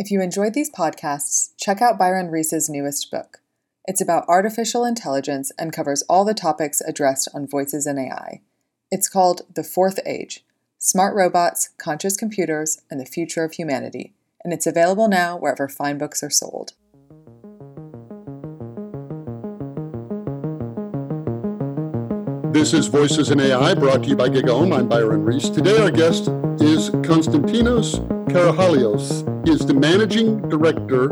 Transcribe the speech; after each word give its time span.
If 0.00 0.10
you 0.10 0.22
enjoyed 0.22 0.54
these 0.54 0.70
podcasts, 0.70 1.50
check 1.58 1.82
out 1.82 1.98
Byron 1.98 2.30
Reese's 2.30 2.70
newest 2.70 3.10
book. 3.10 3.42
It's 3.84 4.00
about 4.00 4.24
artificial 4.28 4.82
intelligence 4.82 5.52
and 5.58 5.74
covers 5.74 6.02
all 6.08 6.24
the 6.24 6.32
topics 6.32 6.80
addressed 6.80 7.28
on 7.34 7.46
Voices 7.46 7.86
in 7.86 7.98
AI. 7.98 8.40
It's 8.90 9.10
called 9.10 9.42
The 9.54 9.62
Fourth 9.62 10.00
Age 10.06 10.42
Smart 10.78 11.14
Robots, 11.14 11.68
Conscious 11.76 12.16
Computers, 12.16 12.80
and 12.90 12.98
the 12.98 13.04
Future 13.04 13.44
of 13.44 13.52
Humanity, 13.52 14.14
and 14.42 14.54
it's 14.54 14.66
available 14.66 15.06
now 15.06 15.36
wherever 15.36 15.68
fine 15.68 15.98
books 15.98 16.22
are 16.22 16.30
sold. 16.30 16.72
This 22.54 22.72
is 22.72 22.86
Voices 22.86 23.30
in 23.30 23.38
AI 23.38 23.74
brought 23.74 24.04
to 24.04 24.08
you 24.08 24.16
by 24.16 24.30
GigaOM. 24.30 24.74
I'm 24.74 24.88
Byron 24.88 25.26
Reese. 25.26 25.50
Today, 25.50 25.76
our 25.76 25.90
guest 25.90 26.28
is 26.58 26.88
Konstantinos 26.88 28.19
Karachalios. 28.32 29.26
He 29.44 29.52
is 29.52 29.66
the 29.66 29.74
managing 29.74 30.48
director 30.48 31.06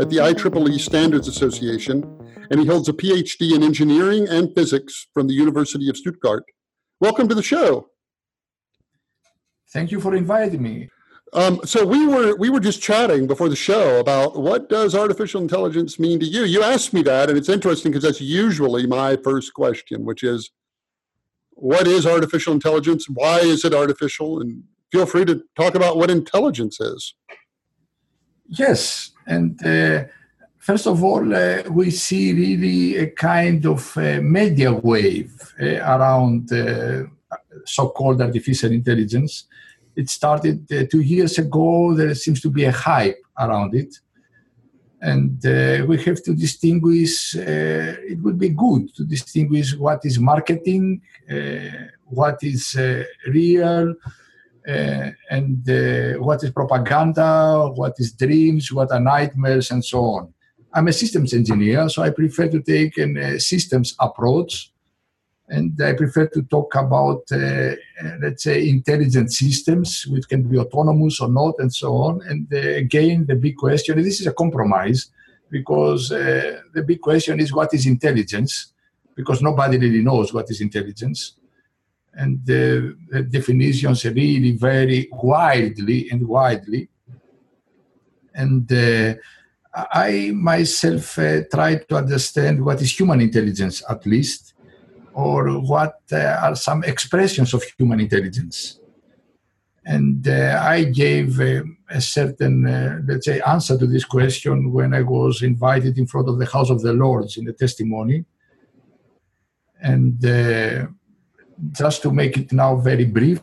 at 0.00 0.08
the 0.08 0.16
IEEE 0.16 0.80
Standards 0.80 1.28
Association, 1.28 2.02
and 2.50 2.58
he 2.58 2.64
holds 2.64 2.88
a 2.88 2.94
PhD 2.94 3.54
in 3.54 3.62
engineering 3.62 4.26
and 4.26 4.54
physics 4.54 5.06
from 5.12 5.26
the 5.26 5.34
University 5.34 5.90
of 5.90 5.98
Stuttgart. 5.98 6.44
Welcome 6.98 7.28
to 7.28 7.34
the 7.34 7.42
show. 7.42 7.90
Thank 9.70 9.90
you 9.90 10.00
for 10.00 10.14
inviting 10.14 10.62
me. 10.62 10.88
Um, 11.34 11.60
so 11.64 11.84
we 11.84 12.06
were 12.06 12.34
we 12.36 12.48
were 12.48 12.60
just 12.60 12.80
chatting 12.80 13.26
before 13.26 13.50
the 13.50 13.56
show 13.56 14.00
about 14.00 14.38
what 14.38 14.70
does 14.70 14.94
artificial 14.94 15.42
intelligence 15.42 15.98
mean 15.98 16.18
to 16.20 16.26
you. 16.26 16.44
You 16.44 16.62
asked 16.62 16.94
me 16.94 17.02
that, 17.02 17.28
and 17.28 17.36
it's 17.36 17.50
interesting 17.50 17.92
because 17.92 18.04
that's 18.04 18.22
usually 18.22 18.86
my 18.86 19.16
first 19.16 19.52
question, 19.52 20.06
which 20.06 20.22
is, 20.22 20.50
what 21.50 21.86
is 21.86 22.06
artificial 22.06 22.54
intelligence? 22.54 23.10
Why 23.10 23.40
is 23.40 23.62
it 23.62 23.74
artificial? 23.74 24.40
And 24.40 24.62
feel 24.92 25.06
free 25.06 25.24
to 25.24 25.42
talk 25.56 25.74
about 25.74 25.96
what 25.96 26.10
intelligence 26.10 26.80
is. 26.80 27.14
Yes, 28.48 29.10
and 29.26 29.64
uh, 29.66 30.04
first 30.58 30.86
of 30.86 31.02
all, 31.02 31.34
uh, 31.34 31.62
we 31.70 31.90
see 31.90 32.32
really 32.32 32.96
a 32.96 33.06
kind 33.10 33.64
of 33.66 33.96
uh, 33.96 34.20
media 34.20 34.72
wave 34.72 35.32
uh, 35.60 35.64
around 35.94 36.52
uh, 36.52 37.04
so-called 37.64 38.20
artificial 38.20 38.72
intelligence. 38.72 39.44
It 39.96 40.10
started 40.10 40.70
uh, 40.72 40.84
two 40.90 41.00
years 41.00 41.38
ago. 41.38 41.94
There 41.94 42.14
seems 42.14 42.40
to 42.42 42.50
be 42.50 42.64
a 42.64 42.72
hype 42.72 43.22
around 43.38 43.74
it 43.74 43.94
and 45.02 45.42
we 45.86 46.02
have 46.02 46.22
to 46.22 46.34
distinguish 46.34 47.34
it 47.34 48.18
would 48.22 48.38
be 48.38 48.48
good 48.48 48.94
to 48.94 49.04
distinguish 49.04 49.76
what 49.76 50.00
is 50.04 50.18
marketing 50.18 51.02
what 52.06 52.38
is 52.42 52.74
real 53.28 53.94
and 54.66 55.68
uh, 55.70 56.18
what 56.18 56.42
is 56.42 56.50
propaganda 56.50 57.70
what 57.74 57.94
is 57.98 58.12
dreams 58.12 58.72
what 58.72 58.90
are 58.90 59.00
nightmares 59.00 59.70
and 59.70 59.84
so 59.84 60.00
on 60.00 60.32
i'm 60.74 60.88
a 60.88 60.92
systems 60.92 61.32
engineer 61.32 61.88
so 61.88 62.02
i 62.02 62.10
prefer 62.10 62.48
to 62.48 62.60
take 62.60 62.98
a 62.98 63.38
systems 63.38 63.94
approach 64.00 64.72
and 65.48 65.80
I 65.80 65.92
prefer 65.92 66.26
to 66.28 66.42
talk 66.42 66.74
about, 66.74 67.22
uh, 67.30 67.36
uh, 67.36 67.74
let's 68.20 68.42
say, 68.42 68.68
intelligent 68.68 69.32
systems, 69.32 70.04
which 70.08 70.28
can 70.28 70.42
be 70.42 70.58
autonomous 70.58 71.20
or 71.20 71.28
not, 71.28 71.54
and 71.58 71.72
so 71.72 71.94
on. 71.94 72.20
And 72.28 72.52
uh, 72.52 72.56
again, 72.56 73.26
the 73.26 73.36
big 73.36 73.56
question 73.56 74.02
this 74.02 74.20
is 74.20 74.26
a 74.26 74.32
compromise 74.32 75.10
because 75.50 76.10
uh, 76.10 76.60
the 76.74 76.82
big 76.82 77.00
question 77.00 77.38
is 77.38 77.52
what 77.52 77.72
is 77.74 77.86
intelligence? 77.86 78.72
Because 79.14 79.40
nobody 79.40 79.78
really 79.78 80.02
knows 80.02 80.32
what 80.32 80.50
is 80.50 80.60
intelligence. 80.60 81.35
And 82.16 82.44
the 82.44 82.96
definitions 83.30 84.04
really 84.04 84.52
vary 84.52 85.08
widely 85.12 86.10
and 86.10 86.26
widely. 86.26 86.88
And 88.34 88.70
uh, 88.72 89.14
I 89.74 90.30
myself 90.34 91.18
uh, 91.18 91.42
try 91.52 91.76
to 91.76 91.96
understand 91.96 92.64
what 92.64 92.80
is 92.80 92.98
human 92.98 93.20
intelligence, 93.20 93.82
at 93.88 94.06
least 94.06 94.54
or 95.12 95.48
what 95.60 96.00
uh, 96.12 96.38
are 96.42 96.54
some 96.54 96.84
expressions 96.84 97.54
of 97.54 97.62
human 97.78 98.00
intelligence. 98.00 98.78
And 99.86 100.26
uh, 100.28 100.60
I 100.62 100.84
gave 100.84 101.40
uh, 101.40 101.62
a 101.88 102.00
certain, 102.00 102.66
uh, 102.66 103.00
let's 103.06 103.24
say, 103.24 103.40
answer 103.40 103.78
to 103.78 103.86
this 103.86 104.04
question 104.04 104.72
when 104.72 104.92
I 104.92 105.02
was 105.02 105.42
invited 105.42 105.96
in 105.96 106.06
front 106.06 106.28
of 106.28 106.38
the 106.38 106.46
House 106.46 106.70
of 106.70 106.82
the 106.82 106.92
Lords 106.92 107.36
in 107.36 107.44
the 107.44 107.52
testimony. 107.52 108.24
And 109.80 110.22
just 111.72 112.02
to 112.02 112.10
make 112.10 112.36
it 112.36 112.52
now 112.52 112.76
very 112.76 113.04
brief, 113.04 113.42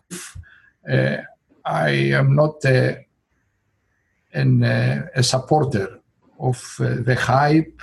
uh, 0.90 1.18
I 1.66 1.90
am 1.90 2.36
not 2.36 2.64
an, 2.66 4.64
a 4.64 5.24
supporter 5.24 6.00
of 6.40 6.76
the 6.80 7.16
hype 7.16 7.82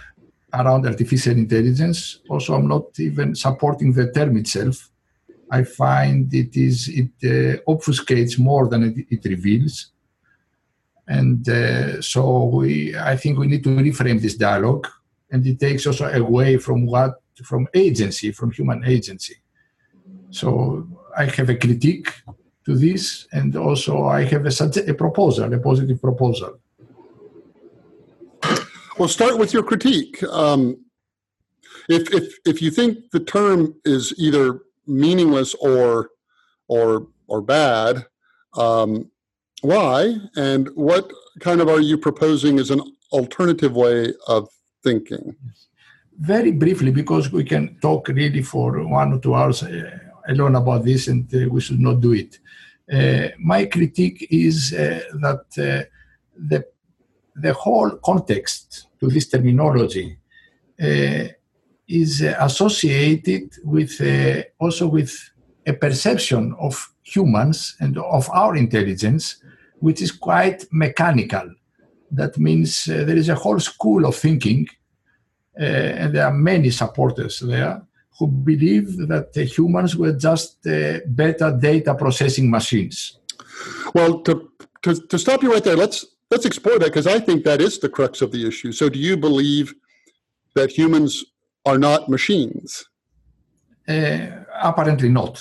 around 0.52 0.86
artificial 0.86 1.32
intelligence. 1.32 2.20
Also, 2.28 2.54
I'm 2.54 2.68
not 2.68 2.98
even 2.98 3.34
supporting 3.34 3.92
the 3.92 4.12
term 4.12 4.36
itself. 4.36 4.90
I 5.50 5.64
find 5.64 6.32
it 6.32 6.56
is 6.56 6.88
it 6.88 7.10
uh, 7.24 7.60
obfuscates 7.68 8.38
more 8.38 8.68
than 8.68 8.84
it, 8.84 9.06
it 9.10 9.24
reveals, 9.28 9.90
and 11.08 11.48
uh, 11.48 12.00
so 12.00 12.44
we. 12.44 12.96
I 12.96 13.16
think 13.16 13.36
we 13.36 13.48
need 13.48 13.64
to 13.64 13.70
reframe 13.70 14.20
this 14.20 14.36
dialogue, 14.36 14.86
and 15.32 15.44
it 15.44 15.58
takes 15.58 15.88
also 15.88 16.06
away 16.06 16.56
from 16.58 16.86
what 16.86 17.20
from 17.42 17.66
agency, 17.74 18.30
from 18.30 18.52
human 18.52 18.84
agency. 18.84 19.39
So 20.30 20.86
I 21.16 21.24
have 21.26 21.50
a 21.50 21.56
critique 21.56 22.08
to 22.66 22.76
this, 22.76 23.26
and 23.32 23.56
also 23.56 24.04
I 24.04 24.24
have 24.24 24.46
a, 24.46 24.90
a 24.90 24.94
proposal, 24.94 25.52
a 25.52 25.58
positive 25.58 26.00
proposal. 26.00 26.58
Well, 28.98 29.08
start 29.08 29.38
with 29.38 29.52
your 29.52 29.62
critique. 29.62 30.22
Um, 30.24 30.84
if 31.88 32.12
if 32.12 32.34
if 32.44 32.62
you 32.62 32.70
think 32.70 33.10
the 33.12 33.20
term 33.20 33.74
is 33.84 34.14
either 34.18 34.60
meaningless 34.86 35.54
or 35.54 36.10
or 36.68 37.08
or 37.26 37.40
bad, 37.40 38.04
um, 38.54 39.10
why 39.62 40.16
and 40.36 40.68
what 40.74 41.10
kind 41.40 41.60
of 41.60 41.68
are 41.68 41.80
you 41.80 41.96
proposing 41.96 42.58
as 42.58 42.70
an 42.70 42.82
alternative 43.12 43.74
way 43.74 44.12
of 44.28 44.48
thinking? 44.84 45.34
Very 46.18 46.52
briefly, 46.52 46.90
because 46.90 47.32
we 47.32 47.44
can 47.44 47.78
talk 47.80 48.08
really 48.08 48.42
for 48.42 48.86
one 48.86 49.14
or 49.14 49.18
two 49.18 49.34
hours 49.34 49.62
uh, 49.62 49.98
alone 50.30 50.56
about 50.56 50.84
this, 50.84 51.08
and 51.08 51.32
uh, 51.34 51.48
we 51.50 51.60
should 51.60 51.80
not 51.80 52.00
do 52.00 52.12
it. 52.12 52.38
Uh, 52.90 53.28
my 53.38 53.66
critique 53.66 54.26
is 54.30 54.72
uh, 54.72 55.00
that 55.20 55.44
the 56.36 56.64
the 57.36 57.52
whole 57.52 57.90
context 58.04 58.88
to 58.98 59.08
this 59.08 59.28
terminology 59.28 60.18
is 61.88 62.22
associated 62.22 63.50
with 63.64 64.00
also 64.58 64.86
with 64.86 65.12
a 65.66 65.72
perception 65.72 66.54
of 66.58 66.74
humans 67.02 67.76
and 67.80 67.98
of 67.98 68.28
our 68.30 68.56
intelligence, 68.56 69.42
which 69.78 70.02
is 70.02 70.12
quite 70.12 70.64
mechanical. 70.70 71.48
That 72.10 72.38
means 72.38 72.88
uh, 72.88 73.04
there 73.04 73.16
is 73.16 73.28
a 73.28 73.34
whole 73.34 73.60
school 73.60 74.04
of 74.06 74.16
thinking, 74.16 74.66
uh, 75.58 75.64
and 76.00 76.14
there 76.14 76.26
are 76.26 76.34
many 76.34 76.70
supporters 76.70 77.40
there 77.40 77.82
who 78.20 78.26
believe 78.26 78.98
that 79.08 79.34
humans 79.34 79.96
were 79.96 80.12
just 80.12 80.66
uh, 80.66 80.98
better 81.06 81.50
data 81.58 81.94
processing 81.94 82.50
machines. 82.50 83.18
Well, 83.94 84.20
to, 84.20 84.50
to, 84.82 84.94
to 85.08 85.18
stop 85.18 85.42
you 85.42 85.50
right 85.50 85.64
there, 85.64 85.76
let's 85.76 86.04
let's 86.30 86.44
explore 86.44 86.78
that 86.78 86.90
because 86.92 87.06
I 87.06 87.18
think 87.18 87.44
that 87.44 87.62
is 87.62 87.78
the 87.78 87.88
crux 87.88 88.20
of 88.20 88.30
the 88.30 88.46
issue. 88.46 88.72
So, 88.72 88.90
do 88.90 88.98
you 88.98 89.16
believe 89.16 89.74
that 90.54 90.70
humans 90.70 91.24
are 91.64 91.78
not 91.78 92.10
machines? 92.10 92.84
Uh, 93.88 94.26
apparently 94.62 95.08
not. 95.08 95.34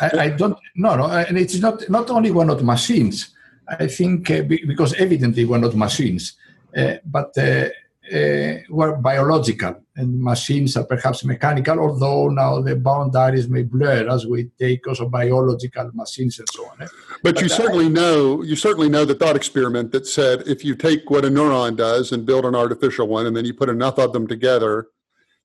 I, 0.00 0.10
I, 0.24 0.28
don't. 0.30 0.58
No, 0.74 0.96
no, 0.96 1.06
and 1.06 1.36
it's 1.36 1.58
not. 1.60 1.88
Not 1.90 2.08
only 2.10 2.30
we're 2.30 2.44
not 2.44 2.62
machines. 2.62 3.34
I 3.68 3.86
think 3.86 4.30
uh, 4.30 4.42
because 4.42 4.94
evidently 4.94 5.44
we're 5.44 5.58
not 5.58 5.74
machines, 5.76 6.34
uh, 6.76 6.94
but 7.04 7.36
uh, 7.36 7.68
uh, 8.12 8.54
were 8.70 8.96
biological 8.96 9.82
and 10.00 10.20
machines 10.20 10.76
are 10.76 10.84
perhaps 10.84 11.24
mechanical, 11.24 11.78
although 11.78 12.28
now 12.28 12.60
the 12.60 12.74
boundaries 12.74 13.48
may 13.48 13.62
blur 13.62 14.08
as 14.08 14.26
we 14.26 14.50
take 14.58 14.86
also 14.88 15.08
biological 15.08 15.90
machines 15.94 16.38
and 16.38 16.48
so 16.50 16.66
on. 16.66 16.82
Eh? 16.82 16.86
But, 17.22 17.34
but, 17.34 17.42
you 17.42 17.48
certainly 17.48 17.88
know 17.88 18.42
you 18.42 18.56
certainly 18.56 18.88
know 18.88 19.04
the 19.04 19.14
thought 19.14 19.36
experiment 19.36 19.92
that 19.92 20.06
said 20.06 20.42
if 20.46 20.64
you 20.64 20.74
take 20.74 21.10
what 21.10 21.24
a 21.24 21.28
neuron 21.28 21.76
does 21.76 22.12
and 22.12 22.26
build 22.26 22.44
an 22.44 22.54
artificial 22.54 23.06
one, 23.06 23.26
and 23.26 23.36
then 23.36 23.44
you 23.44 23.54
put 23.54 23.68
enough 23.68 23.98
of 23.98 24.12
them 24.12 24.26
together, 24.26 24.88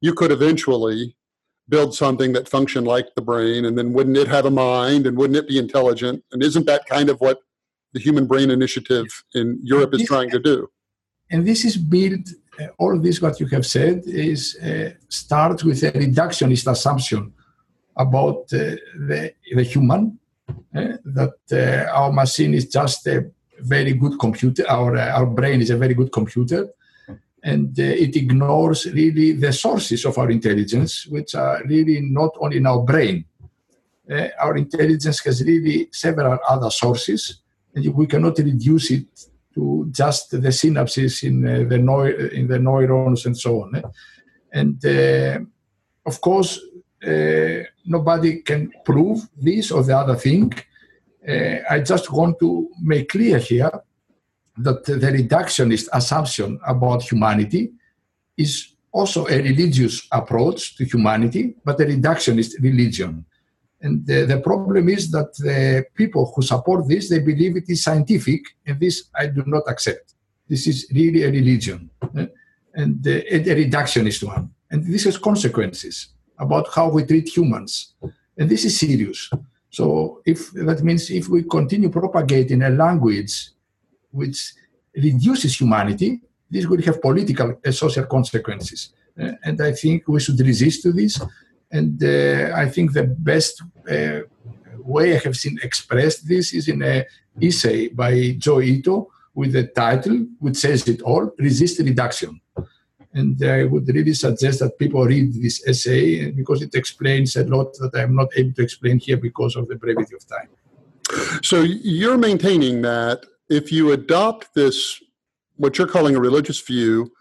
you 0.02 0.13
could 0.13 0.31
eventually 0.31 1.16
build 1.68 1.96
something 1.96 2.34
that 2.34 2.48
functioned 2.48 2.88
like 2.88 3.08
the 3.16 3.22
brain, 3.22 3.66
and 3.66 3.78
then 3.78 3.94
wouldn't 3.94 4.18
it 4.18 4.28
have 4.28 4.46
a 4.46 4.51
mind 4.51 5.08
and 5.08 5.18
wouldn't 5.18 5.38
it 5.38 5.48
be 5.48 5.58
intelligent? 5.58 6.24
And 6.31 6.44
isn't 6.44 6.66
that 6.68 6.86
kind 6.86 7.10
of 7.10 7.19
what 7.19 7.40
the 7.94 8.00
Human 8.00 8.28
Brain 8.28 8.51
Initiative 8.51 9.08
in 9.34 9.60
Europe 9.63 9.94
is 9.94 10.04
trying 10.04 10.30
to 10.30 10.40
do? 10.40 10.69
And 11.31 11.48
this 11.48 11.66
is 11.66 11.75
built 11.75 12.30
uh, 12.30 12.44
all 12.78 12.98
this 13.00 13.22
what 13.22 13.40
you 13.40 13.48
have 13.48 13.66
said 13.66 14.04
is 14.06 14.57
uh, 14.57 14.92
starts 15.10 15.63
with 15.63 15.84
a 15.84 15.92
reductionist 15.92 16.69
assumption 16.72 17.34
about 17.96 18.42
uh, 18.54 18.75
the, 19.07 19.34
the 19.54 19.63
human 19.63 20.19
uh, 20.75 20.98
that 21.06 21.38
uh, 21.52 21.92
our 21.92 22.12
machine 22.12 22.54
is 22.54 22.68
just 22.68 23.07
a 23.07 23.25
very 23.60 23.94
good 23.94 24.19
computer. 24.19 24.63
Our 24.69 24.98
uh, 24.98 25.18
our 25.18 25.25
brain 25.25 25.62
is 25.62 25.69
a 25.69 25.78
very 25.78 25.94
good 25.94 26.12
computer, 26.12 26.68
and 27.44 27.78
uh, 27.80 27.84
it 27.84 28.16
ignores 28.16 28.86
really 28.86 29.34
the 29.34 29.54
sources 29.54 30.06
of 30.06 30.18
our 30.18 30.30
intelligence, 30.30 31.08
which 31.08 31.36
are 31.36 31.63
really 31.66 32.01
not 32.01 32.31
only 32.40 32.58
in 32.58 32.68
our 32.68 32.81
brain. 32.81 33.25
Uh, 34.10 34.28
our 34.40 34.56
intelligence 34.58 35.19
has 35.24 35.44
really 35.44 35.88
several 35.92 36.38
other 36.48 36.69
sources, 36.69 37.42
and 37.74 37.86
we 37.96 38.06
cannot 38.06 38.38
reduce 38.38 38.92
it 38.92 39.08
to 39.56 39.88
just 39.92 40.31
the 40.31 40.52
synapses 40.52 41.24
in 41.24 41.48
uh, 41.48 41.68
the 41.68 41.78
neu- 41.78 42.30
in 42.31 42.48
the 42.48 42.60
neurons 42.60 43.25
and 43.25 43.38
so 43.38 43.63
on. 43.63 43.75
Eh? 43.75 43.81
And 44.54 44.86
uh, 44.86 45.40
of 46.06 46.22
course, 46.22 46.60
uh, 47.06 47.63
nobody 47.86 48.42
can 48.42 48.72
prove 48.84 49.28
this 49.36 49.72
or 49.72 49.84
the 49.84 49.98
other 49.98 50.16
thing. 50.16 50.54
I 51.68 51.80
just 51.80 52.12
want 52.12 52.38
to 52.40 52.69
make 52.84 53.10
clear 53.10 53.40
here 53.40 53.72
that 54.57 54.86
the 54.86 55.12
reductionist 55.12 55.88
assumption 55.92 56.60
about 56.68 57.01
humanity 57.01 57.72
is 58.38 58.75
also 58.92 59.25
a 59.28 59.42
religious 59.42 60.08
approach 60.12 60.78
to 60.78 60.86
humanity, 60.86 61.56
but 61.66 61.80
a 61.81 61.86
reductionist 61.86 62.62
religion. 62.62 63.25
And 63.86 64.04
the, 64.04 64.26
the, 64.26 64.40
problem 64.40 64.90
is 64.90 65.12
that 65.12 65.32
the 65.38 65.86
people 65.94 66.34
who 66.34 66.42
support 66.42 66.88
this, 66.88 67.08
they 67.08 67.20
believe 67.20 67.56
it 67.56 67.70
is 67.70 67.84
scientific, 67.84 68.42
and 68.66 68.80
this 68.80 68.96
I 69.16 69.28
do 69.28 69.44
not 69.46 69.66
accept. 69.68 70.16
This 70.50 70.66
is 70.66 70.88
really 70.92 71.22
a 71.22 71.30
religion, 71.30 71.92
eh? 72.18 72.26
and 72.74 73.08
uh, 73.08 73.12
a 73.12 73.56
reductionist 73.64 74.24
one. 74.24 74.50
And 74.72 74.84
this 74.92 75.04
has 75.04 75.20
consequences 75.20 75.96
about 76.40 76.66
how 76.74 76.90
we 76.90 77.06
treat 77.06 77.28
humans. 77.38 77.94
And 78.36 78.50
this 78.50 78.66
is 78.66 78.80
serious. 78.80 79.30
So 79.70 79.86
if 80.26 80.52
that 80.54 80.82
means 80.82 81.12
if 81.12 81.30
we 81.30 81.44
continue 81.44 81.90
propagating 81.90 82.64
a 82.64 82.72
language 82.72 83.52
which 84.10 84.54
reduces 84.96 85.62
humanity, 85.62 86.22
this 86.50 86.66
will 86.66 86.82
have 86.82 87.00
political 87.04 87.60
and 87.64 87.76
social 87.76 88.06
consequences. 88.06 88.94
And 89.16 89.62
I 89.62 89.74
think 89.74 90.08
we 90.08 90.20
should 90.20 90.40
resist 90.40 90.82
to 90.84 90.92
this. 90.92 91.22
And 91.72 92.04
uh, 92.04 92.52
I 92.56 92.68
think 92.70 92.94
the 92.94 93.04
best 93.04 93.62
way 94.86 95.16
I 95.16 95.20
have 95.20 95.36
seen 95.36 95.58
expressed 95.64 96.28
this 96.28 96.54
is 96.54 96.68
in 96.68 96.84
uh, 96.84 96.86
an 96.86 97.06
essay 97.42 97.88
by 97.90 98.36
Joi 98.38 98.62
Ito 98.62 99.12
with 99.34 99.54
the 99.54 99.68
title, 99.68 100.26
which 100.40 100.58
says 100.58 100.88
it 100.88 101.02
all, 101.02 101.32
Resist 101.38 101.80
Reduction. 101.80 102.40
And 103.14 103.42
I 103.44 103.64
would 103.64 103.88
really 103.88 104.14
suggest 104.14 104.60
that 104.60 104.78
people 104.78 105.04
read 105.06 105.34
this 105.34 105.66
essay 105.68 106.32
because 106.32 106.62
it 106.62 106.76
explains 106.76 107.36
a 107.36 107.46
lot 107.46 107.74
that 107.80 107.92
I'm 107.96 108.16
not 108.16 108.28
able 108.36 108.54
to 108.54 108.62
explain 108.62 109.00
here 109.00 109.18
because 109.18 109.56
of 109.56 109.68
the 109.68 109.76
brevity 109.76 110.16
of 110.16 110.28
time. 110.28 110.50
So 111.42 111.62
you're 111.62 112.18
maintaining 112.18 112.82
that 112.82 113.26
if 113.50 113.72
you 113.72 113.92
adopt 113.92 114.54
this, 114.54 115.02
what 115.56 115.78
you're 115.78 115.88
calling 115.88 116.16
a 116.16 116.20
religious 116.20 116.60
view, 116.60 117.12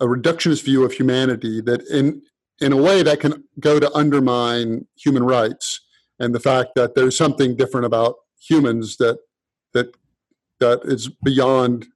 a 0.00 0.04
reductionist 0.04 0.64
view 0.64 0.84
of 0.84 0.92
humanity, 0.92 1.60
that 1.62 1.82
in 1.88 2.22
in 2.60 2.72
a 2.74 2.76
way 2.76 3.02
that 3.02 3.20
can 3.20 3.42
go 3.58 3.80
to 3.80 3.90
undermine 3.94 4.86
human 4.94 5.24
rights 5.24 5.80
and 6.20 6.34
the 6.34 6.40
fact 6.40 6.74
that 6.76 6.94
there's 6.94 7.16
something 7.16 7.56
different 7.56 7.86
about 7.86 8.14
humans 8.38 8.96
that 8.98 9.18
that 9.72 9.88
that 10.60 10.80
is 10.84 11.08
beyond 11.24 11.86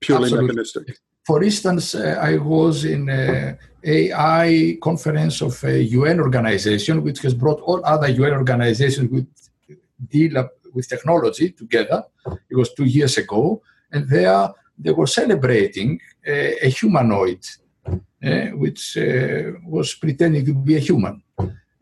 purely 0.00 0.24
Absolutely. 0.24 0.46
mechanistic. 0.46 0.98
For 1.26 1.42
instance, 1.42 1.94
uh, 1.94 2.18
I 2.20 2.36
was 2.36 2.84
in 2.84 3.08
a 3.08 3.56
AI 3.82 4.76
conference 4.82 5.40
of 5.40 5.62
a 5.64 5.82
UN 5.82 6.20
organization, 6.20 7.02
which 7.02 7.20
has 7.22 7.32
brought 7.32 7.60
all 7.60 7.80
other 7.84 8.08
UN 8.08 8.34
organizations 8.34 9.10
which 9.10 9.78
deal 10.08 10.48
with 10.74 10.88
technology 10.88 11.50
together. 11.50 12.04
It 12.50 12.56
was 12.56 12.74
two 12.74 12.84
years 12.84 13.16
ago, 13.16 13.62
and 13.90 14.06
there 14.08 14.48
they 14.78 14.92
were 14.92 15.06
celebrating 15.06 16.00
a, 16.26 16.66
a 16.66 16.68
humanoid, 16.68 17.42
uh, 17.86 18.46
which 18.62 18.98
uh, 18.98 19.52
was 19.66 19.94
pretending 19.94 20.44
to 20.44 20.54
be 20.54 20.76
a 20.76 20.80
human. 20.80 21.23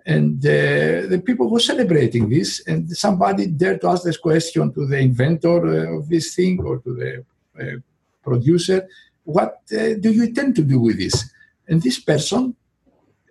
And 0.04 0.44
uh, 0.44 1.06
the 1.12 1.22
people 1.24 1.48
were 1.48 1.60
celebrating 1.60 2.28
this, 2.28 2.66
and 2.66 2.90
somebody 2.90 3.46
dared 3.46 3.80
to 3.82 3.88
ask 3.88 4.02
this 4.02 4.16
question 4.16 4.72
to 4.74 4.86
the 4.86 4.98
inventor 4.98 5.58
uh, 5.66 5.98
of 5.98 6.08
this 6.08 6.34
thing 6.34 6.60
or 6.60 6.78
to 6.78 6.94
the 6.94 7.24
uh, 7.60 7.76
producer 8.22 8.88
what 9.24 9.62
uh, 9.72 9.94
do 10.00 10.10
you 10.10 10.24
intend 10.24 10.56
to 10.56 10.62
do 10.62 10.80
with 10.80 10.98
this? 10.98 11.30
And 11.68 11.80
this 11.82 12.00
person 12.00 12.56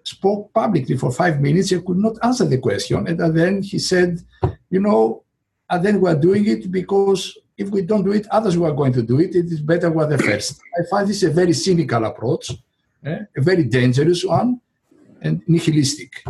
spoke 0.03 0.53
publicly 0.53 0.97
for 0.97 1.11
five 1.11 1.41
minutes. 1.41 1.69
He 1.69 1.81
could 1.81 1.97
not 1.97 2.17
answer 2.23 2.45
the 2.45 2.57
question. 2.57 3.07
And 3.07 3.19
then 3.37 3.61
he 3.61 3.79
said, 3.79 4.19
you 4.69 4.79
know, 4.79 5.23
and 5.69 5.85
then 5.85 6.01
we're 6.01 6.15
doing 6.15 6.47
it 6.47 6.71
because 6.71 7.37
if 7.57 7.69
we 7.69 7.81
don't 7.81 8.03
do 8.03 8.11
it, 8.11 8.27
others 8.31 8.57
were 8.57 8.71
going 8.73 8.93
to 8.93 9.03
do 9.03 9.19
it. 9.19 9.35
It 9.35 9.45
is 9.45 9.61
better 9.61 9.91
we're 9.91 10.07
the 10.07 10.17
first. 10.17 10.59
I 10.77 10.83
find 10.89 11.07
this 11.07 11.23
a 11.23 11.29
very 11.29 11.53
cynical 11.53 12.03
approach, 12.05 12.51
eh? 13.05 13.19
a 13.37 13.41
very 13.41 13.63
dangerous 13.63 14.25
one, 14.25 14.59
and 15.21 15.41
nihilistic. 15.47 16.23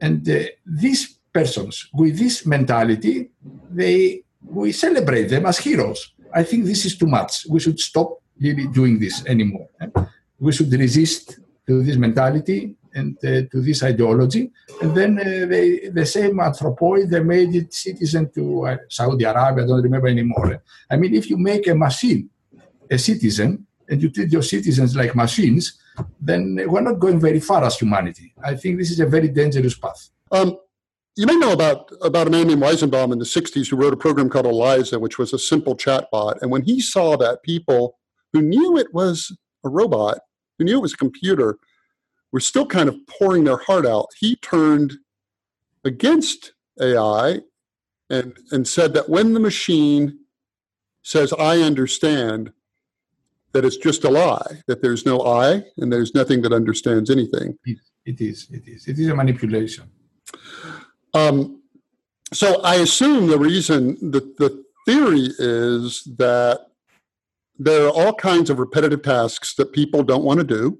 And 0.00 0.28
uh, 0.28 0.44
these 0.66 1.18
persons 1.32 1.88
with 1.92 2.18
this 2.18 2.46
mentality, 2.46 3.30
they 3.70 4.22
we 4.42 4.72
celebrate 4.72 5.24
them 5.24 5.46
as 5.46 5.58
heroes. 5.58 6.12
I 6.32 6.42
think 6.42 6.64
this 6.64 6.84
is 6.84 6.96
too 6.96 7.06
much. 7.06 7.46
We 7.48 7.60
should 7.60 7.78
stop 7.78 8.22
really 8.40 8.66
doing 8.68 8.98
this 8.98 9.24
anymore. 9.26 9.68
We 10.38 10.52
should 10.52 10.72
resist 10.72 11.38
to 11.66 11.82
this 11.82 11.96
mentality 11.96 12.74
and 12.94 13.16
uh, 13.24 13.42
to 13.52 13.60
this 13.60 13.82
ideology. 13.82 14.50
And 14.80 14.96
then 14.96 15.18
uh, 15.18 15.46
they, 15.46 15.88
the 15.88 16.06
same 16.06 16.36
anthropoid, 16.36 17.10
they 17.10 17.20
made 17.20 17.54
it 17.54 17.72
citizen 17.72 18.30
to 18.34 18.66
uh, 18.66 18.76
Saudi 18.88 19.24
Arabia, 19.24 19.64
I 19.64 19.66
don't 19.66 19.82
remember 19.82 20.08
anymore. 20.08 20.62
I 20.90 20.96
mean, 20.96 21.14
if 21.14 21.28
you 21.30 21.36
make 21.36 21.66
a 21.68 21.74
machine 21.74 22.30
a 22.90 22.98
citizen 22.98 23.66
and 23.88 24.02
you 24.02 24.10
treat 24.10 24.32
your 24.32 24.42
citizens 24.42 24.96
like 24.96 25.14
machines, 25.14 25.78
then 26.20 26.60
we're 26.66 26.80
not 26.80 26.98
going 26.98 27.20
very 27.20 27.40
far 27.40 27.64
as 27.64 27.78
humanity. 27.78 28.32
I 28.42 28.54
think 28.54 28.78
this 28.78 28.90
is 28.90 29.00
a 29.00 29.06
very 29.06 29.28
dangerous 29.28 29.76
path. 29.76 30.10
Um, 30.32 30.58
you 31.16 31.26
may 31.26 31.36
know 31.36 31.52
about, 31.52 31.90
about 32.02 32.28
a 32.28 32.30
man 32.30 32.46
named 32.46 32.62
Weizenbaum 32.62 33.12
in 33.12 33.18
the 33.18 33.24
60s 33.24 33.68
who 33.68 33.76
wrote 33.76 33.92
a 33.92 33.96
program 33.96 34.30
called 34.30 34.46
Eliza, 34.46 34.98
which 34.98 35.18
was 35.18 35.32
a 35.32 35.38
simple 35.38 35.76
chatbot. 35.76 36.40
And 36.40 36.50
when 36.50 36.62
he 36.62 36.80
saw 36.80 37.16
that 37.16 37.42
people 37.42 37.98
who 38.32 38.40
knew 38.40 38.78
it 38.78 38.94
was 38.94 39.36
a 39.64 39.68
robot, 39.68 40.18
who 40.58 40.64
knew 40.64 40.78
it 40.78 40.82
was 40.82 40.94
a 40.94 40.98
computer, 40.98 41.58
were 42.32 42.40
still 42.40 42.66
kind 42.66 42.88
of 42.88 42.96
pouring 43.06 43.44
their 43.44 43.56
heart 43.56 43.86
out. 43.86 44.06
He 44.18 44.36
turned 44.36 44.94
against 45.84 46.52
AI 46.80 47.40
and, 48.08 48.38
and 48.50 48.66
said 48.66 48.94
that 48.94 49.08
when 49.08 49.34
the 49.34 49.40
machine 49.40 50.20
says, 51.02 51.32
I 51.32 51.60
understand, 51.60 52.52
that 53.52 53.64
it's 53.64 53.76
just 53.76 54.04
a 54.04 54.10
lie, 54.10 54.62
that 54.66 54.82
there's 54.82 55.04
no 55.04 55.22
I 55.22 55.64
and 55.78 55.92
there's 55.92 56.14
nothing 56.14 56.42
that 56.42 56.52
understands 56.52 57.10
anything. 57.10 57.58
It, 57.64 57.78
it 58.04 58.20
is, 58.20 58.48
it 58.50 58.66
is. 58.66 58.86
It 58.86 58.98
is 58.98 59.08
a 59.08 59.14
manipulation. 59.14 59.90
Um, 61.14 61.62
so 62.32 62.60
I 62.62 62.76
assume 62.76 63.26
the 63.26 63.38
reason 63.38 64.10
that 64.10 64.36
the 64.36 64.64
theory 64.86 65.30
is 65.38 66.04
that 66.16 66.66
there 67.58 67.86
are 67.86 67.90
all 67.90 68.14
kinds 68.14 68.48
of 68.50 68.58
repetitive 68.58 69.02
tasks 69.02 69.54
that 69.56 69.72
people 69.72 70.02
don't 70.02 70.24
want 70.24 70.40
to 70.40 70.44
do. 70.44 70.78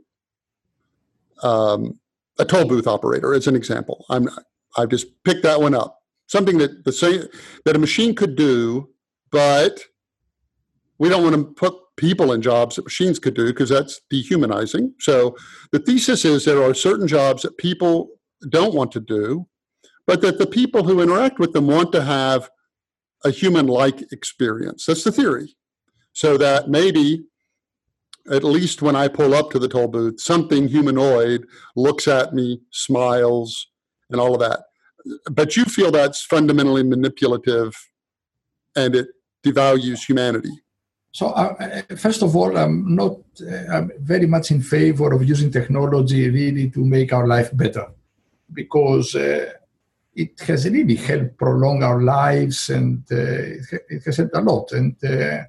Um, 1.42 1.98
a 2.38 2.44
toll 2.44 2.66
booth 2.66 2.86
operator, 2.86 3.34
as 3.34 3.46
an 3.46 3.56
example, 3.56 4.06
I'm 4.08 4.28
I've 4.76 4.88
just 4.88 5.08
picked 5.24 5.42
that 5.42 5.60
one 5.60 5.74
up. 5.74 6.00
Something 6.26 6.58
that 6.58 6.84
the 6.84 6.92
same 6.92 7.24
that 7.64 7.76
a 7.76 7.78
machine 7.78 8.14
could 8.14 8.36
do, 8.36 8.88
but 9.30 9.80
we 10.98 11.08
don't 11.08 11.22
want 11.22 11.34
to 11.34 11.52
put 11.54 11.74
people 12.00 12.32
in 12.32 12.40
jobs 12.40 12.76
that 12.76 12.84
machines 12.84 13.18
could 13.18 13.34
do 13.34 13.46
because 13.46 13.68
that's 13.68 14.00
dehumanizing. 14.08 14.94
So 14.98 15.36
the 15.70 15.78
thesis 15.78 16.24
is 16.24 16.44
there 16.44 16.62
are 16.62 16.72
certain 16.72 17.06
jobs 17.06 17.42
that 17.42 17.58
people 17.58 18.08
don't 18.48 18.74
want 18.74 18.90
to 18.92 19.00
do, 19.00 19.46
but 20.06 20.22
that 20.22 20.38
the 20.38 20.46
people 20.46 20.82
who 20.82 21.02
interact 21.02 21.38
with 21.38 21.52
them 21.52 21.66
want 21.66 21.92
to 21.92 22.02
have 22.02 22.48
a 23.24 23.30
human-like 23.30 24.12
experience. 24.12 24.86
That's 24.86 25.04
the 25.04 25.12
theory 25.12 25.54
so 26.12 26.38
that 26.38 26.70
maybe 26.70 27.24
at 28.30 28.44
least 28.44 28.82
when 28.82 28.96
I 28.96 29.08
pull 29.08 29.34
up 29.34 29.50
to 29.50 29.58
the 29.58 29.68
toll 29.68 29.88
booth, 29.88 30.20
something 30.20 30.68
humanoid 30.68 31.46
looks 31.76 32.08
at 32.08 32.32
me, 32.32 32.60
smiles, 32.70 33.68
and 34.10 34.20
all 34.20 34.34
of 34.34 34.40
that. 34.40 34.60
But 35.30 35.56
you 35.56 35.64
feel 35.64 35.90
that's 35.90 36.22
fundamentally 36.22 36.82
manipulative 36.82 37.74
and 38.74 38.94
it 38.94 39.08
devalues 39.44 40.06
humanity. 40.06 40.52
So, 41.12 41.28
uh, 41.28 41.82
uh, 41.90 41.96
first 41.96 42.22
of 42.22 42.36
all, 42.36 42.56
I'm 42.56 42.94
not 42.94 43.16
uh, 43.40 43.66
I'm 43.72 43.90
very 43.98 44.26
much 44.26 44.50
in 44.50 44.62
favor 44.62 45.12
of 45.12 45.24
using 45.24 45.50
technology 45.50 46.30
really 46.30 46.70
to 46.70 46.84
make 46.84 47.12
our 47.12 47.26
life 47.26 47.50
better 47.56 47.88
because 48.52 49.14
uh, 49.14 49.52
it 50.14 50.38
has 50.40 50.68
really 50.68 50.96
helped 50.96 51.36
prolong 51.36 51.82
our 51.82 52.02
lives 52.02 52.70
and 52.70 53.02
uh, 53.10 53.58
it 53.88 54.04
has 54.04 54.18
helped 54.18 54.36
a 54.36 54.40
lot. 54.40 54.70
And 54.72 54.96
uh, 55.04 55.42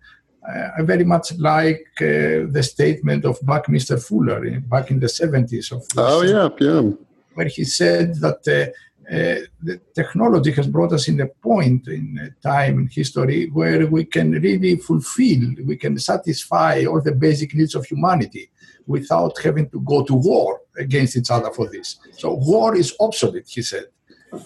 I 0.77 0.81
very 0.81 1.03
much 1.03 1.37
like 1.37 1.85
uh, 2.01 2.49
the 2.49 2.63
statement 2.63 3.25
of 3.25 3.39
Buckminster 3.43 3.97
Fuller 3.97 4.43
in, 4.45 4.61
back 4.61 4.89
in 4.89 4.99
the 4.99 5.07
70s. 5.07 5.71
Of 5.71 5.85
oh, 5.97 6.23
yeah, 6.23 6.49
yeah. 6.59 6.91
Where 7.35 7.47
he 7.47 7.63
said 7.65 8.15
that 8.15 8.73
uh, 9.11 9.15
uh, 9.15 9.35
the 9.61 9.79
technology 9.93 10.51
has 10.51 10.67
brought 10.67 10.93
us 10.93 11.07
in 11.07 11.19
a 11.19 11.27
point 11.27 11.87
in 11.87 12.33
time 12.41 12.79
in 12.79 12.87
history 12.87 13.49
where 13.49 13.85
we 13.87 14.05
can 14.05 14.31
really 14.31 14.77
fulfill, 14.77 15.41
we 15.65 15.75
can 15.75 15.97
satisfy 15.97 16.85
all 16.85 17.01
the 17.01 17.11
basic 17.11 17.53
needs 17.53 17.75
of 17.75 17.85
humanity 17.85 18.49
without 18.87 19.37
having 19.43 19.69
to 19.69 19.81
go 19.81 20.03
to 20.03 20.13
war 20.13 20.61
against 20.77 21.17
each 21.17 21.29
other 21.29 21.51
for 21.51 21.69
this. 21.69 21.99
So 22.13 22.33
war 22.33 22.75
is 22.75 22.95
obsolete, 22.99 23.49
he 23.49 23.61
said. 23.61 23.87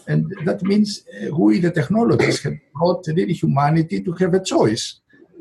And 0.08 0.34
that 0.46 0.64
means 0.64 1.06
uh, 1.14 1.36
we, 1.36 1.60
the 1.60 1.72
technologists, 1.72 2.44
have 2.44 2.58
brought 2.74 3.06
really 3.08 3.34
humanity 3.34 4.02
to 4.02 4.12
have 4.14 4.34
a 4.34 4.44
choice 4.44 5.00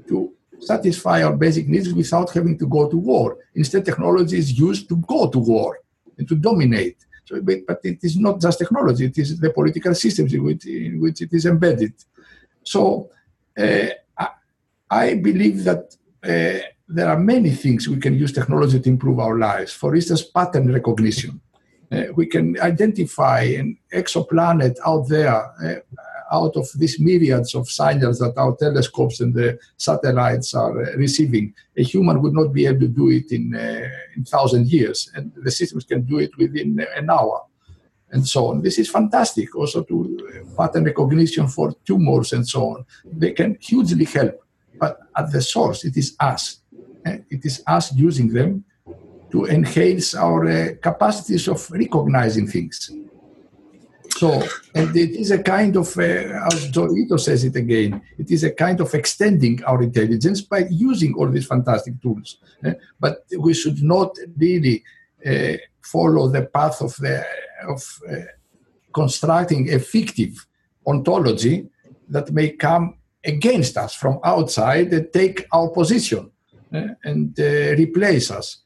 to 0.08 0.34
satisfy 0.58 1.22
our 1.22 1.34
basic 1.34 1.66
needs 1.66 1.92
without 1.92 2.30
having 2.30 2.58
to 2.58 2.66
go 2.66 2.88
to 2.88 2.96
war. 2.96 3.38
Instead, 3.54 3.84
technology 3.84 4.38
is 4.38 4.58
used 4.58 4.88
to 4.90 4.96
go 4.96 5.28
to 5.30 5.38
war 5.38 5.78
and 6.18 6.28
to 6.28 6.34
dominate. 6.34 6.98
So, 7.24 7.40
but, 7.40 7.80
it 7.82 7.98
is 8.02 8.16
not 8.18 8.40
just 8.40 8.58
technology, 8.58 9.06
it 9.06 9.18
is 9.18 9.38
the 9.38 9.50
political 9.50 9.94
systems 9.94 10.32
in 10.34 10.44
which, 10.44 10.66
in 10.66 11.00
which 11.00 11.22
it 11.22 11.32
is 11.32 11.46
embedded. 11.46 11.94
So 12.62 13.10
uh, 13.58 13.86
I, 14.18 14.28
I, 14.90 15.14
believe 15.14 15.64
that 15.64 15.96
uh, 16.22 16.66
there 16.88 17.08
are 17.08 17.18
many 17.18 17.50
things 17.50 17.88
we 17.88 17.98
can 17.98 18.14
use 18.14 18.32
technology 18.32 18.80
to 18.80 18.88
improve 18.88 19.18
our 19.20 19.38
lives. 19.38 19.72
For 19.72 19.94
instance, 19.94 20.22
pattern 20.22 20.72
recognition. 20.72 21.40
Uh, 21.90 22.04
we 22.14 22.26
can 22.26 22.58
identify 22.60 23.40
an 23.42 23.78
exoplanet 23.92 24.76
out 24.84 25.08
there, 25.08 25.34
uh, 25.34 25.80
out 26.38 26.54
of 26.56 26.66
these 26.80 26.96
myriads 27.00 27.54
of 27.54 27.68
signals 27.68 28.18
that 28.18 28.34
our 28.36 28.54
telescopes 28.56 29.20
and 29.20 29.32
the 29.34 29.58
satellites 29.76 30.54
are 30.54 30.74
uh, 30.82 30.96
receiving. 30.96 31.46
A 31.76 31.82
human 31.92 32.20
would 32.22 32.34
not 32.40 32.52
be 32.52 32.66
able 32.66 32.80
to 32.80 32.88
do 32.88 33.06
it 33.18 33.28
in 33.38 33.44
uh, 33.54 33.88
in 34.16 34.24
thousand 34.24 34.64
years, 34.76 34.98
and 35.14 35.24
the 35.46 35.54
systems 35.60 35.84
can 35.84 36.02
do 36.12 36.18
it 36.18 36.32
within 36.42 36.70
an 37.00 37.10
hour, 37.10 37.38
and 38.14 38.22
so 38.34 38.40
on. 38.48 38.62
This 38.66 38.78
is 38.78 38.88
fantastic. 38.98 39.48
Also, 39.60 39.82
to 39.90 39.96
uh, 39.98 40.56
pattern 40.56 40.84
recognition 40.84 41.46
for 41.48 41.66
tumors 41.88 42.32
and 42.32 42.46
so 42.54 42.60
on, 42.72 42.78
they 43.22 43.32
can 43.32 43.50
hugely 43.60 44.06
help. 44.18 44.36
But 44.82 44.98
at 45.16 45.30
the 45.32 45.40
source, 45.40 45.84
it 45.84 45.96
is 45.96 46.16
us 46.18 46.64
it 47.04 47.44
is 47.44 47.62
us 47.66 47.92
using 47.94 48.32
them 48.32 48.64
to 49.30 49.46
enhance 49.46 50.14
our 50.14 50.46
uh, 50.48 50.68
capacities 50.80 51.48
of 51.48 51.70
recognizing 51.70 52.46
things. 52.46 52.90
So, 54.18 54.42
and 54.74 54.96
it 54.96 55.10
is 55.10 55.30
a 55.32 55.42
kind 55.42 55.76
of, 55.76 55.96
uh, 55.98 56.46
as 56.52 56.70
Joi 56.70 57.16
says 57.16 57.42
it 57.44 57.56
again, 57.56 58.00
it 58.16 58.30
is 58.30 58.44
a 58.44 58.52
kind 58.52 58.80
of 58.80 58.94
extending 58.94 59.62
our 59.64 59.82
intelligence 59.82 60.40
by 60.40 60.66
using 60.70 61.14
all 61.14 61.28
these 61.28 61.46
fantastic 61.46 62.00
tools. 62.00 62.38
Uh, 62.64 62.74
but 63.00 63.24
we 63.38 63.52
should 63.54 63.82
not 63.82 64.16
really 64.36 64.84
uh, 65.26 65.54
follow 65.80 66.28
the 66.28 66.46
path 66.46 66.80
of, 66.80 66.94
the, 66.96 67.24
of 67.68 67.82
uh, 68.08 68.14
constructing 68.92 69.72
a 69.72 69.78
fictive 69.80 70.46
ontology 70.86 71.66
that 72.08 72.30
may 72.30 72.50
come 72.50 72.96
against 73.24 73.76
us 73.76 73.94
from 73.94 74.20
outside 74.22 74.92
and 74.92 75.12
take 75.12 75.46
our 75.52 75.70
position. 75.70 76.30
Uh, 76.72 76.88
and 77.04 77.38
uh, 77.38 77.76
replace 77.76 78.32
us. 78.32 78.63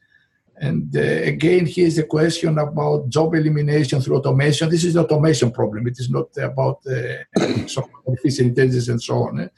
And 0.61 0.95
uh, 0.95 0.99
again, 0.99 1.65
here's 1.65 1.95
the 1.95 2.03
question 2.03 2.57
about 2.59 3.07
job 3.07 3.33
elimination 3.33 4.01
through 4.01 4.17
automation. 4.17 4.69
This 4.69 4.83
is 4.83 4.95
the 4.95 5.05
automation 5.05 5.51
problem. 5.51 5.87
It 5.87 5.97
is 5.99 6.09
not 6.09 6.35
about 6.37 6.81
artificial 8.07 8.45
intelligence 8.45 8.89
and 8.89 9.01
so 9.01 9.23
on. 9.23 9.49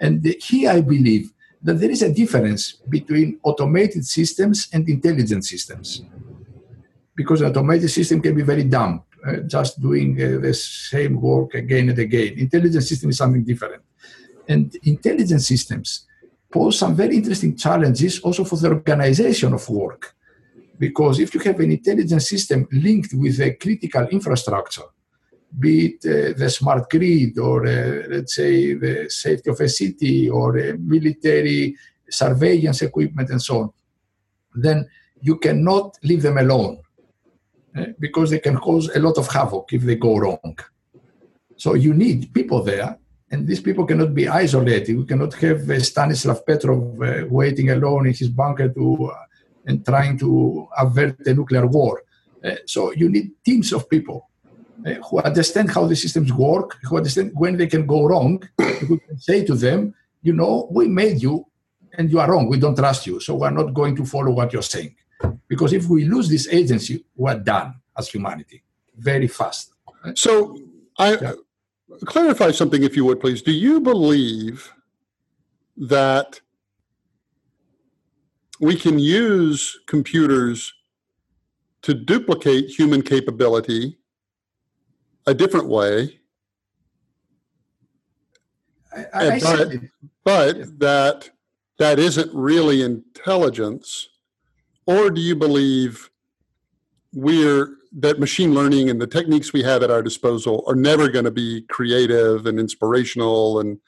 And 0.00 0.24
here 0.40 0.70
I 0.70 0.80
believe 0.80 1.32
that 1.62 1.74
there 1.74 1.90
is 1.90 2.02
a 2.02 2.12
difference 2.12 2.72
between 2.88 3.38
automated 3.42 4.04
systems 4.04 4.68
and 4.72 4.88
intelligent 4.88 5.44
systems. 5.44 6.02
Because 7.14 7.40
an 7.40 7.50
automated 7.50 7.90
system 7.90 8.20
can 8.20 8.34
be 8.34 8.42
very 8.42 8.64
dumb, 8.64 9.02
uh, 9.26 9.38
just 9.46 9.80
doing 9.80 10.20
uh, 10.20 10.38
the 10.40 10.54
same 10.54 11.20
work 11.20 11.54
again 11.54 11.88
and 11.88 11.98
again. 11.98 12.34
Intelligent 12.36 12.84
system 12.84 13.10
is 13.10 13.18
something 13.18 13.44
different. 13.44 13.82
And 14.48 14.74
intelligent 14.84 15.42
systems 15.42 16.06
pose 16.50 16.78
some 16.78 16.94
very 16.94 17.16
interesting 17.16 17.56
challenges 17.56 18.20
also 18.20 18.44
for 18.44 18.56
the 18.56 18.68
organization 18.68 19.52
of 19.52 19.68
work. 19.68 20.14
Because 20.78 21.18
if 21.18 21.34
you 21.34 21.40
have 21.40 21.58
an 21.60 21.72
intelligent 21.72 22.22
system 22.22 22.68
linked 22.70 23.12
with 23.14 23.40
a 23.40 23.54
critical 23.54 24.06
infrastructure, 24.08 24.88
be 25.58 25.86
it 25.86 26.04
uh, 26.04 26.38
the 26.38 26.50
smart 26.50 26.88
grid 26.90 27.38
or 27.38 27.66
uh, 27.66 28.02
let's 28.08 28.34
say 28.34 28.74
the 28.74 29.08
safety 29.08 29.50
of 29.50 29.60
a 29.60 29.68
city 29.68 30.28
or 30.28 30.52
military 30.78 31.74
surveillance 32.08 32.82
equipment 32.82 33.30
and 33.30 33.42
so 33.42 33.60
on, 33.60 33.70
then 34.54 34.86
you 35.20 35.36
cannot 35.36 35.98
leave 36.02 36.22
them 36.22 36.38
alone 36.38 36.78
uh, 37.76 37.86
because 37.98 38.30
they 38.30 38.38
can 38.38 38.56
cause 38.56 38.88
a 38.94 38.98
lot 38.98 39.18
of 39.18 39.26
havoc 39.28 39.72
if 39.72 39.82
they 39.82 39.96
go 39.96 40.16
wrong. 40.16 40.58
So 41.56 41.74
you 41.74 41.92
need 41.92 42.32
people 42.32 42.62
there 42.62 42.98
and 43.30 43.46
these 43.46 43.60
people 43.60 43.84
cannot 43.84 44.14
be 44.14 44.28
isolated. 44.28 44.96
We 44.96 45.04
cannot 45.04 45.34
have 45.34 45.68
uh, 45.68 45.80
Stanislav 45.80 46.46
Petrov 46.46 47.02
uh, 47.02 47.24
waiting 47.28 47.70
alone 47.70 48.06
in 48.06 48.14
his 48.14 48.28
bunker 48.28 48.68
to 48.68 49.10
uh, 49.12 49.16
and 49.68 49.84
trying 49.84 50.18
to 50.18 50.66
avert 50.76 51.24
a 51.26 51.34
nuclear 51.34 51.66
war. 51.66 52.02
Uh, 52.44 52.56
so 52.66 52.92
you 52.92 53.08
need 53.08 53.30
teams 53.44 53.72
of 53.72 53.88
people 53.88 54.28
uh, 54.86 54.94
who 54.94 55.20
understand 55.20 55.70
how 55.70 55.86
the 55.86 55.94
systems 55.94 56.32
work, 56.32 56.78
who 56.82 56.96
understand 56.96 57.30
when 57.34 57.56
they 57.56 57.68
can 57.68 57.86
go 57.86 58.06
wrong. 58.06 58.42
who 58.88 58.98
can 58.98 59.18
say 59.18 59.44
to 59.44 59.54
them, 59.54 59.94
you 60.22 60.32
know, 60.32 60.68
we 60.72 60.88
made 60.88 61.22
you, 61.22 61.46
and 61.96 62.10
you 62.10 62.18
are 62.18 62.30
wrong. 62.30 62.48
We 62.48 62.58
don't 62.58 62.76
trust 62.76 63.06
you, 63.06 63.20
so 63.20 63.36
we're 63.36 63.50
not 63.50 63.74
going 63.74 63.94
to 63.96 64.04
follow 64.04 64.32
what 64.32 64.52
you're 64.52 64.62
saying. 64.62 64.96
Because 65.46 65.72
if 65.72 65.88
we 65.88 66.04
lose 66.04 66.28
this 66.28 66.48
agency, 66.48 67.04
we're 67.16 67.38
done 67.38 67.74
as 67.96 68.08
humanity 68.08 68.62
very 68.96 69.28
fast. 69.28 69.74
So 70.14 70.58
I. 70.98 71.14
Yeah 71.14 71.32
clarify 72.06 72.50
something, 72.50 72.82
if 72.82 72.96
you 72.96 73.04
would, 73.04 73.20
please. 73.20 73.42
Do 73.42 73.52
you 73.52 73.80
believe 73.80 74.72
that 75.76 76.40
we 78.60 78.76
can 78.76 78.98
use 78.98 79.78
computers 79.86 80.72
to 81.82 81.94
duplicate 81.94 82.66
human 82.66 83.02
capability 83.02 83.98
a 85.26 85.34
different 85.34 85.68
way? 85.68 86.20
I, 88.94 89.04
I 89.14 89.40
but, 89.40 89.72
but 90.24 90.78
that 90.80 91.30
that 91.78 91.98
isn't 91.98 92.34
really 92.34 92.82
intelligence, 92.82 94.08
or 94.86 95.10
do 95.10 95.20
you 95.20 95.36
believe 95.36 96.10
we're 97.12 97.76
that 97.92 98.18
machine 98.18 98.52
learning 98.52 98.90
and 98.90 99.00
the 99.00 99.06
techniques 99.06 99.52
we 99.52 99.62
have 99.62 99.82
at 99.82 99.90
our 99.90 100.02
disposal 100.02 100.64
are 100.66 100.74
never 100.74 101.08
going 101.08 101.24
to 101.24 101.30
be 101.30 101.62
creative 101.62 102.46
and 102.46 102.58
inspirational 102.58 103.60
and 103.60 103.78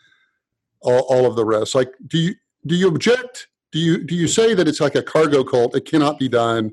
all, 0.81 1.01
all 1.09 1.27
of 1.27 1.37
the 1.37 1.45
rest? 1.45 1.75
Like 1.75 1.93
do 2.07 2.19
you 2.19 2.35
do 2.67 2.75
you 2.75 2.89
object 2.89 3.49
do 3.73 3.79
you 3.79 4.05
do 4.05 4.15
you 4.15 4.29
say 4.29 4.55
that 4.55 4.67
it's 4.69 4.81
like 4.81 4.95
a 4.95 5.03
cargo 5.03 5.45
cult? 5.45 5.77
It 5.77 5.85
cannot 5.85 6.19
be 6.19 6.29
done. 6.29 6.73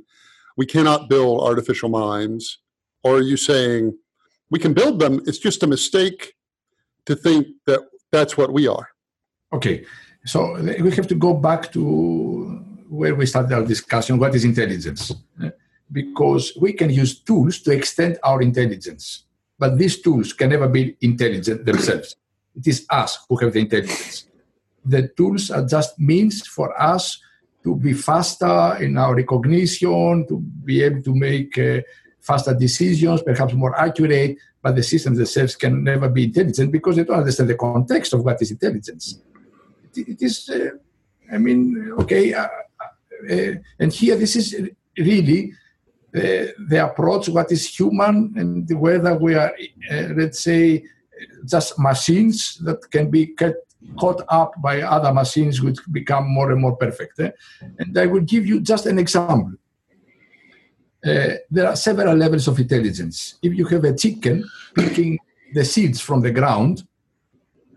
We 0.55 0.65
cannot 0.65 1.09
build 1.09 1.41
artificial 1.41 1.89
minds 1.89 2.59
or 3.03 3.17
are 3.17 3.21
you 3.21 3.37
saying 3.37 3.97
we 4.49 4.59
can 4.59 4.73
build 4.73 4.99
them? 4.99 5.21
It's 5.25 5.37
just 5.37 5.63
a 5.63 5.67
mistake 5.67 6.33
to 7.05 7.15
think 7.15 7.47
that 7.65 7.81
that's 8.11 8.37
what 8.37 8.51
we 8.51 8.67
are. 8.67 8.89
Okay. 9.53 9.85
So 10.25 10.61
we 10.61 10.91
have 10.91 11.07
to 11.07 11.15
go 11.15 11.33
back 11.33 11.71
to 11.73 11.83
where 12.89 13.15
we 13.15 13.25
started 13.25 13.53
our 13.53 13.63
discussion. 13.63 14.17
What 14.17 14.35
is 14.35 14.43
intelligence? 14.43 15.13
Because 15.91 16.53
we 16.59 16.73
can 16.73 16.89
use 16.89 17.19
tools 17.19 17.59
to 17.61 17.71
extend 17.71 18.17
our 18.23 18.41
intelligence. 18.41 19.23
But 19.59 19.77
these 19.77 20.01
tools 20.01 20.33
can 20.33 20.49
never 20.49 20.67
be 20.67 20.97
intelligent 21.01 21.65
themselves. 21.65 22.15
It 22.55 22.67
is 22.67 22.85
us 22.89 23.19
who 23.29 23.37
have 23.37 23.53
the 23.53 23.59
intelligence. 23.59 24.25
The 24.87 25.09
tools 25.09 25.51
are 25.51 25.65
just 25.65 25.99
means 25.99 26.45
for 26.47 26.79
us 26.81 27.21
to 27.63 27.75
be 27.75 27.93
faster 27.93 28.77
in 28.79 28.97
our 28.97 29.15
recognition, 29.15 30.25
to 30.27 30.39
be 30.39 30.83
able 30.83 31.01
to 31.03 31.13
make 31.13 31.57
uh, 31.57 31.81
faster 32.21 32.53
decisions, 32.53 33.21
perhaps 33.21 33.53
more 33.53 33.77
accurate, 33.79 34.37
but 34.61 34.75
the 34.75 34.83
systems 34.83 35.17
themselves 35.17 35.55
can 35.55 35.83
never 35.83 36.09
be 36.09 36.25
intelligent 36.25 36.71
because 36.71 36.95
they 36.95 37.03
don't 37.03 37.19
understand 37.19 37.49
the 37.49 37.55
context 37.55 38.13
of 38.13 38.23
what 38.23 38.41
is 38.41 38.51
intelligence. 38.51 39.19
it, 39.95 40.07
it 40.07 40.21
is, 40.21 40.49
uh, 40.49 40.69
I 41.31 41.37
mean, 41.37 41.91
okay, 41.99 42.33
uh, 42.33 42.47
uh 43.29 43.53
and 43.79 43.91
here 43.91 44.15
this 44.15 44.35
is 44.35 44.55
really 44.97 45.53
the, 46.11 46.53
the 46.69 46.85
approach 46.85 47.29
what 47.29 47.51
is 47.51 47.67
human 47.67 48.33
and 48.37 48.79
whether 48.79 49.17
we 49.17 49.33
are 49.35 49.51
uh, 49.91 50.07
let's 50.15 50.43
say 50.43 50.83
just 51.45 51.79
machines 51.79 52.57
that 52.63 52.89
can 52.91 53.09
be 53.09 53.27
cut, 53.27 53.55
caught 53.99 54.21
up 54.29 54.53
by 54.61 54.81
other 54.81 55.13
machines 55.13 55.61
which 55.61 55.77
become 55.91 56.27
more 56.27 56.51
and 56.51 56.61
more 56.61 56.75
perfect 56.75 57.19
eh? 57.19 57.31
and 57.79 57.97
i 57.97 58.05
will 58.05 58.21
give 58.21 58.45
you 58.45 58.59
just 58.59 58.85
an 58.85 58.97
example 58.99 59.53
uh, 61.05 61.33
there 61.51 61.67
are 61.67 61.75
several 61.75 62.15
levels 62.15 62.47
of 62.47 62.59
intelligence 62.59 63.37
if 63.41 63.53
you 63.53 63.65
have 63.65 63.83
a 63.83 63.95
chicken 63.95 64.43
picking 64.75 65.17
the 65.53 65.63
seeds 65.63 66.01
from 66.01 66.21
the 66.21 66.31
ground 66.31 66.83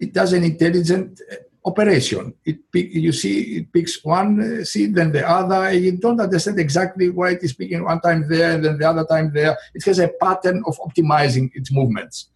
it 0.01 0.13
does 0.13 0.33
an 0.33 0.45
intelligent 0.45 1.21
operation. 1.65 2.35
It 2.45 2.71
pick, 2.73 2.93
you 2.93 3.13
see 3.13 3.59
it 3.59 3.73
picks 3.73 4.03
one 4.05 4.65
seed, 4.65 4.95
then 4.95 5.13
the 5.13 5.29
other. 5.29 5.73
You 5.73 5.97
don't 5.97 6.21
understand 6.21 6.59
exactly 6.59 7.11
why 7.11 7.33
it 7.33 7.43
is 7.43 7.53
picking 7.53 7.85
one 7.85 8.01
time 8.01 8.27
there, 8.29 8.55
and 8.55 8.65
then 8.65 8.79
the 8.79 8.89
other 8.89 9.05
time 9.05 9.33
there. 9.33 9.57
It 9.75 9.85
has 9.85 9.99
a 9.99 10.09
pattern 10.09 10.63
of 10.67 10.79
optimizing 10.79 11.51
its 11.55 11.71
movements. 11.73 12.31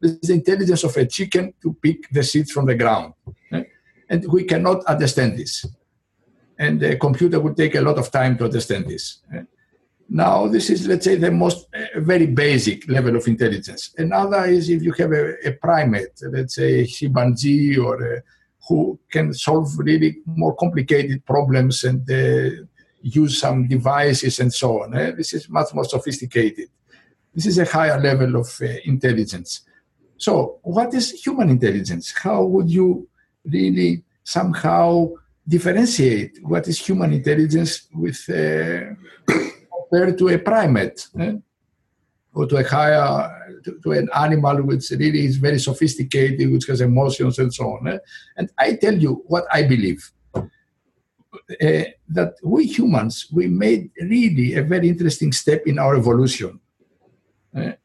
This 0.00 0.12
is 0.12 0.28
the 0.28 0.34
intelligence 0.34 0.84
of 0.84 0.96
a 0.96 1.06
chicken 1.06 1.54
to 1.62 1.72
pick 1.74 2.08
the 2.10 2.22
seeds 2.22 2.52
from 2.52 2.66
the 2.66 2.74
ground. 2.74 3.14
And 4.10 4.24
we 4.32 4.44
cannot 4.44 4.84
understand 4.86 5.38
this. 5.38 5.66
And 6.58 6.82
a 6.82 6.96
computer 6.96 7.38
would 7.40 7.56
take 7.56 7.74
a 7.74 7.80
lot 7.80 7.98
of 7.98 8.10
time 8.10 8.38
to 8.38 8.44
understand 8.44 8.86
this. 8.86 9.20
Now, 10.08 10.48
this 10.48 10.70
is, 10.70 10.86
let's 10.86 11.04
say, 11.04 11.16
the 11.16 11.30
most 11.30 11.68
uh, 11.74 12.00
very 12.00 12.26
basic 12.26 12.88
level 12.88 13.14
of 13.16 13.28
intelligence. 13.28 13.94
Another 13.98 14.46
is 14.46 14.70
if 14.70 14.82
you 14.82 14.92
have 14.92 15.12
a, 15.12 15.34
a 15.46 15.52
primate, 15.52 16.18
let's 16.22 16.54
say 16.54 16.80
a 16.80 16.86
chimpanzee 16.86 17.76
or 17.76 18.02
a, 18.02 18.22
who 18.66 18.98
can 19.10 19.34
solve 19.34 19.68
really 19.78 20.18
more 20.24 20.54
complicated 20.56 21.24
problems 21.26 21.84
and 21.84 22.10
uh, 22.10 22.64
use 23.02 23.38
some 23.38 23.68
devices 23.68 24.38
and 24.40 24.52
so 24.52 24.82
on. 24.82 24.96
Eh? 24.96 25.10
This 25.10 25.34
is 25.34 25.48
much 25.50 25.74
more 25.74 25.84
sophisticated. 25.84 26.68
This 27.34 27.44
is 27.44 27.58
a 27.58 27.66
higher 27.66 28.00
level 28.00 28.36
of 28.36 28.58
uh, 28.62 28.66
intelligence. 28.84 29.60
So, 30.18 30.58
what 30.62 30.92
is 30.94 31.12
human 31.12 31.48
intelligence? 31.48 32.12
How 32.12 32.44
would 32.44 32.68
you 32.68 33.08
really 33.44 34.02
somehow 34.24 35.10
differentiate 35.46 36.38
what 36.42 36.66
is 36.68 36.78
human 36.78 37.12
intelligence 37.12 37.88
with 37.94 38.20
uh, 38.28 38.94
compared 39.72 40.18
to 40.18 40.28
a 40.28 40.38
primate 40.38 41.06
eh? 41.20 41.34
or 42.34 42.46
to 42.46 42.56
a 42.56 42.64
higher 42.64 43.60
to, 43.64 43.80
to, 43.82 43.92
an 43.92 44.08
animal 44.14 44.62
which 44.62 44.90
really 44.90 45.24
is 45.24 45.36
very 45.36 45.58
sophisticated, 45.58 46.50
which 46.50 46.66
has 46.66 46.80
emotions 46.80 47.38
and 47.38 47.54
so 47.54 47.64
on. 47.64 47.88
Eh? 47.88 47.98
And 48.36 48.50
I 48.58 48.74
tell 48.74 48.94
you 48.94 49.22
what 49.26 49.44
I 49.52 49.62
believe. 49.62 50.10
Uh, 51.62 51.84
that 52.08 52.34
we 52.42 52.66
humans 52.66 53.26
we 53.32 53.46
made 53.46 53.90
really 54.00 54.54
a 54.54 54.62
very 54.62 54.88
interesting 54.88 55.32
step 55.32 55.66
in 55.66 55.78
our 55.78 55.96
evolution 55.96 56.60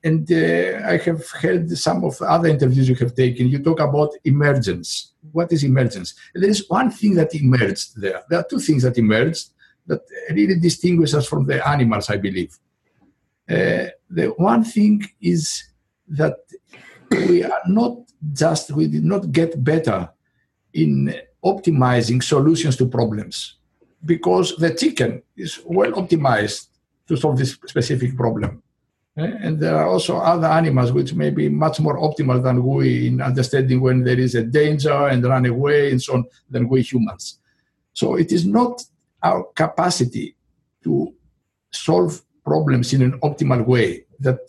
and 0.04 0.32
uh, 0.32 0.88
I 0.88 0.98
have 0.98 1.28
heard 1.30 1.70
some 1.78 2.04
of 2.04 2.22
other 2.22 2.50
interviews 2.50 2.90
you 2.90 2.96
have 2.96 3.16
taken. 3.16 3.48
You 3.48 3.60
talk 3.60 3.80
about 3.80 4.12
emergence. 4.24 5.14
What 5.32 5.52
is 5.52 5.64
emergence? 5.64 6.14
There 6.34 6.50
is 6.50 6.70
one 6.70 6.92
thing 6.92 7.16
that 7.16 7.36
emerged 7.36 8.02
there. 8.02 8.24
There 8.30 8.40
are 8.40 8.48
two 8.50 8.60
things 8.60 8.84
that 8.84 8.98
emerged 8.98 9.50
that 9.88 10.02
really 10.30 10.60
distinguish 10.60 11.14
us 11.14 11.28
from 11.28 11.46
the 11.46 11.68
animals, 11.68 12.10
I 12.10 12.18
believe. 12.18 12.58
Uh, 13.50 13.88
the 14.10 14.34
one 14.38 14.64
thing 14.64 15.04
is 15.22 15.64
that 16.08 16.38
we 17.12 17.44
are 17.44 17.62
not 17.68 17.98
just, 18.32 18.72
we 18.72 18.88
did 18.88 19.04
not 19.04 19.32
get 19.32 19.62
better 19.64 20.10
in 20.74 21.14
optimizing 21.44 22.24
solutions 22.24 22.78
to 22.78 22.88
problems 22.88 23.58
because 24.06 24.56
the 24.58 24.74
chicken 24.74 25.22
is 25.36 25.60
well 25.66 25.92
optimized 25.92 26.68
to 27.08 27.18
solve 27.18 27.38
this 27.38 27.58
specific 27.66 28.16
problem? 28.16 28.63
Eh, 29.16 29.32
and 29.42 29.60
there 29.60 29.76
are 29.76 29.88
also 29.88 30.18
other 30.18 30.48
animals 30.48 30.92
which 30.92 31.14
may 31.14 31.30
be 31.30 31.48
much 31.48 31.80
more 31.80 32.00
optimal 32.00 32.42
than 32.42 32.64
we 32.66 33.08
in 33.08 33.22
understanding 33.22 33.80
when 33.80 34.04
there 34.04 34.20
is 34.20 34.34
a 34.34 34.44
danger 34.44 35.08
and 35.08 35.24
run 35.24 35.46
away 35.46 35.92
and 35.92 36.02
so 36.02 36.16
on 36.16 36.26
than 36.50 36.68
we 36.68 36.82
humans. 36.82 37.40
So 37.94 38.16
it 38.16 38.32
is 38.32 38.46
not 38.46 38.84
our 39.22 39.44
capacity 39.54 40.36
to 40.84 41.14
solve 41.72 42.22
problems 42.44 42.92
in 42.94 43.04
an 43.04 43.20
optimal 43.20 43.66
way 43.66 44.06
that 44.20 44.40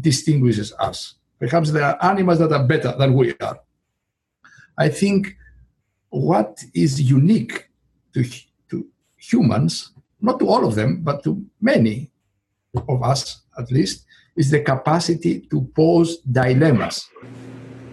distinguishes 0.00 0.72
us. 0.78 1.14
Perhaps 1.38 1.70
there 1.70 1.84
are 1.84 2.02
animals 2.02 2.38
that 2.38 2.52
are 2.52 2.66
better 2.66 2.94
than 2.96 3.12
we 3.12 3.34
are. 3.40 3.60
I 4.78 4.88
think 4.88 5.36
what 6.08 6.64
is 6.72 7.00
unique 7.00 7.68
to, 8.14 8.24
to 8.70 8.86
humans, 9.18 9.92
not 10.20 10.38
to 10.40 10.48
all 10.48 10.66
of 10.66 10.74
them, 10.74 11.02
but 11.02 11.22
to 11.24 11.44
many 11.60 12.10
of 12.74 13.02
us, 13.02 13.42
at 13.58 13.70
least, 13.70 14.04
is 14.36 14.50
the 14.50 14.60
capacity 14.60 15.40
to 15.50 15.62
pose 15.74 16.18
dilemmas, 16.18 17.08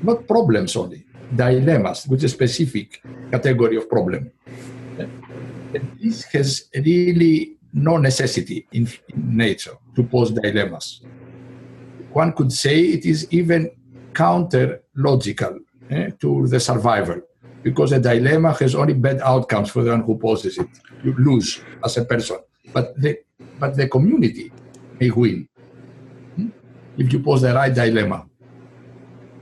not 0.03 0.27
problems 0.27 0.75
only, 0.75 1.05
dilemmas, 1.35 2.05
which 2.07 2.23
is 2.23 2.31
a 2.31 2.35
specific 2.35 3.01
category 3.31 3.77
of 3.77 3.89
problem. 3.89 4.31
And 4.97 5.91
this 6.01 6.23
has 6.25 6.69
really 6.75 7.57
no 7.73 7.97
necessity 7.97 8.67
in, 8.71 8.87
in 9.09 9.37
nature 9.37 9.75
to 9.95 10.03
pose 10.03 10.31
dilemmas. 10.31 11.01
One 12.13 12.31
could 12.31 12.51
say 12.51 12.79
it 12.79 13.05
is 13.05 13.27
even 13.31 13.71
counter 14.13 14.81
logical 14.95 15.59
eh, 15.89 16.11
to 16.21 16.47
the 16.47 16.59
survival 16.59 17.21
because 17.63 17.91
a 17.91 17.99
dilemma 17.99 18.53
has 18.53 18.75
only 18.75 18.93
bad 18.93 19.19
outcomes 19.21 19.69
for 19.71 19.83
the 19.83 19.91
one 19.91 20.03
who 20.03 20.17
poses 20.17 20.57
it. 20.57 20.69
You 21.03 21.13
lose 21.17 21.59
as 21.83 21.97
a 21.97 22.05
person, 22.05 22.37
but 22.71 22.95
the, 23.01 23.17
but 23.59 23.75
the 23.75 23.89
community 23.89 24.51
may 24.99 25.09
win 25.11 25.47
if 26.97 27.11
you 27.11 27.19
pose 27.19 27.41
the 27.41 27.53
right 27.53 27.73
dilemma. 27.73 28.25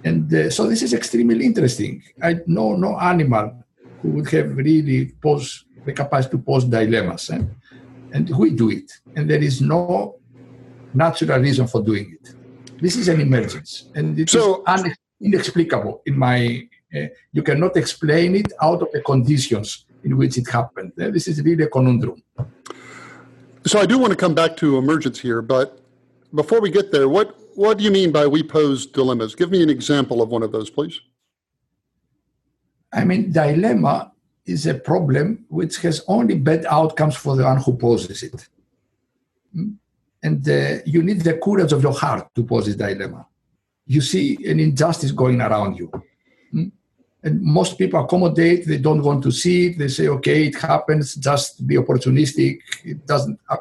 And 0.03 0.33
uh, 0.33 0.49
so 0.49 0.67
this 0.67 0.81
is 0.81 0.93
extremely 0.93 1.45
interesting. 1.45 2.03
I 2.21 2.39
know 2.45 2.75
no 2.75 2.99
animal 2.99 3.63
who 4.01 4.09
would 4.09 4.29
have 4.31 4.55
really 4.55 5.13
posed 5.21 5.65
the 5.85 5.93
capacity 5.93 6.37
to 6.37 6.43
pose 6.43 6.65
dilemmas. 6.65 7.29
Eh? 7.29 7.41
And 8.11 8.29
we 8.37 8.51
do 8.51 8.69
it. 8.69 8.91
And 9.15 9.29
there 9.29 9.41
is 9.41 9.61
no 9.61 10.19
natural 10.93 11.39
reason 11.39 11.67
for 11.67 11.81
doing 11.81 12.17
it. 12.19 12.35
This 12.81 12.97
is 12.97 13.07
an 13.07 13.21
emergence. 13.21 13.89
And 13.95 14.19
it 14.19 14.29
so, 14.29 14.63
is 14.67 14.97
inexplicable 15.21 16.01
in 16.05 16.17
my, 16.17 16.67
uh, 16.93 17.07
you 17.31 17.41
cannot 17.41 17.77
explain 17.77 18.35
it 18.35 18.51
out 18.61 18.81
of 18.81 18.91
the 18.91 19.01
conditions 19.01 19.85
in 20.03 20.17
which 20.17 20.37
it 20.37 20.49
happened. 20.49 20.91
Uh, 20.99 21.09
this 21.09 21.27
is 21.27 21.41
really 21.41 21.63
a 21.63 21.69
conundrum. 21.69 22.21
So 23.65 23.79
I 23.79 23.85
do 23.85 23.97
want 23.97 24.11
to 24.11 24.17
come 24.17 24.33
back 24.33 24.57
to 24.57 24.77
emergence 24.77 25.19
here, 25.19 25.41
but 25.41 25.79
before 26.33 26.59
we 26.59 26.69
get 26.69 26.91
there, 26.91 27.07
what 27.07 27.37
what 27.55 27.77
do 27.77 27.83
you 27.83 27.91
mean 27.91 28.11
by 28.11 28.25
we 28.27 28.43
pose 28.43 28.85
dilemmas? 28.85 29.35
Give 29.35 29.51
me 29.51 29.61
an 29.61 29.69
example 29.69 30.21
of 30.21 30.29
one 30.29 30.43
of 30.43 30.51
those, 30.51 30.69
please. 30.69 30.99
I 32.91 33.03
mean, 33.03 33.31
dilemma 33.31 34.11
is 34.45 34.65
a 34.65 34.73
problem 34.73 35.45
which 35.49 35.77
has 35.77 36.03
only 36.07 36.35
bad 36.35 36.65
outcomes 36.65 37.15
for 37.15 37.35
the 37.35 37.43
one 37.43 37.57
who 37.57 37.77
poses 37.77 38.23
it. 38.23 38.47
Hmm? 39.53 39.71
And 40.21 40.47
uh, 40.49 40.77
you 40.85 41.03
need 41.03 41.21
the 41.21 41.37
courage 41.37 41.73
of 41.73 41.83
your 41.83 41.93
heart 41.93 42.33
to 42.35 42.43
pose 42.43 42.65
this 42.65 42.75
dilemma. 42.75 43.27
You 43.85 44.01
see 44.01 44.37
an 44.49 44.59
injustice 44.59 45.11
going 45.11 45.41
around 45.41 45.77
you. 45.77 45.91
And 47.23 47.41
most 47.41 47.77
people 47.77 48.03
accommodate, 48.03 48.67
they 48.67 48.77
don't 48.77 49.01
want 49.01 49.23
to 49.23 49.31
see 49.31 49.67
it. 49.67 49.77
They 49.77 49.87
say, 49.87 50.07
okay, 50.09 50.47
it 50.47 50.55
happens, 50.55 51.15
just 51.15 51.65
be 51.65 51.75
opportunistic. 51.75 52.59
It 52.83 53.07
doesn't 53.07 53.39
uh, 53.49 53.57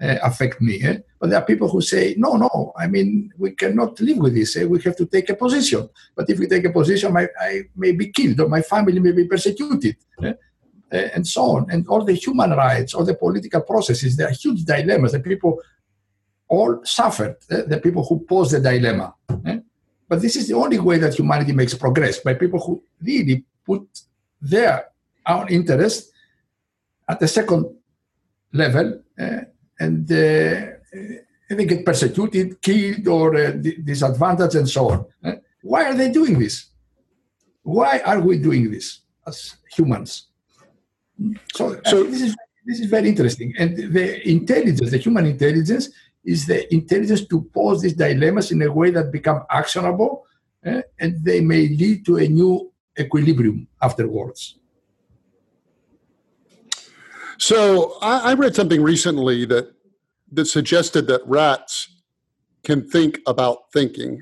affect 0.00 0.60
me. 0.60 0.80
Eh? 0.82 0.98
But 1.18 1.30
there 1.30 1.40
are 1.40 1.44
people 1.44 1.68
who 1.68 1.80
say, 1.80 2.14
no, 2.16 2.36
no, 2.36 2.72
I 2.76 2.86
mean, 2.86 3.32
we 3.38 3.52
cannot 3.52 4.00
live 4.00 4.18
with 4.18 4.34
this. 4.34 4.56
Eh? 4.56 4.64
We 4.64 4.80
have 4.82 4.96
to 4.96 5.06
take 5.06 5.30
a 5.30 5.34
position. 5.34 5.88
But 6.14 6.30
if 6.30 6.38
we 6.38 6.46
take 6.46 6.64
a 6.64 6.72
position, 6.72 7.16
I, 7.16 7.26
I 7.40 7.62
may 7.74 7.90
be 7.90 8.10
killed 8.10 8.40
or 8.40 8.48
my 8.48 8.62
family 8.62 9.00
may 9.00 9.12
be 9.12 9.26
persecuted. 9.26 9.96
Eh? 10.22 10.34
eh? 10.92 11.08
and 11.14 11.26
so 11.26 11.42
on. 11.56 11.70
And 11.72 11.86
all 11.88 12.04
the 12.04 12.14
human 12.14 12.50
rights, 12.50 12.94
all 12.94 13.04
the 13.04 13.14
political 13.14 13.62
processes, 13.62 14.16
there 14.16 14.28
are 14.28 14.32
huge 14.32 14.64
dilemmas 14.64 15.10
that 15.10 15.24
people 15.24 15.60
all 16.46 16.80
suffered, 16.84 17.36
eh? 17.50 17.62
the 17.66 17.78
people 17.78 18.04
who 18.04 18.20
pose 18.20 18.52
the 18.52 18.60
dilemma. 18.60 19.14
But 20.12 20.20
this 20.20 20.36
is 20.36 20.46
the 20.46 20.54
only 20.54 20.78
way 20.78 20.98
that 20.98 21.14
humanity 21.14 21.52
makes 21.52 21.72
progress, 21.72 22.18
by 22.20 22.34
people 22.34 22.60
who 22.60 22.82
really 23.00 23.46
put 23.64 23.88
their 24.42 24.88
own 25.26 25.48
interest 25.48 26.12
at 27.08 27.18
the 27.18 27.26
second 27.26 27.64
level 28.52 29.00
eh? 29.18 29.40
and 29.80 30.04
uh, 30.12 30.66
they 31.48 31.64
get 31.64 31.86
persecuted, 31.86 32.60
killed, 32.60 33.08
or 33.08 33.34
uh, 33.36 33.52
disadvantaged, 33.52 34.56
and 34.56 34.68
so 34.68 34.90
on. 34.90 35.06
Uh, 35.24 35.36
why 35.62 35.84
are 35.88 35.94
they 35.94 36.10
doing 36.12 36.38
this? 36.38 36.66
Why 37.62 38.00
are 38.00 38.20
we 38.20 38.36
doing 38.36 38.70
this 38.70 39.00
as 39.26 39.56
humans? 39.74 40.28
So, 41.54 41.80
so 41.86 42.04
this 42.04 42.20
is 42.20 42.36
this 42.66 42.80
is 42.80 42.90
very 42.90 43.08
interesting. 43.08 43.54
And 43.58 43.94
the 43.94 44.28
intelligence, 44.28 44.90
the 44.90 44.98
human 44.98 45.24
intelligence, 45.24 45.88
is 46.24 46.46
the 46.46 46.72
intelligence 46.72 47.26
to 47.26 47.42
pose 47.54 47.82
these 47.82 47.94
dilemmas 47.94 48.52
in 48.52 48.62
a 48.62 48.72
way 48.72 48.90
that 48.90 49.10
become 49.10 49.42
actionable, 49.50 50.26
uh, 50.64 50.82
and 51.00 51.24
they 51.24 51.40
may 51.40 51.68
lead 51.68 52.04
to 52.06 52.18
a 52.18 52.28
new 52.28 52.70
equilibrium 52.98 53.66
afterwards. 53.80 54.58
So 57.38 57.98
I, 58.00 58.30
I 58.30 58.34
read 58.34 58.54
something 58.54 58.82
recently 58.82 59.44
that 59.46 59.74
that 60.32 60.46
suggested 60.46 61.06
that 61.06 61.20
rats 61.26 61.88
can 62.64 62.88
think 62.88 63.20
about 63.26 63.70
thinking. 63.72 64.20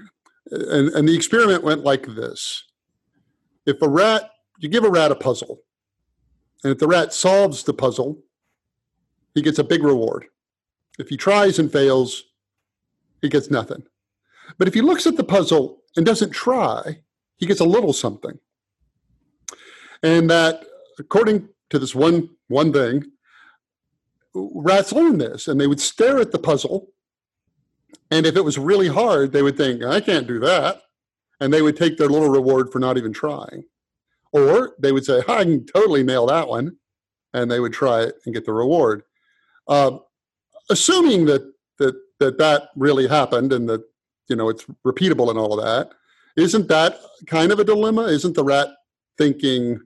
And, 0.51 0.89
and 0.89 1.09
the 1.09 1.15
experiment 1.15 1.63
went 1.63 1.85
like 1.85 2.07
this 2.07 2.65
if 3.67 3.81
a 3.83 3.89
rat, 3.89 4.31
you 4.59 4.69
give 4.69 4.85
a 4.85 4.91
rat 4.91 5.13
a 5.13 5.15
puzzle, 5.15 5.61
and 6.65 6.73
if 6.73 6.79
the 6.79 6.89
rat 6.89 7.13
solves 7.13 7.63
the 7.63 7.75
puzzle, 7.75 8.19
he 9.35 9.43
gets 9.43 9.59
a 9.59 9.65
big 9.65 9.83
reward. 9.83 10.27
If 11.01 11.09
he 11.09 11.17
tries 11.17 11.59
and 11.59 11.73
fails, 11.73 12.25
he 13.23 13.29
gets 13.29 13.51
nothing. 13.51 13.83
But 14.59 14.69
if 14.69 14.75
he 14.75 14.83
looks 14.83 15.07
at 15.07 15.17
the 15.17 15.25
puzzle 15.25 15.83
and 15.97 16.05
doesn't 16.05 16.31
try, 16.31 17.01
he 17.39 17.47
gets 17.47 17.61
a 17.61 17.65
little 17.65 17.93
something. 17.93 18.39
and 20.03 20.31
that 20.31 20.65
according 20.99 21.49
to 21.71 21.79
this 21.79 21.95
one 21.95 22.31
one 22.49 22.73
thing, 22.73 23.05
rats 24.35 24.93
learn 24.93 25.19
this, 25.19 25.49
and 25.49 25.61
they 25.61 25.67
would 25.67 25.81
stare 25.81 26.19
at 26.19 26.33
the 26.33 26.39
puzzle, 26.39 26.93
and 28.11 28.27
if 28.27 28.37
it 28.37 28.45
was 28.45 28.59
really 28.59 28.89
hard, 28.89 29.33
they 29.33 29.43
would 29.43 29.57
think, 29.57 29.83
"I 29.85 30.01
can't 30.01 30.27
do 30.27 30.39
that," 30.41 30.83
and 31.41 31.53
they 31.53 31.63
would 31.63 31.77
take 31.77 31.97
their 31.97 32.09
little 32.09 32.31
reward 32.31 32.73
for 32.73 32.79
not 32.79 32.97
even 32.99 33.13
trying, 33.13 33.65
or 34.33 34.75
they 34.79 34.93
would 34.93 35.05
say, 35.05 35.23
"I 35.29 35.45
can 35.45 35.67
totally 35.67 36.03
nail 36.03 36.27
that 36.27 36.49
one," 36.49 36.79
and 37.33 37.51
they 37.51 37.61
would 37.61 37.73
try 37.73 38.03
it 38.03 38.17
and 38.25 38.35
get 38.35 38.45
the 38.47 38.53
reward. 38.53 39.03
Uh, 39.67 39.99
assuming 40.71 41.27
that 41.27 41.43
that 41.79 41.95
that 42.19 42.39
that 42.39 42.71
really 42.77 43.07
happened 43.07 43.53
and 43.53 43.69
that 43.69 43.83
you 44.29 44.37
know 44.37 44.49
it's 44.49 44.65
repeatable 44.87 45.29
and 45.31 45.39
all 45.39 45.59
of 45.59 45.65
that, 45.65 45.93
isn't 46.37 46.69
that 46.69 46.99
kind 47.27 47.53
of 47.53 47.59
a 47.59 47.65
dilemma? 47.65 48.05
Isn't 48.05 48.35
the 48.35 48.45
rat 48.45 48.69
thinking, 49.19 49.81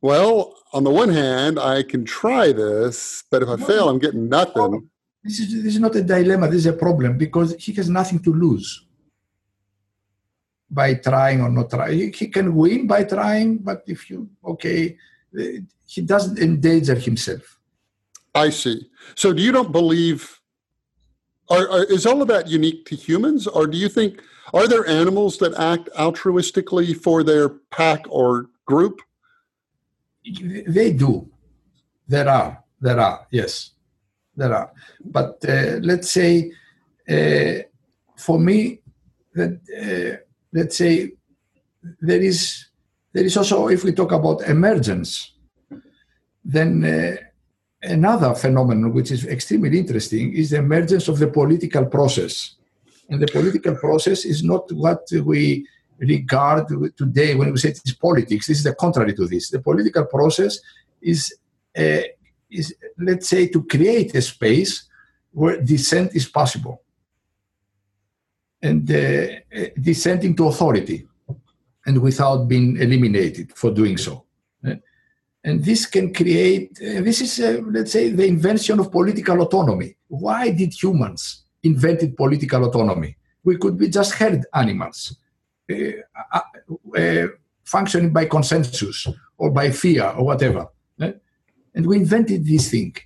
well, 0.00 0.56
on 0.72 0.84
the 0.84 0.90
one 0.90 1.10
hand, 1.10 1.58
I 1.58 1.82
can 1.82 2.04
try 2.04 2.52
this, 2.52 3.24
but 3.30 3.42
if 3.42 3.48
I 3.48 3.56
fail, 3.56 3.88
I'm 3.88 3.98
getting 3.98 4.28
nothing. 4.28 4.88
This 5.22 5.40
is, 5.40 5.62
this 5.62 5.74
is 5.74 5.80
not 5.80 5.96
a 5.96 6.02
dilemma, 6.02 6.48
this 6.48 6.60
is 6.60 6.66
a 6.66 6.72
problem 6.72 7.18
because 7.18 7.54
he 7.58 7.72
has 7.74 7.88
nothing 7.88 8.20
to 8.20 8.32
lose 8.32 8.84
by 10.70 10.94
trying 10.94 11.40
or 11.40 11.50
not 11.50 11.70
trying. 11.70 12.12
He 12.12 12.28
can 12.28 12.54
win 12.54 12.86
by 12.86 13.04
trying, 13.04 13.58
but 13.58 13.82
if 13.86 14.10
you, 14.10 14.28
okay, 14.44 14.96
he 15.86 16.00
doesn't 16.02 16.38
endanger 16.38 16.94
himself. 16.94 17.55
I 18.36 18.50
see. 18.50 18.88
So 19.14 19.32
do 19.32 19.42
you 19.42 19.50
don't 19.50 19.72
believe, 19.72 20.40
are, 21.48 21.68
are, 21.70 21.84
is 21.84 22.06
all 22.06 22.20
of 22.20 22.28
that 22.28 22.48
unique 22.48 22.84
to 22.86 22.94
humans, 22.94 23.46
or 23.46 23.66
do 23.66 23.78
you 23.78 23.88
think, 23.88 24.20
are 24.52 24.68
there 24.68 24.86
animals 24.86 25.38
that 25.38 25.54
act 25.54 25.88
altruistically 25.98 26.94
for 26.94 27.24
their 27.24 27.48
pack 27.70 28.04
or 28.08 28.50
group? 28.66 29.00
They 30.76 30.92
do. 30.92 31.28
There 32.08 32.28
are. 32.28 32.62
There 32.80 33.00
are. 33.00 33.26
Yes, 33.30 33.72
there 34.36 34.54
are. 34.54 34.70
But 35.04 35.42
uh, 35.48 35.78
let's 35.80 36.10
say, 36.10 36.52
uh, 37.08 37.62
for 38.16 38.38
me, 38.38 38.80
that 39.34 39.54
uh, 39.82 40.22
let's 40.52 40.76
say 40.76 41.12
there 42.00 42.22
is 42.22 42.66
there 43.12 43.24
is 43.24 43.36
also 43.36 43.68
if 43.68 43.84
we 43.84 43.92
talk 43.92 44.12
about 44.12 44.42
emergence, 44.42 45.32
then 46.44 46.84
uh, 46.84 47.16
another 47.82 48.34
phenomenon 48.34 48.92
which 48.92 49.10
is 49.10 49.26
extremely 49.26 49.78
interesting 49.78 50.32
is 50.34 50.50
the 50.50 50.58
emergence 50.58 51.08
of 51.08 51.18
the 51.18 51.28
political 51.28 51.86
process. 51.86 52.56
And 53.08 53.20
the 53.20 53.26
political 53.26 53.76
process 53.76 54.24
is 54.24 54.42
not 54.42 54.70
what 54.72 55.06
we 55.24 55.66
regard 55.98 56.68
today 56.96 57.34
when 57.34 57.52
we 57.52 57.58
say 57.58 57.70
it 57.70 57.80
is 57.84 57.94
politics. 57.94 58.46
This 58.46 58.58
is 58.58 58.64
the 58.64 58.74
contrary 58.74 59.14
to 59.14 59.26
this. 59.26 59.50
The 59.50 59.60
political 59.60 60.04
process 60.06 60.58
is, 61.00 61.34
uh, 61.76 62.02
is 62.50 62.74
let's 62.98 63.28
say, 63.28 63.48
to 63.48 63.64
create 63.64 64.14
a 64.14 64.22
space 64.22 64.88
where 65.32 65.60
dissent 65.60 66.14
is 66.16 66.26
possible 66.26 66.82
and 68.62 68.90
uh, 68.90 69.26
dissent 69.80 70.24
into 70.24 70.48
authority 70.48 71.06
and 71.86 72.00
without 72.02 72.48
being 72.48 72.76
eliminated 72.78 73.52
for 73.54 73.70
doing 73.70 73.96
so. 73.96 74.25
And 75.46 75.64
this 75.64 75.86
can 75.86 76.12
create, 76.12 76.76
uh, 76.82 77.00
this 77.02 77.20
is, 77.20 77.38
uh, 77.38 77.62
let's 77.70 77.92
say, 77.92 78.10
the 78.10 78.26
invention 78.26 78.80
of 78.80 78.90
political 78.90 79.40
autonomy. 79.40 79.96
Why 80.08 80.50
did 80.50 80.74
humans 80.74 81.44
invented 81.62 82.16
political 82.16 82.64
autonomy? 82.64 83.16
We 83.44 83.56
could 83.56 83.78
be 83.78 83.88
just 83.88 84.14
herd 84.14 84.44
animals 84.52 85.16
uh, 85.70 85.74
uh, 86.32 86.40
uh, 86.98 87.26
functioning 87.64 88.12
by 88.12 88.24
consensus 88.24 89.06
or 89.38 89.52
by 89.52 89.70
fear 89.70 90.06
or 90.16 90.24
whatever. 90.24 90.66
Eh? 91.00 91.12
And 91.76 91.86
we 91.86 91.98
invented 91.98 92.44
this 92.44 92.68
thing. 92.72 92.96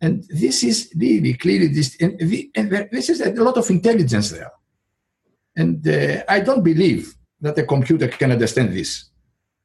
And 0.00 0.24
this 0.30 0.64
is 0.64 0.90
really 0.96 1.34
clearly 1.34 1.68
this, 1.68 1.94
and, 2.00 2.18
the, 2.18 2.50
and 2.54 2.88
this 2.90 3.10
is 3.10 3.20
a 3.20 3.32
lot 3.32 3.58
of 3.58 3.68
intelligence 3.68 4.30
there. 4.30 4.52
And 5.54 5.86
uh, 5.86 6.24
I 6.26 6.40
don't 6.40 6.64
believe 6.64 7.14
that 7.42 7.58
a 7.58 7.64
computer 7.64 8.08
can 8.08 8.32
understand 8.32 8.72
this. 8.72 9.10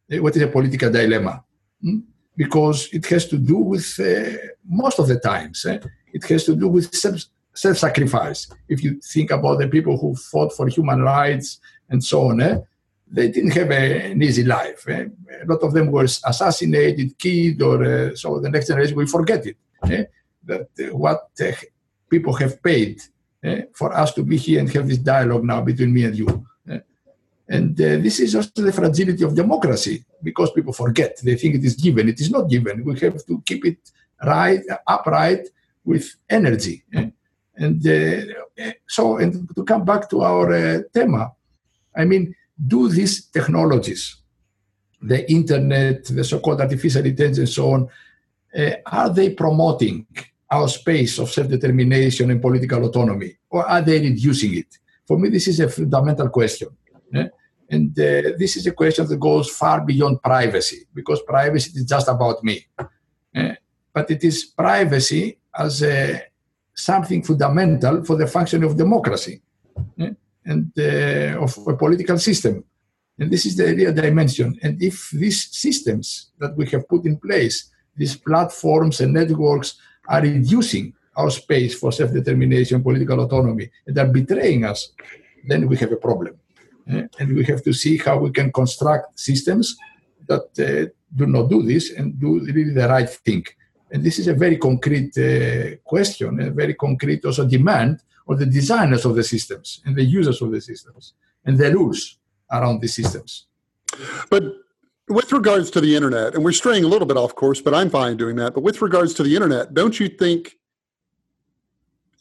What 0.10 0.36
is 0.36 0.41
a 0.41 0.47
political 0.47 0.91
dilemma? 0.91 1.45
Hmm? 1.82 2.00
Because 2.36 2.89
it 2.94 3.06
has 3.08 3.28
to 3.28 3.38
do 3.38 3.58
with, 3.58 4.00
uh, 4.00 4.38
most 4.67 5.00
of 5.00 5.08
the 5.08 5.20
times, 5.20 5.65
eh? 5.65 5.80
it 6.13 6.24
has 6.26 6.46
to 6.46 6.56
do 6.56 6.67
with 6.67 6.94
self 6.94 7.78
sacrifice. 7.78 8.50
If 8.70 8.84
you 8.84 9.00
think 9.02 9.32
about 9.32 9.60
the 9.60 9.67
people 9.67 9.98
who 9.98 10.15
fought 10.15 10.54
for 10.54 10.67
human 10.67 11.02
rights 11.02 11.60
and 11.91 12.04
so 12.04 12.30
on. 12.30 12.41
Eh? 12.41 12.58
They 13.12 13.30
didn't 13.30 13.52
have 13.52 13.70
a, 13.72 14.12
an 14.12 14.24
easy 14.24 14.44
life. 14.44 14.88
Eh? 14.88 15.06
A 15.44 15.46
lot 15.46 15.62
of 15.62 15.74
them 15.74 15.91
were 15.91 16.06
assassinated, 16.06 17.17
killed, 17.20 17.62
or 17.62 17.84
uh, 17.84 18.15
so 18.15 18.39
the 18.39 18.50
next 18.50 18.67
generation 18.67 18.96
will 18.96 19.08
forget 19.08 19.46
it. 19.46 19.58
Eh? 19.89 20.06
That 20.46 20.70
uh, 20.80 20.96
what 20.96 21.30
uh, 21.39 21.52
people 22.10 22.34
have 22.34 22.63
paid 22.63 23.02
eh, 23.44 23.63
for 23.74 23.94
us 23.94 24.13
to 24.13 24.24
be 24.24 24.38
here 24.38 24.60
and 24.60 24.70
have 24.72 24.88
this 24.88 24.98
dialogue 24.98 25.44
now 25.44 25.62
between 25.62 25.94
me 25.94 26.06
and 26.06 26.17
you. 26.17 26.46
And 27.55 27.73
uh, 27.81 27.97
this 28.05 28.17
is 28.21 28.33
also 28.33 28.61
the 28.67 28.71
fragility 28.71 29.23
of 29.25 29.35
democracy 29.35 30.05
because 30.23 30.51
people 30.51 30.71
forget. 30.71 31.19
They 31.21 31.35
think 31.35 31.55
it 31.55 31.65
is 31.65 31.75
given. 31.75 32.07
It 32.07 32.19
is 32.21 32.31
not 32.31 32.49
given. 32.49 32.85
We 32.85 32.97
have 32.99 33.25
to 33.25 33.43
keep 33.45 33.65
it 33.65 33.79
right, 34.23 34.61
upright 34.87 35.43
with 35.83 36.05
energy. 36.29 36.77
And 37.63 37.85
uh, 37.85 38.71
so, 38.87 39.17
and 39.17 39.31
to 39.55 39.63
come 39.65 39.83
back 39.83 40.09
to 40.11 40.21
our 40.21 40.45
uh, 40.53 40.79
tema, 40.93 41.31
I 41.93 42.05
mean, 42.05 42.33
do 42.73 42.87
these 42.87 43.25
technologies, 43.25 44.15
the 45.01 45.29
internet, 45.29 46.05
the 46.05 46.23
so-called 46.23 46.61
artificial 46.61 47.05
intelligence, 47.05 47.37
and 47.39 47.49
so 47.49 47.73
on, 47.73 47.89
uh, 48.57 48.75
are 48.85 49.09
they 49.09 49.31
promoting 49.31 50.05
our 50.49 50.69
space 50.69 51.19
of 51.19 51.29
self-determination 51.29 52.31
and 52.31 52.41
political 52.41 52.85
autonomy, 52.85 53.35
or 53.49 53.67
are 53.67 53.81
they 53.81 53.99
reducing 53.99 54.55
it? 54.55 54.77
For 55.05 55.19
me, 55.19 55.27
this 55.29 55.47
is 55.47 55.59
a 55.59 55.67
fundamental 55.67 56.29
question. 56.29 56.69
Eh? 57.13 57.27
And 57.71 57.91
uh, 57.97 58.38
this 58.38 58.57
is 58.57 58.67
a 58.67 58.73
question 58.73 59.07
that 59.07 59.19
goes 59.19 59.49
far 59.49 59.81
beyond 59.81 60.21
privacy, 60.21 60.88
because 60.93 61.21
privacy 61.21 61.71
is 61.79 61.86
just 61.86 62.07
about 62.07 62.43
me. 62.43 62.65
Eh? 63.34 63.55
But 63.93 64.12
it 64.12 64.23
is 64.23 64.45
privacy 64.45 65.39
as 65.57 65.81
a, 65.84 66.21
something 66.73 67.23
fundamental 67.23 68.03
for 68.03 68.15
the 68.17 68.27
function 68.27 68.63
of 68.63 68.75
democracy. 68.75 69.41
Eh? 69.99 70.12
and 70.45 70.71
uh, 70.77 71.41
of 71.41 71.57
a 71.67 71.75
political 71.75 72.17
system. 72.17 72.63
And 73.19 73.29
this 73.29 73.45
is 73.45 73.55
the 73.55 73.65
real 73.75 73.93
dimension. 73.93 74.57
And 74.63 74.81
if 74.81 75.12
these 75.12 75.49
systems 75.51 76.31
that 76.39 76.55
we 76.57 76.65
have 76.69 76.88
put 76.88 77.05
in 77.05 77.17
place, 77.17 77.69
these 77.95 78.15
platforms 78.15 79.01
and 79.01 79.13
networks 79.13 79.75
are 80.07 80.21
reducing 80.21 80.93
our 81.15 81.29
space 81.29 81.77
for 81.77 81.91
self-determination, 81.91 82.81
political 82.81 83.19
autonomy, 83.19 83.69
and 83.86 83.97
are 83.97 84.07
betraying 84.07 84.65
us, 84.65 84.93
then 85.47 85.67
we 85.67 85.77
have 85.77 85.91
a 85.91 85.97
problem. 85.97 86.36
Uh, 86.89 87.04
and 87.20 87.36
we 87.36 87.44
have 87.46 87.63
to 87.63 87.74
see 87.74 87.98
how 87.98 88.17
we 88.17 88.32
can 88.32 88.52
construct 88.52 89.20
systems 89.20 89.78
that 90.28 90.46
uh, 90.60 90.89
do 91.15 91.26
not 91.26 91.50
do 91.50 91.62
this 91.63 91.91
and 91.91 92.20
do 92.20 92.39
really 92.39 92.74
the 92.74 92.88
right 92.88 93.10
thing. 93.10 93.46
And 93.91 94.04
this 94.04 94.20
is 94.20 94.28
a 94.28 94.34
very 94.34 94.58
concrete 94.58 95.17
uh, 95.17 95.76
question, 95.84 96.39
a 96.39 96.50
very 96.52 96.76
concrete 96.76 97.26
also 97.26 97.46
demand 97.46 98.02
or 98.26 98.36
the 98.36 98.46
designers 98.46 99.06
of 99.06 99.15
the 99.15 99.24
systems 99.24 99.82
and 99.86 99.96
the 99.96 100.04
users 100.04 100.41
of 100.41 100.52
the 100.52 100.62
systems 100.62 101.13
and 101.46 101.58
the 101.58 101.72
rules 101.74 102.17
around 102.52 102.82
the 102.82 102.88
systems. 102.88 103.48
But 104.30 104.44
with 105.10 105.34
regards 105.34 105.70
to 105.72 105.82
the 105.82 105.96
internet, 105.96 106.36
and 106.36 106.44
we're 106.44 106.54
straying 106.54 106.86
a 106.86 106.88
little 106.88 107.08
bit 107.08 107.17
off 107.17 107.36
course, 107.36 107.62
but 107.62 107.74
I'm 107.74 107.89
fine 107.89 108.15
doing 108.15 108.38
that. 108.38 108.54
But 108.54 108.62
with 108.62 108.82
regards 108.82 109.13
to 109.15 109.24
the 109.24 109.36
internet, 109.36 109.74
don't 109.74 110.00
you 110.00 110.08
think 110.08 110.58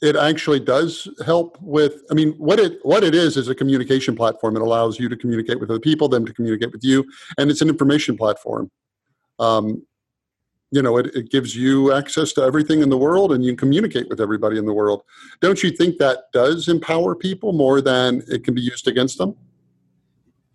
it 0.03 0.17
actually 0.17 0.61
does 0.61 1.09
help 1.25 1.59
with? 1.61 2.03
I 2.11 2.15
mean, 2.15 2.33
what 2.33 2.59
it 2.59 2.79
what 2.83 3.05
it 3.05 3.15
is 3.15 3.37
is 3.37 3.49
a 3.49 3.55
communication 3.55 4.17
platform. 4.17 4.57
It 4.57 4.63
allows 4.63 4.99
you 4.99 5.09
to 5.09 5.17
communicate 5.17 5.61
with 5.61 5.71
other 5.71 5.81
people, 5.81 6.09
them 6.09 6.25
to 6.27 6.33
communicate 6.33 6.73
with 6.73 6.85
you, 6.85 7.05
and 7.39 7.51
it's 7.51 7.61
an 7.61 7.69
information 7.69 8.17
platform. 8.17 8.71
Um, 9.39 9.83
you 10.71 10.83
know 10.83 10.97
it, 10.97 11.07
it 11.15 11.31
gives 11.31 11.57
you 11.57 11.93
access 11.93 12.33
to 12.33 12.43
everything 12.43 12.83
in 12.83 12.89
the 12.89 12.97
world 12.97 13.33
and 13.33 13.45
you 13.45 13.55
communicate 13.57 14.09
with 14.09 14.21
everybody 14.21 14.59
in 14.59 14.65
the 14.65 14.73
world 14.73 15.03
don't 15.41 15.63
you 15.63 15.71
think 15.71 15.99
that 15.99 16.31
does 16.33 16.69
empower 16.69 17.15
people 17.15 17.53
more 17.53 17.81
than 17.81 18.23
it 18.29 18.45
can 18.45 18.55
be 18.55 18.61
used 18.61 18.87
against 18.87 19.19
them 19.19 19.35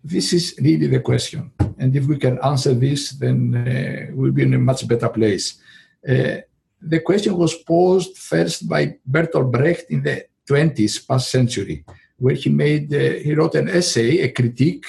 this 0.04 0.32
is 0.32 0.54
really 0.58 0.86
the 0.86 1.00
question 1.00 1.50
and 1.78 1.94
if 1.94 2.06
we 2.06 2.18
can 2.18 2.38
answer 2.42 2.74
this 2.74 3.10
then 3.10 3.54
uh, 3.54 4.12
we'll 4.14 4.32
be 4.32 4.42
in 4.42 4.54
a 4.54 4.58
much 4.58 4.86
better 4.88 5.08
place 5.08 5.58
uh, 6.08 6.36
the 6.88 7.00
question 7.00 7.36
was 7.36 7.54
posed 7.54 8.16
first 8.16 8.68
by 8.68 8.96
bertolt 9.10 9.50
brecht 9.50 9.90
in 9.90 10.02
the 10.02 10.26
20th 10.48 11.06
past 11.06 11.30
century 11.30 11.84
where 12.18 12.34
he 12.34 12.50
made 12.50 12.92
uh, 12.94 13.18
he 13.24 13.34
wrote 13.34 13.54
an 13.54 13.68
essay 13.68 14.20
a 14.20 14.28
critique 14.32 14.86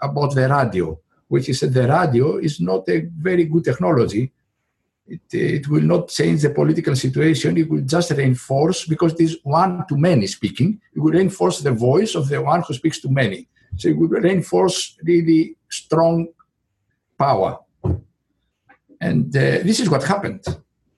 about 0.00 0.34
the 0.34 0.48
radio 0.48 0.98
which 1.28 1.46
he 1.46 1.52
said 1.52 1.72
the 1.72 1.86
radio 1.88 2.36
is 2.38 2.60
not 2.60 2.88
a 2.88 3.06
very 3.28 3.44
good 3.44 3.64
technology 3.64 4.32
it, 5.08 5.22
it 5.32 5.68
will 5.68 5.82
not 5.82 6.08
change 6.08 6.42
the 6.42 6.50
political 6.50 6.94
situation. 6.94 7.56
It 7.56 7.70
will 7.70 7.82
just 7.82 8.10
reinforce, 8.10 8.84
because 8.84 9.14
it 9.14 9.20
is 9.20 9.38
one 9.42 9.84
to 9.88 9.96
many 9.96 10.26
speaking, 10.26 10.80
it 10.94 11.00
will 11.00 11.12
reinforce 11.12 11.60
the 11.60 11.72
voice 11.72 12.14
of 12.14 12.28
the 12.28 12.42
one 12.42 12.62
who 12.62 12.74
speaks 12.74 13.00
to 13.00 13.08
many. 13.08 13.48
So 13.76 13.88
it 13.88 13.96
will 13.96 14.08
reinforce 14.08 14.96
really 15.02 15.56
strong 15.68 16.28
power. 17.18 17.58
And 19.00 19.34
uh, 19.36 19.62
this 19.62 19.80
is 19.80 19.88
what 19.88 20.02
happened, 20.02 20.44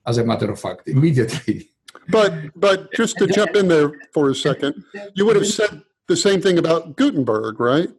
as 0.05 0.17
a 0.17 0.23
matter 0.23 0.49
of 0.51 0.59
fact, 0.59 0.87
immediately. 0.87 1.69
But 2.09 2.33
but 2.55 2.91
just 2.93 3.17
to 3.17 3.27
jump 3.27 3.55
in 3.55 3.67
there 3.67 3.91
for 4.13 4.29
a 4.29 4.35
second, 4.35 4.83
you 5.13 5.25
would 5.25 5.35
have 5.35 5.47
said 5.47 5.81
the 6.07 6.17
same 6.17 6.41
thing 6.41 6.57
about 6.57 6.95
Gutenberg, 6.95 7.59
right? 7.59 7.89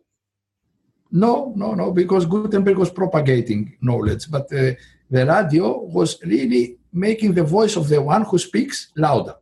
No, 1.10 1.52
no, 1.56 1.74
no, 1.74 1.92
because 1.92 2.24
Gutenberg 2.24 2.78
was 2.78 2.90
propagating 2.90 3.76
knowledge, 3.82 4.30
but 4.30 4.44
uh, 4.52 4.72
the 5.10 5.26
radio 5.26 5.78
was 5.78 6.18
really 6.24 6.78
making 6.92 7.34
the 7.34 7.44
voice 7.44 7.76
of 7.76 7.88
the 7.88 8.00
one 8.00 8.22
who 8.22 8.38
speaks 8.38 8.88
louder. 8.96 9.36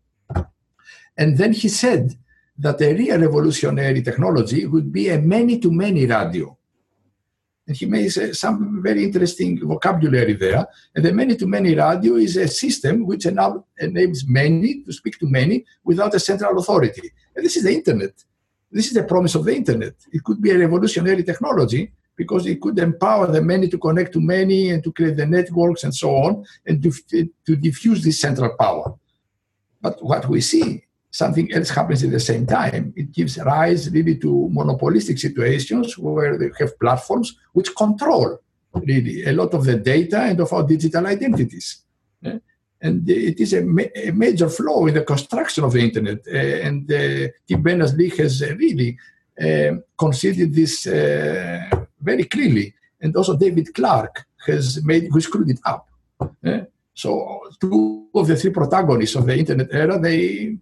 And 1.16 1.38
then 1.38 1.52
he 1.52 1.68
said 1.68 2.16
that 2.58 2.80
a 2.80 2.92
real 2.94 3.20
revolutionary 3.20 4.02
technology 4.02 4.66
would 4.66 4.92
be 4.92 5.08
a 5.10 5.18
many 5.18 5.58
to 5.60 5.70
many 5.70 6.06
radio. 6.06 6.56
And 7.70 7.76
he 7.76 7.86
uh, 7.86 8.32
some 8.32 8.82
very 8.82 9.04
interesting 9.04 9.60
vocabulary 9.64 10.32
there. 10.32 10.66
And 10.96 11.04
the 11.04 11.12
many 11.12 11.36
to 11.36 11.46
many 11.46 11.76
radio 11.76 12.16
is 12.16 12.36
a 12.36 12.48
system 12.48 13.06
which 13.06 13.26
enables 13.26 14.24
many 14.26 14.82
to 14.82 14.92
speak 14.92 15.20
to 15.20 15.26
many 15.28 15.64
without 15.84 16.12
a 16.12 16.18
central 16.18 16.58
authority. 16.58 17.12
And 17.36 17.44
this 17.44 17.56
is 17.56 17.62
the 17.62 17.72
internet. 17.72 18.24
This 18.72 18.88
is 18.88 18.94
the 18.94 19.04
promise 19.04 19.36
of 19.36 19.44
the 19.44 19.54
internet. 19.54 19.94
It 20.10 20.24
could 20.24 20.42
be 20.42 20.50
a 20.50 20.58
revolutionary 20.58 21.22
technology 21.22 21.92
because 22.16 22.44
it 22.46 22.60
could 22.60 22.76
empower 22.80 23.28
the 23.28 23.40
many 23.40 23.68
to 23.68 23.78
connect 23.78 24.14
to 24.14 24.20
many 24.20 24.70
and 24.70 24.82
to 24.82 24.92
create 24.92 25.16
the 25.16 25.26
networks 25.26 25.84
and 25.84 25.94
so 25.94 26.10
on 26.10 26.44
and 26.66 26.82
to, 26.82 26.90
to 27.46 27.54
diffuse 27.54 28.02
this 28.02 28.20
central 28.20 28.50
power. 28.58 28.96
But 29.80 30.02
what 30.02 30.28
we 30.28 30.40
see, 30.40 30.82
something 31.10 31.52
else 31.52 31.70
happens 31.70 32.04
at 32.04 32.10
the 32.10 32.20
same 32.20 32.46
time. 32.46 32.92
It 32.96 33.12
gives 33.12 33.38
rise 33.38 33.90
really 33.90 34.16
to 34.18 34.48
monopolistic 34.50 35.18
situations 35.18 35.98
where 35.98 36.38
they 36.38 36.50
have 36.58 36.78
platforms 36.78 37.36
which 37.52 37.74
control 37.76 38.38
really 38.74 39.24
a 39.24 39.32
lot 39.32 39.52
of 39.54 39.64
the 39.64 39.76
data 39.76 40.20
and 40.20 40.40
of 40.40 40.52
our 40.52 40.62
digital 40.66 41.06
identities. 41.06 41.82
Yeah? 42.22 42.38
And 42.80 43.08
it 43.08 43.40
is 43.40 43.52
a, 43.52 43.62
ma- 43.62 43.92
a, 43.94 44.10
major 44.12 44.48
flaw 44.48 44.86
in 44.86 44.94
the 44.94 45.02
construction 45.02 45.64
of 45.64 45.72
the 45.72 45.80
internet. 45.80 46.20
Uh, 46.26 46.66
and 46.66 46.90
uh, 46.90 47.28
Tim 47.46 47.62
Berners-Lee 47.62 48.10
has 48.10 48.40
really 48.42 48.96
uh, 49.40 49.72
considered 49.98 50.54
this 50.54 50.86
uh, 50.86 51.68
very 52.00 52.24
clearly. 52.24 52.74
And 53.00 53.14
also 53.16 53.36
David 53.36 53.74
Clark 53.74 54.24
has 54.46 54.82
made, 54.84 55.08
who 55.10 55.20
screwed 55.20 55.50
it 55.50 55.60
up. 55.66 55.88
So 56.94 57.40
two 57.60 58.08
of 58.14 58.26
the 58.26 58.36
three 58.36 58.50
protagonists 58.50 59.16
of 59.16 59.26
the 59.26 59.36
internet 59.36 59.68
era, 59.72 59.98
they 59.98 60.56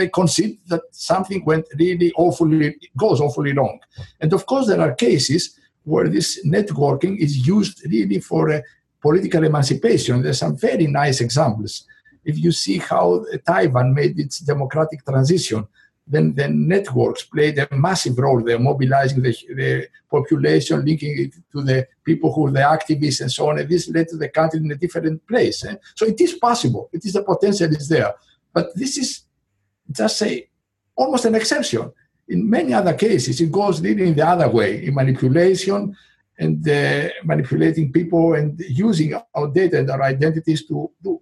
they 0.00 0.08
concede 0.08 0.58
that 0.68 0.82
something 0.92 1.44
went 1.44 1.66
really 1.78 2.10
awfully 2.16 2.76
goes 2.96 3.20
awfully 3.20 3.52
wrong. 3.52 3.78
And 4.20 4.32
of 4.32 4.46
course, 4.46 4.66
there 4.66 4.80
are 4.80 4.94
cases 4.94 5.58
where 5.84 6.08
this 6.08 6.44
networking 6.46 7.18
is 7.18 7.46
used 7.46 7.76
really 7.86 8.20
for 8.20 8.48
a 8.50 8.62
political 9.00 9.44
emancipation. 9.44 10.22
There's 10.22 10.38
some 10.38 10.56
very 10.56 10.86
nice 10.86 11.20
examples. 11.20 11.84
If 12.24 12.38
you 12.38 12.52
see 12.52 12.78
how 12.78 13.24
Taiwan 13.46 13.94
made 13.94 14.18
its 14.18 14.40
democratic 14.40 15.04
transition, 15.04 15.66
then 16.06 16.34
the 16.34 16.48
networks 16.48 17.22
played 17.22 17.58
a 17.58 17.68
massive 17.72 18.18
role. 18.18 18.42
They're 18.42 18.58
mobilizing 18.58 19.22
the, 19.22 19.36
the, 19.54 19.88
population, 20.10 20.84
linking 20.84 21.14
it 21.20 21.32
to 21.52 21.62
the 21.62 21.86
people 22.04 22.32
who 22.32 22.48
are 22.48 22.50
the 22.50 22.58
activists 22.58 23.20
and 23.20 23.30
so 23.30 23.48
on. 23.48 23.60
And 23.60 23.68
this 23.68 23.88
led 23.88 24.08
to 24.08 24.16
the 24.16 24.28
country 24.28 24.58
in 24.58 24.72
a 24.72 24.74
different 24.74 25.24
place. 25.28 25.64
Eh? 25.64 25.76
So 25.94 26.04
it 26.04 26.20
is 26.20 26.34
possible. 26.34 26.90
It 26.92 27.04
is 27.04 27.12
the 27.12 27.22
potential 27.22 27.70
is 27.70 27.88
there. 27.88 28.12
But 28.52 28.74
this 28.74 28.98
is 28.98 29.22
just 29.90 30.18
say 30.18 30.48
almost 30.94 31.24
an 31.24 31.34
exception. 31.34 31.92
In 32.28 32.48
many 32.48 32.72
other 32.72 32.94
cases, 32.94 33.40
it 33.40 33.50
goes 33.50 33.80
leading 33.80 34.14
the 34.14 34.26
other 34.26 34.48
way 34.48 34.84
in 34.84 34.94
manipulation 34.94 35.96
and 36.38 36.68
uh, 36.68 37.08
manipulating 37.24 37.92
people 37.92 38.34
and 38.34 38.58
using 38.60 39.14
our 39.34 39.48
data 39.48 39.80
and 39.80 39.90
our 39.90 40.02
identities 40.02 40.66
to 40.66 40.90
do 41.02 41.20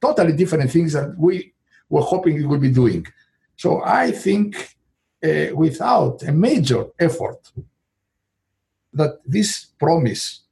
totally 0.00 0.32
different 0.32 0.70
things 0.70 0.92
that 0.92 1.16
we 1.18 1.52
were 1.88 2.02
hoping 2.02 2.40
it 2.40 2.46
would 2.46 2.60
be 2.60 2.70
doing. 2.70 3.06
So 3.56 3.82
I 3.84 4.10
think 4.10 4.76
uh, 5.22 5.46
without 5.54 6.22
a 6.22 6.32
major 6.32 6.86
effort, 6.98 7.40
that 8.92 9.20
this 9.26 9.66
promise 9.78 10.42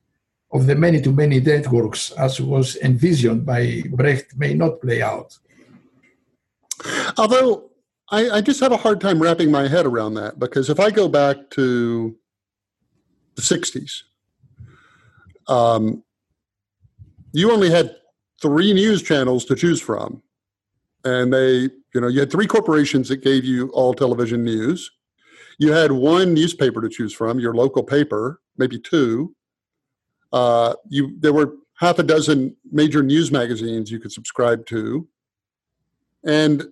of 0.53 0.67
the 0.67 0.75
many 0.75 1.01
to 1.01 1.13
many 1.13 1.41
networks, 1.41 2.11
as 2.13 2.41
was 2.41 2.77
envisioned 2.77 3.47
by 3.47 3.83
Brecht, 3.91 4.37
may 4.37 4.55
not 4.55 4.81
play 4.81 5.01
out. 5.01 5.39
Although 7.17 7.71
I, 8.11 8.31
I, 8.31 8.41
just 8.41 8.61
have 8.61 8.73
a 8.73 8.77
hard 8.77 9.01
time 9.01 9.23
wrapping 9.23 9.51
my 9.51 9.69
head 9.69 9.87
around 9.87 10.15
that 10.15 10.39
because 10.39 10.69
if 10.69 10.81
I 10.81 10.91
go 10.91 11.09
back 11.09 11.51
to 11.51 12.17
the 13.37 13.43
60s, 13.43 14.03
um, 15.49 16.03
you 17.33 17.51
only 17.51 17.71
had 17.71 17.97
three 18.41 18.73
news 18.73 19.03
channels 19.03 19.45
to 19.47 19.55
choose 19.55 19.81
from. 19.81 20.23
And 21.05 21.33
they, 21.33 21.71
you 21.95 22.01
know, 22.01 22.09
you 22.09 22.21
had 22.21 22.31
three 22.31 22.47
corporations 22.47 23.09
that 23.09 23.23
gave 23.23 23.45
you 23.45 23.69
all 23.69 23.95
television 23.95 24.45
news. 24.45 24.91
You 25.59 25.73
had 25.73 25.93
one 25.93 26.35
newspaper 26.35 26.81
to 26.81 26.89
choose 26.89 27.13
from, 27.13 27.41
your 27.41 27.55
local 27.55 27.83
paper, 27.83 28.41
maybe 28.57 28.79
two. 28.79 29.35
Uh, 30.33 30.75
you 30.89 31.15
there 31.21 31.33
were 31.33 31.57
half 31.79 31.99
a 31.99 32.03
dozen 32.03 32.57
major 32.71 33.03
news 33.03 33.31
magazines 33.31 33.91
you 33.91 33.99
could 33.99 34.13
subscribe 34.13 34.65
to 34.67 35.07
and 36.25 36.69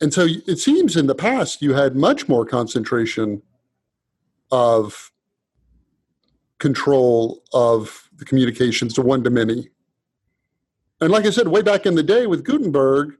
and 0.00 0.14
so 0.14 0.26
it 0.46 0.58
seems 0.58 0.96
in 0.96 1.06
the 1.06 1.14
past 1.14 1.60
you 1.60 1.74
had 1.74 1.96
much 1.96 2.28
more 2.28 2.46
concentration 2.46 3.42
of 4.52 5.10
control 6.58 7.42
of 7.52 8.08
the 8.16 8.24
communications 8.24 8.94
to 8.94 9.02
one 9.02 9.22
to 9.24 9.30
many. 9.30 9.68
And 11.00 11.10
like 11.10 11.26
i 11.26 11.30
said 11.30 11.48
way 11.48 11.62
back 11.62 11.86
in 11.86 11.94
the 11.94 12.02
day 12.02 12.26
with 12.26 12.44
gutenberg 12.44 13.14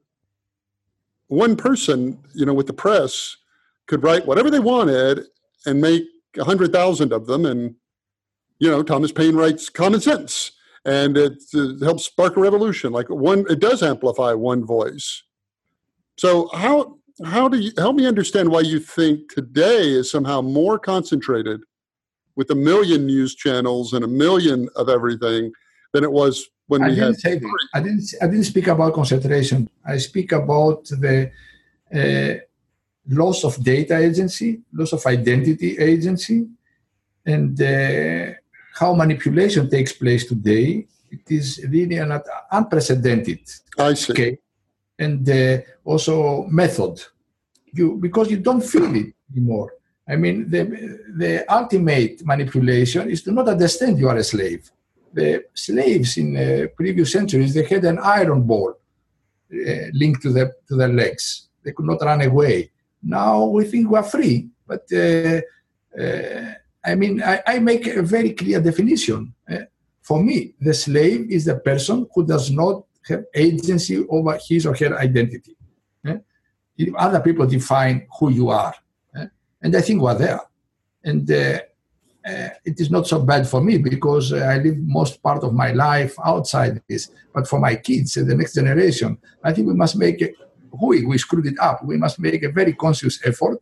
one 1.29 1.57
person 1.57 2.19
you 2.35 2.47
know 2.47 2.55
with 2.55 2.67
the 2.67 2.73
press 2.73 3.37
could 3.87 4.03
write 4.03 4.27
whatever 4.27 4.51
they 4.51 4.61
wanted 4.61 5.25
and 5.67 5.81
make 5.81 6.05
a 6.39 6.45
hundred 6.45 6.73
thousand 6.73 7.13
of 7.13 7.27
them. 7.27 7.47
And 7.47 7.77
you 8.59 8.71
know 8.71 8.83
thomas 8.83 9.13
paine 9.13 9.37
writes 9.37 9.69
common 9.69 10.01
sense 10.01 10.53
and 10.85 11.17
it, 11.17 11.43
it 11.53 11.83
helps 11.83 12.05
spark 12.05 12.37
a 12.37 12.41
revolution. 12.41 12.93
Like 12.93 13.09
one 13.09 13.45
it 13.49 13.61
does 13.61 13.83
amplify 13.83 14.33
one 14.33 14.65
voice 14.65 15.23
so 16.19 16.49
how 16.55 16.99
how 17.25 17.49
do 17.49 17.59
you 17.59 17.73
help 17.77 17.97
me 17.97 18.07
understand 18.07 18.49
why 18.49 18.61
you 18.61 18.79
think 18.79 19.33
today 19.33 19.89
is 19.89 20.11
somehow 20.11 20.41
more 20.41 20.79
concentrated 20.79 21.61
with 22.37 22.51
a 22.51 22.55
million 22.55 23.07
news 23.07 23.35
channels 23.35 23.93
and 23.93 24.05
a 24.05 24.09
million 24.09 24.69
of 24.77 24.89
everything 24.89 25.53
than 25.93 26.05
it 26.05 26.13
was 26.13 26.49
when 26.67 26.83
I 26.83 26.89
we 26.89 26.95
didn't 26.95 27.23
had. 27.23 27.41
Say 27.41 27.41
I 27.75 27.81
didn't. 27.81 28.15
I 28.23 28.27
didn't 28.27 28.45
speak 28.45 28.67
about 28.69 28.95
concentration. 28.95 29.69
I 29.85 29.99
speak 29.99 30.33
about 30.33 30.85
the 30.85 31.31
uh, 31.93 32.35
loss 33.09 33.45
of 33.45 33.63
data 33.63 33.97
agency, 33.97 34.61
loss 34.73 34.93
of 34.93 35.05
identity 35.07 35.79
agency, 35.79 36.47
and 37.27 37.61
uh, 37.61 38.35
how 38.75 38.95
manipulation 38.95 39.69
takes 39.69 39.93
place 39.93 40.27
today. 40.27 40.87
It 41.11 41.25
is 41.29 41.65
really 41.69 41.97
an 41.97 42.21
unprecedented. 42.53 43.41
I 43.79 43.95
see. 43.95 44.13
Okay 44.13 44.39
and 44.99 45.29
uh, 45.29 45.59
also 45.85 46.45
method. 46.45 47.01
You 47.73 47.97
because 47.97 48.31
you 48.31 48.39
don't 48.39 48.65
feel 48.65 48.95
it 48.95 49.15
anymore. 49.31 49.73
I 50.09 50.17
mean, 50.17 50.49
the 50.51 50.63
the 51.17 51.45
ultimate 51.53 52.25
manipulation 52.25 53.11
is 53.11 53.23
to 53.23 53.33
not 53.33 53.49
understand 53.49 53.99
you 53.99 54.09
are 54.09 54.17
a 54.17 54.25
slave. 54.25 54.71
The 55.13 55.45
slaves 55.55 56.17
in 56.17 56.37
uh, 56.37 56.67
previous 56.77 57.13
centuries 57.13 57.55
they 57.55 57.65
had 57.65 57.85
an 57.85 57.99
iron 57.99 58.43
ball 58.43 58.75
uh, 59.53 59.87
linked 59.93 60.23
to 60.23 60.33
the 60.33 60.53
to 60.69 60.77
their 60.77 60.89
legs. 60.89 61.49
They 61.63 61.73
could 61.73 61.87
not 61.87 62.01
run 62.03 62.23
away. 62.23 62.71
Now 63.03 63.45
we 63.45 63.65
think 63.65 63.91
we 63.91 63.99
are 63.99 64.03
free, 64.03 64.49
but 64.67 64.85
uh, 64.93 65.41
uh, 66.01 66.55
I 66.85 66.95
mean, 66.95 67.23
I, 67.23 67.43
I, 67.47 67.59
make 67.59 67.87
a 67.87 68.03
very 68.03 68.33
clear 68.33 68.61
definition. 68.61 69.35
Uh, 69.51 69.65
for 70.01 70.23
me, 70.23 70.55
the 70.61 70.73
slave 70.73 71.31
is 71.31 71.45
the 71.45 71.57
person 71.57 72.07
who 72.15 72.25
does 72.25 72.51
not 72.51 72.85
have 73.09 73.25
agency 73.35 74.07
over 74.09 74.38
his 74.47 74.66
or 74.66 74.75
her 74.77 74.99
identity. 74.99 75.57
Eh? 76.07 76.18
If 76.77 76.94
other 76.94 77.21
people 77.21 77.47
define 77.47 78.07
who 78.18 78.31
you 78.31 78.51
are. 78.51 78.75
Eh? 79.16 79.27
And 79.62 79.77
I 79.77 79.81
think 79.81 80.01
we're 80.01 80.18
there. 80.18 80.40
And 81.05 81.31
uh, 81.31 81.61
uh, 82.27 82.49
it 82.64 82.79
is 82.81 82.90
not 82.90 83.07
so 83.07 83.21
bad 83.21 83.49
for 83.49 83.61
me 83.61 83.79
because 83.79 84.33
uh, 84.33 84.38
I 84.38 84.59
live 84.59 84.77
most 84.79 85.23
part 85.23 85.42
of 85.44 85.55
my 85.55 85.73
life 85.73 86.14
outside 86.25 86.83
this. 86.88 87.11
But 87.33 87.49
for 87.49 87.59
my 87.59 87.77
kids 87.77 88.16
and 88.16 88.29
the 88.29 88.35
next 88.35 88.55
generation, 88.55 89.18
I 89.42 89.53
think 89.53 89.68
we 89.68 89.75
must 89.75 89.97
make 89.97 90.21
it, 90.21 90.35
we, 90.83 91.05
we 91.05 91.18
screwed 91.18 91.47
it 91.47 91.59
up. 91.59 91.85
We 91.85 91.97
must 91.97 92.18
make 92.18 92.42
a 92.42 92.51
very 92.51 92.75
conscious 92.75 93.25
effort 93.25 93.61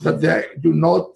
that 0.00 0.20
they 0.20 0.46
do 0.60 0.72
not 0.72 1.08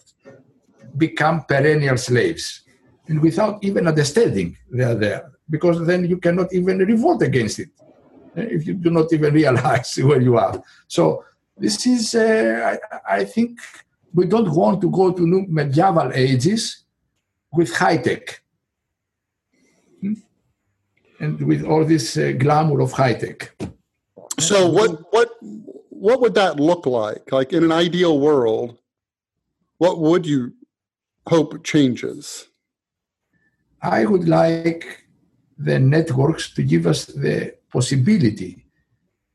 become 0.96 1.44
perennial 1.44 1.96
slaves. 1.96 2.62
And 3.06 3.20
without 3.20 3.62
even 3.62 3.86
understanding 3.86 4.56
they 4.70 4.84
are 4.84 4.94
there 4.94 5.31
because 5.52 5.86
then 5.86 6.00
you 6.12 6.16
cannot 6.16 6.48
even 6.58 6.78
revolt 6.78 7.20
against 7.22 7.58
it 7.64 7.68
eh, 8.38 8.48
if 8.56 8.66
you 8.66 8.74
do 8.86 8.90
not 8.90 9.12
even 9.12 9.32
realize 9.34 9.90
where 10.08 10.22
you 10.28 10.34
are. 10.38 10.56
So 10.88 11.24
this 11.56 11.86
is, 11.86 12.14
uh, 12.14 12.78
I, 13.06 13.18
I, 13.18 13.24
think, 13.24 13.60
we 14.14 14.24
don't 14.26 14.50
want 14.50 14.80
to 14.80 14.90
go 14.90 15.12
to 15.12 15.22
new 15.32 15.44
medieval 15.48 16.10
ages 16.14 16.84
with 17.52 17.70
high 17.82 17.98
tech. 17.98 18.40
and 21.20 21.40
with 21.50 21.62
all 21.64 21.84
this 21.84 22.16
uh, 22.16 22.32
glamour 22.36 22.80
of 22.80 22.90
high 22.90 23.14
tech. 23.14 23.38
So 24.40 24.68
what 24.68 24.90
what 25.14 25.28
what 26.04 26.20
would 26.20 26.34
that 26.34 26.58
look 26.58 26.84
like? 26.84 27.30
Like 27.30 27.52
in 27.52 27.62
an 27.62 27.70
ideal 27.70 28.18
world, 28.18 28.76
what 29.78 30.00
would 30.00 30.26
you 30.26 30.52
hope 31.28 31.62
changes? 31.62 32.48
I 33.80 34.04
would 34.04 34.26
like 34.28 35.01
the 35.58 35.78
networks 35.78 36.52
to 36.54 36.62
give 36.62 36.86
us 36.86 37.06
the 37.06 37.54
possibility 37.70 38.64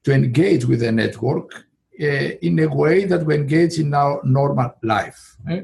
to 0.04 0.14
engage 0.14 0.66
with 0.66 0.80
the 0.82 0.92
network 0.92 1.66
uh, 2.00 2.30
in 2.42 2.60
a 2.60 2.68
way 2.68 3.06
that 3.06 3.26
we 3.26 3.36
engage 3.36 3.80
in 3.80 3.94
our 3.94 4.22
normal 4.24 4.74
life. 4.84 5.38
Eh? 5.50 5.62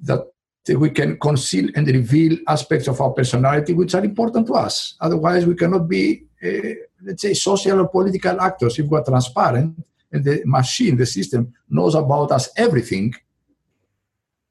That 0.00 0.26
we 0.68 0.90
can 0.90 1.18
conceal 1.18 1.70
and 1.74 1.86
reveal 1.86 2.38
aspects 2.48 2.88
of 2.88 3.00
our 3.00 3.10
personality 3.10 3.72
which 3.72 3.94
are 3.94 4.04
important 4.04 4.46
to 4.48 4.54
us. 4.54 4.96
Otherwise, 5.00 5.46
we 5.46 5.54
cannot 5.54 5.88
be, 5.88 6.24
uh, 6.42 6.74
let's 7.02 7.22
say, 7.22 7.34
social 7.34 7.80
or 7.80 7.88
political 7.88 8.40
actors 8.40 8.78
if 8.78 8.86
we're 8.86 9.04
transparent 9.04 9.82
and 10.12 10.24
the 10.24 10.42
machine, 10.44 10.96
the 10.96 11.06
system, 11.06 11.52
knows 11.68 11.94
about 11.94 12.30
us 12.32 12.48
everything 12.56 13.14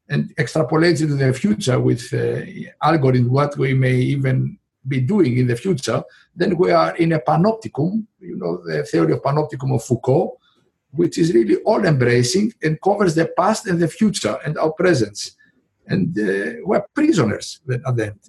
and 0.09 0.35
extrapolates 0.35 1.01
into 1.01 1.15
the 1.15 1.33
future 1.33 1.79
with 1.79 2.13
uh, 2.13 2.41
algorithms 2.83 3.27
what 3.27 3.57
we 3.57 3.73
may 3.73 3.95
even 3.95 4.57
be 4.87 5.01
doing 5.01 5.37
in 5.37 5.47
the 5.47 5.55
future, 5.55 6.03
then 6.35 6.57
we 6.57 6.71
are 6.71 6.95
in 6.97 7.13
a 7.13 7.19
panopticon, 7.19 8.05
you 8.19 8.35
know, 8.35 8.61
the 8.65 8.83
theory 8.83 9.13
of 9.13 9.21
panopticon 9.21 9.73
of 9.73 9.83
Foucault, 9.83 10.37
which 10.91 11.17
is 11.17 11.33
really 11.33 11.57
all 11.57 11.83
embracing 11.85 12.53
and 12.63 12.81
covers 12.81 13.15
the 13.15 13.27
past 13.37 13.67
and 13.67 13.79
the 13.79 13.87
future 13.87 14.37
and 14.45 14.57
our 14.57 14.71
presence. 14.71 15.35
And 15.87 16.17
uh, 16.17 16.61
we're 16.63 16.83
prisoners 16.95 17.61
at 17.69 17.95
the 17.95 18.07
end. 18.07 18.19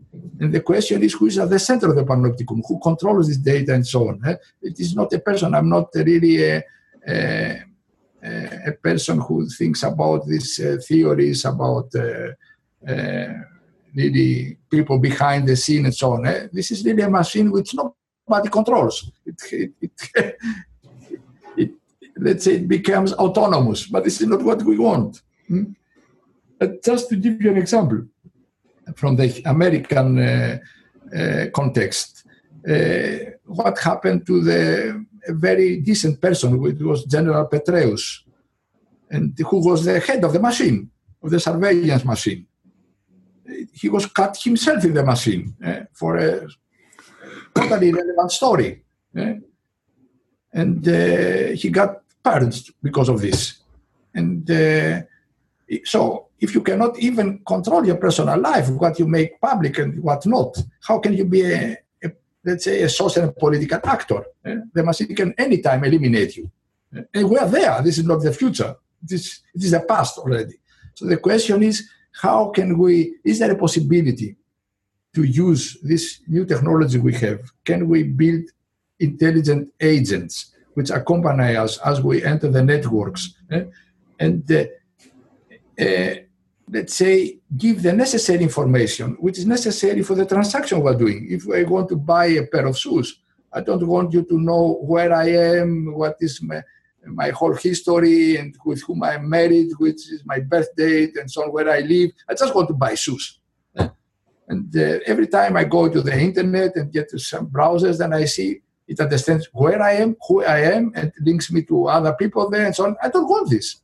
And 0.40 0.52
the 0.52 0.60
question 0.60 1.02
is 1.02 1.14
who 1.14 1.26
is 1.26 1.38
at 1.38 1.48
the 1.48 1.58
center 1.58 1.88
of 1.88 1.96
the 1.96 2.04
panopticon, 2.04 2.62
who 2.68 2.78
controls 2.80 3.28
this 3.28 3.38
data 3.38 3.72
and 3.72 3.86
so 3.86 4.08
on. 4.08 4.20
Eh? 4.26 4.36
It 4.62 4.78
is 4.78 4.94
not 4.94 5.12
a 5.14 5.18
person. 5.18 5.54
I'm 5.54 5.70
not 5.70 5.88
really 5.94 6.44
a, 6.44 6.62
a, 7.08 7.62
a 8.22 8.72
person 8.82 9.20
who 9.20 9.48
thinks 9.48 9.82
about 9.84 10.26
these 10.26 10.60
uh, 10.60 10.76
theories 10.86 11.46
about 11.46 11.94
uh, 11.94 12.32
uh, 12.86 13.32
really 13.94 14.58
people 14.76 14.98
behind 14.98 15.42
the 15.48 15.56
scene 15.64 15.84
and 15.86 15.94
so 15.94 16.12
on. 16.14 16.26
Eh? 16.26 16.48
This 16.52 16.70
is 16.70 16.84
really 16.84 17.02
a 17.02 17.10
machine 17.20 17.48
which 17.56 17.70
nobody 17.74 18.48
controls. 18.58 18.96
It, 19.24 19.38
it, 19.52 19.72
it, 19.86 19.96
it, 21.62 21.70
let's 22.26 22.44
say 22.44 22.54
it 22.60 22.68
becomes 22.68 23.10
autonomous, 23.24 23.80
but 23.92 24.04
this 24.04 24.20
is 24.20 24.26
not 24.32 24.42
what 24.42 24.62
we 24.62 24.76
want. 24.78 25.22
Hmm? 25.48 25.64
just 26.82 27.10
to 27.10 27.16
give 27.16 27.36
you 27.42 27.50
an 27.50 27.58
example 27.58 28.00
from 29.00 29.14
the 29.16 29.28
American 29.44 30.08
uh, 30.18 30.58
uh, 31.18 31.44
context, 31.52 32.24
uh, 32.66 33.16
what 33.44 33.78
happened 33.78 34.26
to 34.26 34.42
the 34.50 35.04
very 35.28 35.80
decent 35.80 36.20
person, 36.20 36.58
which 36.58 36.80
was 36.80 37.04
General 37.04 37.46
Petraeus, 37.46 38.04
and 39.10 39.38
who 39.48 39.58
was 39.68 39.84
the 39.84 40.00
head 40.00 40.24
of 40.24 40.32
the 40.32 40.40
machine, 40.40 40.90
of 41.22 41.30
the 41.30 41.40
surveillance 41.40 42.04
machine. 42.04 42.46
He 43.72 43.88
was 43.88 44.06
cut 44.06 44.36
himself 44.36 44.84
in 44.84 44.94
the 44.94 45.04
machine 45.04 45.54
eh, 45.62 45.84
for 45.92 46.16
a 46.16 46.46
totally 47.54 47.88
irrelevant 47.88 48.32
story. 48.32 48.82
Eh? 49.16 49.34
And 50.52 50.88
uh, 50.88 51.54
he 51.54 51.70
got 51.70 52.02
parents 52.22 52.70
because 52.82 53.08
of 53.08 53.20
this. 53.20 53.58
And 54.14 54.50
uh, 54.50 55.02
so, 55.84 56.28
if 56.38 56.54
you 56.54 56.62
cannot 56.62 56.98
even 56.98 57.40
control 57.46 57.86
your 57.86 57.96
personal 57.96 58.38
life, 58.38 58.68
what 58.70 58.98
you 58.98 59.06
make 59.06 59.40
public 59.40 59.78
and 59.78 60.02
what 60.02 60.26
not, 60.26 60.56
how 60.86 60.98
can 60.98 61.14
you 61.14 61.24
be 61.24 61.42
a, 61.42 61.76
a 62.04 62.12
let's 62.44 62.64
say, 62.64 62.82
a 62.82 62.88
social 62.88 63.24
and 63.24 63.36
political 63.36 63.80
actor? 63.84 64.24
Eh? 64.44 64.56
The 64.72 64.82
machine 64.82 65.14
can 65.14 65.34
anytime 65.38 65.84
eliminate 65.84 66.36
you. 66.36 66.50
And 67.12 67.28
we 67.28 67.36
are 67.38 67.48
there. 67.48 67.82
This 67.82 67.98
is 67.98 68.04
not 68.04 68.22
the 68.22 68.32
future. 68.32 68.76
This, 69.02 69.40
is 69.54 69.70
the 69.70 69.80
past 69.80 70.18
already. 70.18 70.58
So 70.94 71.06
the 71.06 71.18
question 71.18 71.62
is, 71.62 71.88
how 72.20 72.48
can 72.50 72.78
we, 72.78 73.14
is 73.24 73.38
there 73.38 73.50
a 73.50 73.58
possibility 73.58 74.36
to 75.14 75.22
use 75.22 75.78
this 75.82 76.20
new 76.26 76.44
technology 76.44 76.98
we 76.98 77.14
have? 77.14 77.40
Can 77.64 77.88
we 77.88 78.04
build 78.04 78.44
intelligent 78.98 79.68
agents 79.80 80.52
which 80.74 80.90
accompany 80.90 81.56
us 81.56 81.78
as 81.78 82.00
we 82.00 82.24
enter 82.24 82.48
the 82.50 82.62
networks? 82.62 83.34
Eh? 83.50 83.64
And 84.18 84.50
uh, 84.50 84.64
uh, 85.78 86.14
let's 86.70 86.94
say, 86.94 87.38
give 87.56 87.82
the 87.82 87.92
necessary 87.92 88.42
information 88.42 89.16
which 89.20 89.38
is 89.38 89.46
necessary 89.46 90.02
for 90.02 90.14
the 90.14 90.26
transaction 90.26 90.80
we're 90.80 90.94
doing. 90.94 91.26
If 91.30 91.48
I 91.48 91.64
want 91.64 91.88
to 91.90 91.96
buy 91.96 92.26
a 92.26 92.46
pair 92.46 92.66
of 92.66 92.78
shoes, 92.78 93.20
I 93.52 93.60
don't 93.60 93.86
want 93.86 94.12
you 94.12 94.24
to 94.24 94.40
know 94.40 94.78
where 94.82 95.12
I 95.14 95.28
am, 95.28 95.94
what 95.94 96.16
is 96.20 96.42
my, 96.42 96.62
my 97.14 97.30
whole 97.30 97.54
history 97.54 98.36
and 98.36 98.56
with 98.64 98.82
whom 98.82 99.02
I'm 99.02 99.28
married, 99.28 99.70
which 99.78 100.10
is 100.10 100.22
my 100.24 100.40
birth 100.40 100.68
date 100.76 101.16
and 101.16 101.30
so 101.30 101.44
on, 101.44 101.52
where 101.52 101.70
I 101.70 101.80
live. 101.80 102.10
I 102.28 102.34
just 102.34 102.54
want 102.54 102.68
to 102.68 102.74
buy 102.74 102.94
shoes. 102.94 103.38
And 104.48 104.76
uh, 104.76 105.00
every 105.06 105.26
time 105.26 105.56
I 105.56 105.64
go 105.64 105.88
to 105.88 106.00
the 106.00 106.16
internet 106.16 106.76
and 106.76 106.92
get 106.92 107.08
to 107.10 107.18
some 107.18 107.48
browsers, 107.48 107.98
then 107.98 108.12
I 108.12 108.26
see 108.26 108.60
it 108.86 109.00
understands 109.00 109.48
where 109.52 109.82
I 109.82 109.94
am, 109.94 110.16
who 110.28 110.44
I 110.44 110.60
am, 110.60 110.92
and 110.94 111.12
links 111.20 111.50
me 111.50 111.62
to 111.62 111.88
other 111.88 112.12
people 112.12 112.48
there 112.48 112.66
and 112.66 112.74
so 112.74 112.86
on. 112.86 112.96
I 113.02 113.08
don't 113.08 113.28
want 113.28 113.50
this. 113.50 113.80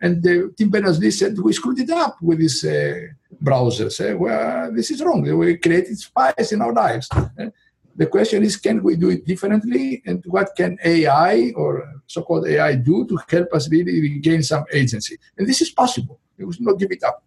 And 0.00 0.26
uh, 0.26 0.48
Tim 0.56 0.70
Berners-Lee 0.70 1.10
said 1.10 1.38
we 1.38 1.52
screwed 1.52 1.80
it 1.80 1.90
up 1.90 2.16
with 2.22 2.38
these 2.38 2.64
uh, 2.64 3.00
browsers. 3.42 4.00
Eh? 4.00 4.14
Well, 4.14 4.72
this 4.72 4.90
is 4.90 5.02
wrong. 5.02 5.22
We 5.22 5.58
created 5.58 5.98
spies 5.98 6.52
in 6.52 6.62
our 6.62 6.72
lives. 6.72 7.08
Eh? 7.38 7.50
The 7.96 8.06
question 8.06 8.42
is, 8.44 8.56
can 8.56 8.82
we 8.82 8.96
do 8.96 9.10
it 9.10 9.26
differently? 9.26 10.02
And 10.06 10.24
what 10.26 10.56
can 10.56 10.78
AI 10.82 11.52
or 11.54 11.97
so-called 12.08 12.48
AI 12.48 12.74
do 12.74 13.06
to 13.06 13.18
help 13.28 13.52
us 13.54 13.70
really 13.70 14.00
regain 14.00 14.42
some 14.42 14.64
agency? 14.72 15.16
And 15.36 15.46
this 15.46 15.60
is 15.60 15.70
possible. 15.70 16.18
We 16.36 16.52
should 16.52 16.66
not 16.66 16.78
give 16.78 16.90
it 16.90 17.04
up. 17.04 17.22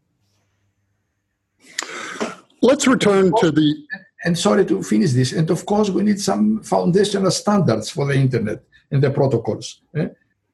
Let's 2.62 2.88
return 2.88 3.32
to 3.39 3.52
the. 3.52 3.76
And 4.24 4.38
sorry 4.38 4.65
to 4.65 4.84
finish 4.84 5.13
this. 5.13 5.32
And 5.34 5.50
of 5.50 5.65
course, 5.65 5.89
we 5.89 6.04
need 6.04 6.20
some 6.20 6.62
foundational 6.62 7.32
standards 7.32 7.89
for 7.89 8.06
the 8.06 8.13
internet 8.13 8.62
and 8.91 9.02
the 9.02 9.10
protocols, 9.10 9.82
eh? 9.96 10.10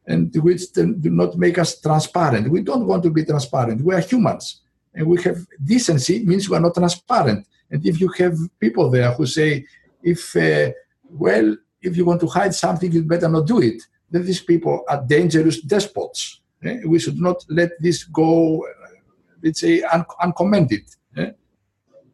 and 0.05 0.33
which 0.37 0.71
do 0.71 0.95
not 1.03 1.37
make 1.37 1.57
us 1.57 1.81
transparent. 1.81 2.49
We 2.49 2.61
don't 2.61 2.87
want 2.87 3.03
to 3.03 3.09
be 3.09 3.25
transparent. 3.25 3.83
We 3.83 3.93
are 3.93 3.99
humans, 3.99 4.61
and 4.93 5.05
we 5.05 5.21
have 5.23 5.45
decency 5.61 6.23
means 6.23 6.49
we 6.49 6.55
are 6.55 6.61
not 6.61 6.75
transparent. 6.75 7.45
And 7.69 7.85
if 7.85 7.99
you 7.99 8.07
have 8.19 8.37
people 8.59 8.89
there 8.89 9.11
who 9.11 9.25
say, 9.25 9.65
if, 10.01 10.35
uh, 10.35 10.71
well, 11.09 11.57
if 11.81 11.97
you 11.97 12.05
want 12.05 12.21
to 12.21 12.27
hide 12.27 12.55
something, 12.55 12.89
you'd 12.91 13.09
better 13.09 13.27
not 13.27 13.45
do 13.45 13.61
it. 13.61 13.81
Then 14.09 14.25
these 14.25 14.41
people 14.41 14.83
are 14.87 15.03
dangerous 15.05 15.61
despots. 15.61 16.41
Eh? 16.63 16.81
We 16.85 16.99
should 16.99 17.19
not 17.19 17.43
let 17.49 17.71
this 17.79 18.03
go, 18.03 18.65
let's 19.43 19.59
say, 19.59 19.81
un- 19.83 20.05
uncommented. 20.21 20.85
Eh? 21.15 21.31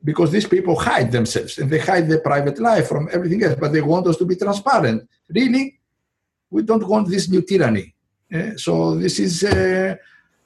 Because 0.03 0.31
these 0.31 0.47
people 0.47 0.75
hide 0.75 1.11
themselves 1.11 1.57
and 1.57 1.69
they 1.69 1.79
hide 1.79 2.09
their 2.09 2.19
private 2.19 2.59
life 2.59 2.87
from 2.87 3.09
everything 3.11 3.43
else, 3.43 3.55
but 3.59 3.71
they 3.71 3.81
want 3.81 4.07
us 4.07 4.17
to 4.17 4.25
be 4.25 4.35
transparent. 4.35 5.07
Really, 5.29 5.79
we 6.49 6.63
don't 6.63 6.85
want 6.87 7.07
this 7.07 7.29
new 7.29 7.41
tyranny. 7.41 7.93
Eh? 8.31 8.53
So 8.57 8.95
this 8.95 9.19
is. 9.19 9.43
Uh, 9.43 9.95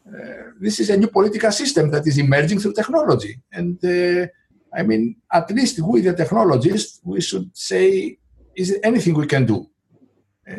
uh, 0.07 0.51
this 0.59 0.79
is 0.79 0.89
a 0.89 0.95
new 0.95 1.07
political 1.07 1.51
system 1.51 1.91
that 1.91 2.07
is 2.07 2.17
emerging 2.17 2.59
through 2.59 2.73
technology. 2.73 3.41
And 3.51 3.77
uh, 3.83 4.27
I 4.73 4.83
mean, 4.83 5.17
at 5.31 5.51
least 5.51 5.79
we, 5.81 6.01
the 6.01 6.13
technologists, 6.13 7.01
we 7.03 7.19
should 7.19 7.55
say, 7.55 8.17
is 8.55 8.69
there 8.69 8.79
anything 8.83 9.13
we 9.15 9.27
can 9.27 9.45
do? 9.45 9.69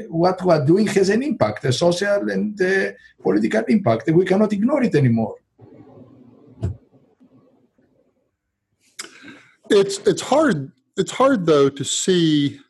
What 0.08 0.44
we 0.44 0.52
are 0.52 0.64
doing 0.64 0.86
has 0.88 1.08
an 1.08 1.22
impact, 1.22 1.64
a 1.64 1.72
social 1.72 2.30
and 2.30 2.60
uh, 2.60 2.92
political 3.22 3.64
impact, 3.68 4.10
we 4.10 4.24
cannot 4.24 4.52
ignore 4.52 4.82
it 4.82 4.94
anymore. 4.94 5.36
It's 9.70 9.98
it's 9.98 10.22
hard. 10.22 10.72
It's 10.96 11.12
hard 11.12 11.46
though 11.46 11.68
to 11.68 11.84
see. 11.84 12.60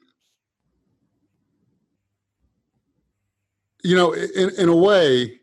You 3.82 3.96
know, 3.96 4.12
in 4.12 4.50
in 4.58 4.68
a 4.68 4.76
way, 4.76 5.40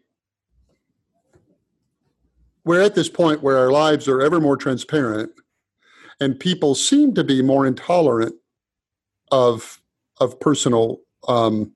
we're 2.63 2.81
at 2.81 2.95
this 2.95 3.10
point 3.10 3.41
where 3.41 3.58
our 3.58 3.71
lives 3.71 4.08
are 4.08 4.21
ever 4.21 4.39
more 4.39 4.58
transparent 4.58 5.31
and 6.19 6.39
people 6.39 6.75
seem 6.75 7.13
to 7.13 7.23
be 7.23 7.41
more 7.41 7.65
intolerant 7.65 8.35
of 9.31 9.81
of 10.19 10.39
personal 10.39 11.00
um, 11.28 11.73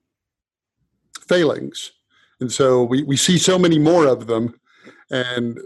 failings, 1.28 1.92
and 2.40 2.50
so 2.50 2.84
we, 2.84 3.02
we 3.02 3.16
see 3.16 3.38
so 3.38 3.58
many 3.58 3.78
more 3.78 4.06
of 4.06 4.26
them, 4.26 4.54
and 5.10 5.58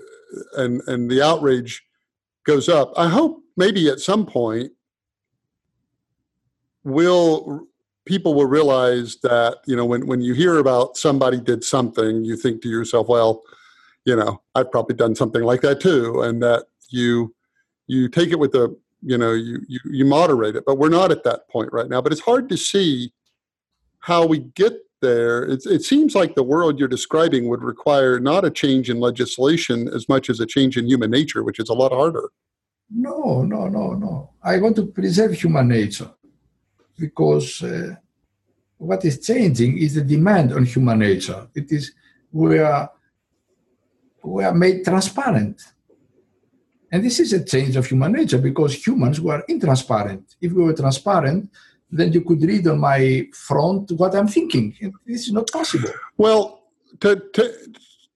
and 0.57 0.83
and 0.87 1.11
the 1.11 1.23
outrage 1.23 1.83
goes 2.45 2.69
up. 2.69 2.93
I 2.97 3.09
hope 3.09 3.43
maybe 3.57 3.89
at 3.89 4.01
some 4.01 4.27
point 4.27 4.73
will 6.85 7.67
people 8.05 8.35
will 8.35 8.47
realize 8.47 9.17
that 9.23 9.59
you 9.67 9.77
know 9.77 9.85
when 9.85 10.07
when 10.07 10.21
you 10.21 10.35
hear 10.35 10.59
about 10.59 10.97
somebody 10.97 11.41
did 11.41 11.65
something, 11.65 12.25
you 12.25 12.37
think 12.37 12.63
to 12.63 12.69
yourself, 12.69 13.09
well, 13.09 13.43
you 14.05 14.17
know, 14.17 14.43
I've 14.55 14.71
probably 14.71 14.97
done 14.97 15.15
something 15.15 15.43
like 15.43 15.63
that 15.63 15.81
too, 15.81 16.23
and 16.23 16.43
that 16.43 16.67
you 16.91 17.35
you 17.87 18.09
take 18.09 18.31
it 18.31 18.39
with 18.39 18.55
a 18.55 18.75
you 19.03 19.19
know 19.19 19.33
you, 19.33 19.61
you 19.69 19.81
you 19.85 20.05
moderate 20.05 20.57
it. 20.57 20.65
But 20.67 20.79
we're 20.79 20.89
not 20.89 21.11
at 21.11 21.25
that 21.25 21.49
point 21.49 21.73
right 21.73 21.89
now. 21.89 22.01
But 22.01 22.13
it's 22.13 22.21
hard 22.21 22.49
to 22.51 22.57
see 22.57 23.13
how 24.05 24.27
we 24.27 24.39
get 24.63 24.75
there 25.01 25.45
it, 25.55 25.65
it 25.65 25.83
seems 25.83 26.15
like 26.15 26.35
the 26.35 26.49
world 26.53 26.79
you're 26.79 26.97
describing 26.99 27.49
would 27.49 27.63
require 27.63 28.21
not 28.21 28.45
a 28.45 28.51
change 28.51 28.91
in 28.91 28.99
legislation 29.01 29.89
as 29.89 30.09
much 30.09 30.29
as 30.29 30.41
a 30.41 30.47
change 30.55 30.77
in 30.77 30.87
human 30.87 31.11
nature 31.11 31.43
which 31.43 31.59
is 31.59 31.71
a 31.71 31.79
lot 31.83 31.93
harder. 31.93 32.27
No 32.91 33.43
no 33.43 33.61
no 33.69 33.85
no. 34.05 34.31
I 34.43 34.55
want 34.63 34.77
to 34.77 34.87
preserve 34.99 35.33
human 35.33 35.69
nature 35.69 36.11
because 36.99 37.63
uh, 37.63 37.95
what 38.77 39.05
is 39.05 39.17
changing 39.31 39.79
is 39.79 39.95
the 39.95 40.05
demand 40.17 40.53
on 40.53 40.65
human 40.65 40.99
nature. 40.99 41.41
It 41.55 41.73
is 41.73 41.93
we 42.31 42.59
are 42.59 42.91
we 44.23 44.45
are 44.45 44.55
made 44.65 44.85
transparent. 44.85 45.57
And 46.93 47.03
this 47.03 47.19
is 47.25 47.33
a 47.33 47.43
change 47.53 47.75
of 47.77 47.87
human 47.87 48.13
nature 48.13 48.39
because 48.39 48.87
humans 48.87 49.19
were 49.21 49.43
intransparent. 49.49 50.25
If 50.41 50.53
we 50.53 50.63
were 50.63 50.75
transparent, 50.75 51.51
then 51.91 52.13
you 52.13 52.23
could 52.23 52.43
read 52.43 52.67
on 52.67 52.81
my 52.81 53.27
front 53.33 53.93
what 53.93 54.15
I'm 54.15 54.29
thinking. 54.29 54.75
This 55.07 55.27
is 55.27 55.33
not 55.33 55.51
possible. 55.51 55.91
Well, 56.17 56.65
to, 57.01 57.23
to, 57.35 57.55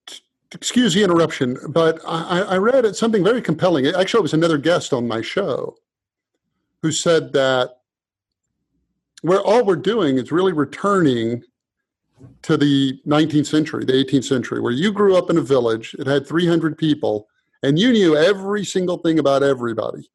to 0.07 0.21
excuse 0.51 0.93
the 0.93 1.03
interruption, 1.03 1.57
but 1.69 1.99
I, 2.05 2.41
I 2.41 2.57
read 2.57 2.95
something 2.95 3.23
very 3.23 3.41
compelling. 3.41 3.87
Actually, 3.87 4.19
it 4.19 4.23
was 4.23 4.33
another 4.33 4.57
guest 4.57 4.93
on 4.93 5.07
my 5.07 5.21
show 5.21 5.75
who 6.81 6.91
said 6.91 7.33
that 7.33 7.79
where 9.21 9.41
all 9.41 9.65
we're 9.65 9.75
doing 9.75 10.17
is 10.17 10.31
really 10.31 10.53
returning 10.53 11.43
to 12.41 12.57
the 12.57 12.99
19th 13.05 13.47
century, 13.47 13.85
the 13.85 13.93
18th 13.93 14.25
century, 14.25 14.61
where 14.61 14.71
you 14.71 14.91
grew 14.91 15.15
up 15.17 15.29
in 15.29 15.37
a 15.37 15.41
village, 15.41 15.95
it 15.99 16.07
had 16.07 16.27
300 16.27 16.77
people, 16.77 17.27
and 17.63 17.77
you 17.77 17.91
knew 17.91 18.15
every 18.15 18.65
single 18.65 18.97
thing 18.97 19.19
about 19.19 19.43
everybody. 19.43 20.09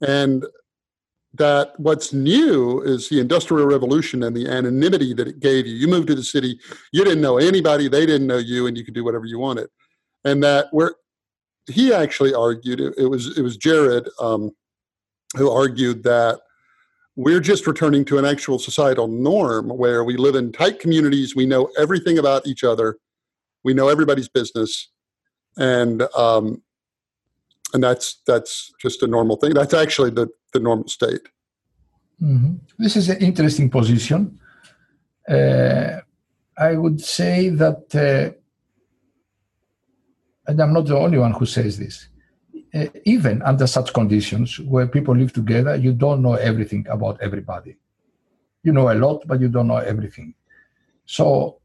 And 0.00 0.44
that 1.38 1.78
what's 1.78 2.12
new 2.12 2.80
is 2.82 3.08
the 3.08 3.20
industrial 3.20 3.66
revolution 3.66 4.22
and 4.22 4.36
the 4.36 4.48
anonymity 4.48 5.12
that 5.14 5.28
it 5.28 5.40
gave 5.40 5.66
you. 5.66 5.74
You 5.74 5.88
moved 5.88 6.08
to 6.08 6.14
the 6.14 6.22
city, 6.22 6.58
you 6.92 7.04
didn't 7.04 7.20
know 7.20 7.38
anybody, 7.38 7.88
they 7.88 8.06
didn't 8.06 8.26
know 8.26 8.38
you, 8.38 8.66
and 8.66 8.76
you 8.76 8.84
could 8.84 8.94
do 8.94 9.04
whatever 9.04 9.26
you 9.26 9.38
wanted. 9.38 9.68
And 10.24 10.42
that 10.42 10.68
where 10.72 10.94
he 11.66 11.92
actually 11.92 12.34
argued, 12.34 12.80
it, 12.80 13.08
was 13.08 13.36
it 13.36 13.42
was 13.42 13.56
Jared 13.56 14.08
um, 14.20 14.52
who 15.36 15.50
argued 15.50 16.02
that 16.04 16.40
we're 17.16 17.40
just 17.40 17.66
returning 17.66 18.04
to 18.04 18.18
an 18.18 18.24
actual 18.24 18.58
societal 18.58 19.08
norm 19.08 19.68
where 19.68 20.04
we 20.04 20.16
live 20.16 20.34
in 20.34 20.52
tight 20.52 20.78
communities, 20.80 21.34
we 21.34 21.46
know 21.46 21.70
everything 21.78 22.18
about 22.18 22.46
each 22.46 22.62
other, 22.62 22.98
we 23.64 23.74
know 23.74 23.88
everybody's 23.88 24.28
business, 24.28 24.90
and 25.56 26.02
um, 26.14 26.62
and 27.72 27.82
that's 27.82 28.20
that's 28.26 28.72
just 28.80 29.02
a 29.02 29.06
normal 29.06 29.36
thing. 29.36 29.54
That's 29.54 29.74
actually 29.74 30.10
the 30.10 30.28
the 30.52 30.60
normal 30.60 30.88
state. 30.88 31.20
Mm-hmm. 32.22 32.54
This 32.78 32.96
is 32.96 33.08
an 33.08 33.18
interesting 33.18 33.70
position. 33.70 34.38
Uh, 35.28 36.00
I 36.56 36.74
would 36.76 37.00
say 37.00 37.50
that, 37.50 37.94
uh, 37.94 38.32
and 40.46 40.60
I'm 40.60 40.72
not 40.72 40.86
the 40.86 40.96
only 40.96 41.18
one 41.18 41.32
who 41.32 41.44
says 41.44 41.78
this. 41.78 42.08
Uh, 42.74 42.86
even 43.04 43.42
under 43.42 43.66
such 43.66 43.92
conditions 43.92 44.58
where 44.60 44.86
people 44.86 45.14
live 45.14 45.32
together, 45.32 45.76
you 45.76 45.92
don't 45.92 46.22
know 46.22 46.34
everything 46.34 46.86
about 46.88 47.20
everybody. 47.20 47.76
You 48.62 48.72
know 48.72 48.90
a 48.90 48.94
lot, 48.94 49.22
but 49.26 49.40
you 49.40 49.48
don't 49.48 49.68
know 49.68 49.76
everything. 49.76 50.34
So 51.04 51.60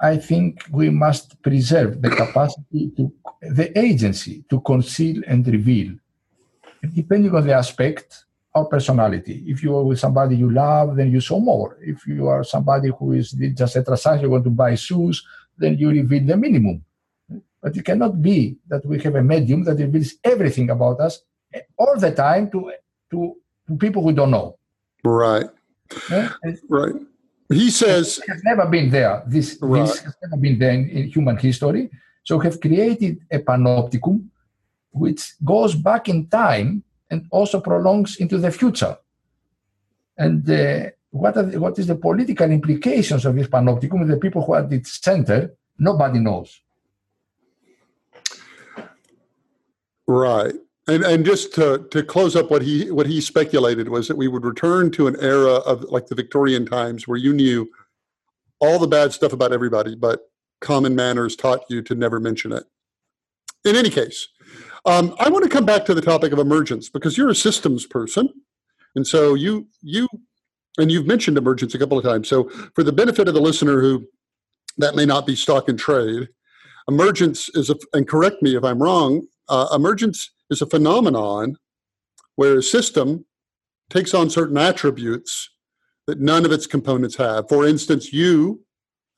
I 0.00 0.16
think 0.16 0.64
we 0.70 0.90
must 0.90 1.40
preserve 1.42 2.02
the 2.02 2.10
capacity 2.10 2.90
to 2.96 3.12
the 3.42 3.76
agency 3.78 4.44
to 4.50 4.60
conceal 4.60 5.22
and 5.26 5.46
reveal, 5.46 5.94
depending 6.92 7.34
on 7.34 7.46
the 7.46 7.54
aspect 7.54 8.24
our 8.54 8.66
personality. 8.66 9.42
If 9.46 9.62
you 9.62 9.76
are 9.76 9.82
with 9.82 9.98
somebody 9.98 10.36
you 10.36 10.50
love, 10.50 10.96
then 10.96 11.10
you 11.10 11.20
show 11.20 11.40
more. 11.40 11.76
If 11.80 12.06
you 12.06 12.28
are 12.28 12.44
somebody 12.44 12.90
who 12.96 13.12
is 13.12 13.32
just 13.32 13.76
a 13.76 13.82
transaction, 13.82 14.24
you 14.24 14.30
want 14.30 14.44
to 14.44 14.50
buy 14.50 14.74
shoes, 14.76 15.24
then 15.58 15.76
you 15.76 15.90
reveal 15.90 16.24
the 16.24 16.36
minimum. 16.36 16.84
But 17.60 17.76
it 17.76 17.84
cannot 17.84 18.20
be 18.22 18.56
that 18.68 18.84
we 18.86 19.00
have 19.00 19.14
a 19.16 19.22
medium 19.22 19.64
that 19.64 19.78
reveals 19.78 20.14
everything 20.22 20.70
about 20.70 21.00
us 21.00 21.22
all 21.76 21.96
the 21.98 22.12
time 22.12 22.50
to 22.50 22.72
to, 23.10 23.36
to 23.66 23.76
people 23.76 24.02
who 24.02 24.12
don't 24.12 24.30
know. 24.30 24.58
Right. 25.02 25.46
Yeah? 26.10 26.32
Right. 26.68 26.94
He 27.48 27.70
says 27.70 28.18
it 28.18 28.30
has 28.30 28.42
never 28.42 28.66
been 28.66 28.90
there. 28.90 29.22
This, 29.26 29.58
right. 29.60 29.82
this 29.82 29.98
has 30.00 30.14
never 30.22 30.40
been 30.40 30.58
there 30.58 30.72
in, 30.72 30.88
in, 30.88 31.08
human 31.08 31.36
history. 31.36 31.90
So 32.22 32.38
have 32.38 32.60
created 32.60 33.18
a 33.30 33.38
panopticon 33.38 34.28
which 34.90 35.34
goes 35.44 35.74
back 35.74 36.08
in 36.08 36.26
time 36.26 36.82
and 37.10 37.26
also 37.30 37.60
prolongs 37.60 38.16
into 38.16 38.38
the 38.38 38.50
future. 38.50 38.96
And 40.16 40.48
uh, 40.48 40.90
what, 41.10 41.34
the, 41.34 41.60
what 41.60 41.78
is 41.78 41.86
the 41.86 41.96
political 41.96 42.50
implications 42.50 43.26
of 43.26 43.34
this 43.34 43.48
panopticon? 43.48 44.08
The 44.08 44.16
people 44.16 44.44
who 44.44 44.54
are 44.54 44.64
at 44.64 44.72
its 44.72 45.02
center, 45.02 45.54
nobody 45.78 46.20
knows. 46.20 46.60
Right. 50.06 50.54
And 50.86 51.02
and 51.02 51.24
just 51.24 51.54
to 51.54 51.86
to 51.90 52.02
close 52.02 52.36
up 52.36 52.50
what 52.50 52.62
he 52.62 52.90
what 52.90 53.06
he 53.06 53.20
speculated 53.20 53.88
was 53.88 54.06
that 54.08 54.16
we 54.16 54.28
would 54.28 54.44
return 54.44 54.90
to 54.92 55.06
an 55.06 55.16
era 55.18 55.54
of 55.54 55.84
like 55.84 56.06
the 56.08 56.14
Victorian 56.14 56.66
times 56.66 57.08
where 57.08 57.16
you 57.16 57.32
knew 57.32 57.70
all 58.60 58.78
the 58.78 58.86
bad 58.86 59.12
stuff 59.12 59.32
about 59.32 59.52
everybody, 59.52 59.94
but 59.94 60.20
common 60.60 60.94
manners 60.94 61.36
taught 61.36 61.60
you 61.68 61.82
to 61.82 61.94
never 61.94 62.20
mention 62.20 62.52
it. 62.52 62.64
In 63.64 63.76
any 63.76 63.90
case, 63.90 64.28
um, 64.84 65.14
I 65.18 65.30
want 65.30 65.44
to 65.44 65.50
come 65.50 65.64
back 65.64 65.86
to 65.86 65.94
the 65.94 66.02
topic 66.02 66.32
of 66.32 66.38
emergence 66.38 66.90
because 66.90 67.16
you're 67.16 67.30
a 67.30 67.34
systems 67.34 67.86
person, 67.86 68.28
and 68.94 69.06
so 69.06 69.34
you 69.34 69.66
you 69.80 70.06
and 70.76 70.92
you've 70.92 71.06
mentioned 71.06 71.38
emergence 71.38 71.74
a 71.74 71.78
couple 71.78 71.96
of 71.96 72.04
times. 72.04 72.28
So 72.28 72.50
for 72.74 72.82
the 72.82 72.92
benefit 72.92 73.26
of 73.26 73.34
the 73.34 73.40
listener 73.40 73.80
who 73.80 74.06
that 74.76 74.96
may 74.96 75.06
not 75.06 75.26
be 75.26 75.34
stock 75.34 75.68
and 75.68 75.78
trade, 75.78 76.28
emergence 76.88 77.48
is 77.50 77.70
a, 77.70 77.76
and 77.94 78.06
correct 78.06 78.42
me 78.42 78.54
if 78.54 78.64
I'm 78.64 78.82
wrong. 78.82 79.26
Uh, 79.48 79.68
emergence 79.74 80.32
is 80.50 80.62
a 80.62 80.66
phenomenon 80.66 81.56
where 82.36 82.58
a 82.58 82.62
system 82.62 83.24
takes 83.90 84.14
on 84.14 84.30
certain 84.30 84.56
attributes 84.56 85.50
that 86.06 86.20
none 86.20 86.44
of 86.44 86.52
its 86.52 86.66
components 86.66 87.16
have. 87.16 87.48
For 87.48 87.66
instance, 87.66 88.12
you 88.12 88.64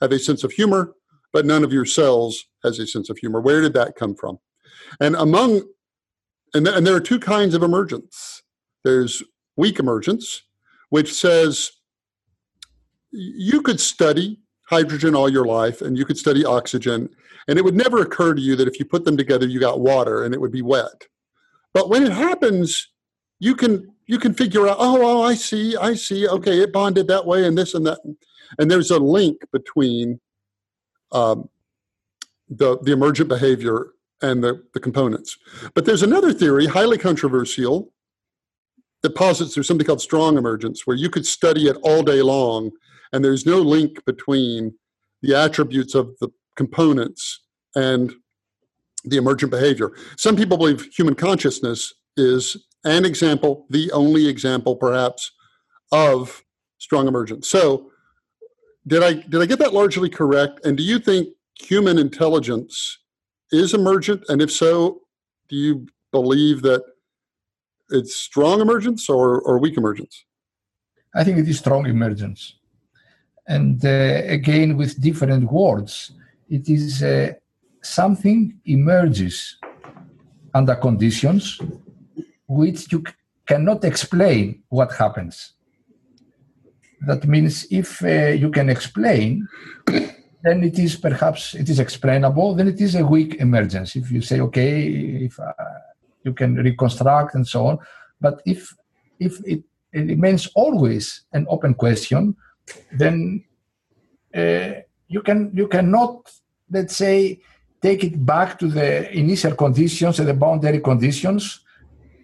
have 0.00 0.12
a 0.12 0.18
sense 0.18 0.44
of 0.44 0.52
humor, 0.52 0.94
but 1.32 1.46
none 1.46 1.64
of 1.64 1.72
your 1.72 1.84
cells 1.84 2.44
has 2.62 2.78
a 2.78 2.86
sense 2.86 3.10
of 3.10 3.18
humor. 3.18 3.40
Where 3.40 3.60
did 3.60 3.74
that 3.74 3.96
come 3.96 4.14
from? 4.14 4.38
And 5.00 5.16
among 5.16 5.62
and, 6.54 6.64
th- 6.64 6.76
and 6.76 6.86
there 6.86 6.94
are 6.94 7.00
two 7.00 7.18
kinds 7.18 7.54
of 7.54 7.62
emergence. 7.62 8.42
There's 8.84 9.22
weak 9.56 9.78
emergence, 9.78 10.42
which 10.90 11.12
says 11.12 11.70
you 13.10 13.62
could 13.62 13.80
study 13.80 14.40
hydrogen 14.68 15.14
all 15.14 15.28
your 15.28 15.44
life 15.44 15.80
and 15.80 15.96
you 15.96 16.04
could 16.04 16.18
study 16.18 16.44
oxygen 16.44 17.08
and 17.48 17.58
it 17.58 17.64
would 17.64 17.76
never 17.76 18.02
occur 18.02 18.34
to 18.34 18.40
you 18.40 18.56
that 18.56 18.68
if 18.68 18.78
you 18.78 18.84
put 18.84 19.04
them 19.04 19.16
together 19.16 19.46
you 19.46 19.60
got 19.60 19.80
water 19.80 20.24
and 20.24 20.34
it 20.34 20.40
would 20.40 20.52
be 20.52 20.62
wet 20.62 21.06
but 21.76 21.90
when 21.90 22.04
it 22.04 22.12
happens, 22.12 22.88
you 23.38 23.54
can 23.54 23.92
you 24.06 24.18
can 24.18 24.32
figure 24.32 24.66
out, 24.66 24.78
oh, 24.80 24.98
oh, 25.02 25.22
I 25.22 25.34
see, 25.34 25.76
I 25.76 25.92
see. 25.92 26.26
Okay, 26.26 26.62
it 26.62 26.72
bonded 26.72 27.06
that 27.08 27.26
way, 27.26 27.46
and 27.46 27.58
this 27.58 27.74
and 27.74 27.84
that, 27.84 27.98
and 28.58 28.70
there's 28.70 28.90
a 28.90 28.98
link 28.98 29.42
between 29.52 30.18
um, 31.12 31.50
the 32.48 32.78
the 32.78 32.92
emergent 32.92 33.28
behavior 33.28 33.88
and 34.22 34.42
the, 34.42 34.64
the 34.72 34.80
components. 34.80 35.36
But 35.74 35.84
there's 35.84 36.02
another 36.02 36.32
theory, 36.32 36.64
highly 36.64 36.96
controversial, 36.96 37.92
that 39.02 39.14
posits 39.14 39.54
there's 39.54 39.68
something 39.68 39.86
called 39.86 40.00
strong 40.00 40.38
emergence, 40.38 40.86
where 40.86 40.96
you 40.96 41.10
could 41.10 41.26
study 41.26 41.68
it 41.68 41.76
all 41.82 42.02
day 42.02 42.22
long, 42.22 42.70
and 43.12 43.24
there's 43.24 43.46
no 43.46 43.60
link 43.60 44.04
between 44.04 44.74
the 45.22 45.34
attributes 45.34 45.94
of 45.94 46.16
the 46.20 46.28
components 46.56 47.42
and 47.74 48.12
the 49.04 49.16
emergent 49.16 49.50
behavior. 49.50 49.92
Some 50.16 50.36
people 50.36 50.56
believe 50.56 50.88
human 50.96 51.14
consciousness 51.14 51.94
is 52.16 52.56
an 52.84 53.04
example, 53.04 53.66
the 53.70 53.90
only 53.92 54.26
example 54.28 54.76
perhaps, 54.76 55.32
of 55.92 56.42
strong 56.78 57.08
emergence. 57.08 57.48
So, 57.48 57.90
did 58.86 59.02
I 59.02 59.14
did 59.14 59.42
I 59.42 59.46
get 59.46 59.58
that 59.58 59.74
largely 59.74 60.08
correct? 60.08 60.64
And 60.64 60.76
do 60.76 60.82
you 60.82 60.98
think 60.98 61.28
human 61.58 61.98
intelligence 61.98 62.98
is 63.50 63.74
emergent? 63.74 64.24
And 64.28 64.40
if 64.40 64.52
so, 64.52 65.02
do 65.48 65.56
you 65.56 65.86
believe 66.12 66.62
that 66.62 66.82
it's 67.90 68.14
strong 68.14 68.60
emergence 68.60 69.08
or, 69.08 69.40
or 69.40 69.58
weak 69.58 69.76
emergence? 69.76 70.24
I 71.14 71.24
think 71.24 71.38
it 71.38 71.48
is 71.48 71.58
strong 71.58 71.86
emergence. 71.86 72.54
And 73.48 73.84
uh, 73.84 74.22
again, 74.26 74.76
with 74.76 75.00
different 75.00 75.50
words, 75.50 76.12
it 76.48 76.68
is 76.68 77.02
uh, 77.02 77.32
something 77.82 78.58
emerges 78.64 79.56
under 80.52 80.74
conditions 80.74 81.60
which 82.48 82.90
you 82.92 83.04
cannot 83.46 83.84
explain 83.84 84.62
what 84.68 84.92
happens. 84.92 85.52
That 87.06 87.26
means 87.26 87.66
if 87.70 88.02
uh, 88.02 88.34
you 88.42 88.50
can 88.50 88.68
explain, 88.68 89.46
then 90.42 90.64
it 90.64 90.78
is 90.78 90.96
perhaps 90.96 91.54
it 91.54 91.68
is 91.68 91.78
explainable. 91.78 92.54
Then 92.54 92.68
it 92.68 92.80
is 92.80 92.94
a 92.94 93.04
weak 93.04 93.36
emergence. 93.36 93.96
If 93.96 94.10
you 94.10 94.22
say, 94.22 94.40
okay, 94.40 94.86
if 95.26 95.38
uh, 95.38 95.52
you 96.24 96.32
can 96.32 96.56
reconstruct 96.56 97.34
and 97.34 97.46
so 97.46 97.66
on. 97.66 97.78
But 98.20 98.42
if 98.44 98.74
if 99.20 99.38
it, 99.46 99.62
it 99.92 100.06
remains 100.08 100.48
always 100.54 101.24
an 101.32 101.46
open 101.48 101.74
question, 101.74 102.36
then 102.92 103.44
uh, 104.34 104.70
you 105.08 105.22
can 105.22 105.50
you 105.54 105.68
cannot 105.68 106.30
let's 106.70 106.96
say 106.96 107.40
take 107.80 108.02
it 108.04 108.24
back 108.24 108.58
to 108.58 108.68
the 108.68 109.12
initial 109.16 109.54
conditions 109.54 110.18
and 110.18 110.28
the 110.28 110.34
boundary 110.34 110.80
conditions 110.80 111.60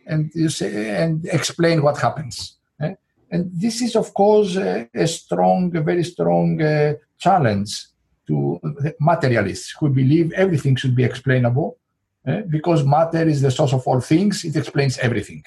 and 0.07 0.31
you 0.35 0.49
say, 0.49 0.91
and 1.03 1.27
explain 1.27 1.83
what 1.83 1.99
happens. 1.99 2.59
Eh? 2.81 2.95
And 3.31 3.51
this 3.53 3.81
is, 3.81 3.97
of 3.97 4.13
course, 4.15 4.57
a, 4.57 4.89
a 4.95 5.07
strong, 5.07 5.75
a 5.77 5.81
very 5.81 6.05
strong 6.05 6.61
uh, 6.61 6.95
challenge 7.19 7.87
to 8.27 8.61
materialists 9.01 9.75
who 9.79 9.89
believe 9.89 10.33
everything 10.33 10.77
should 10.77 10.95
be 10.95 11.05
explainable 11.05 11.79
eh? 12.27 12.43
because 12.49 12.85
matter 12.85 13.27
is 13.29 13.41
the 13.41 13.51
source 13.51 13.73
of 13.73 13.87
all 13.87 14.01
things. 14.01 14.45
It 14.45 14.57
explains 14.57 14.99
everything. 14.99 15.43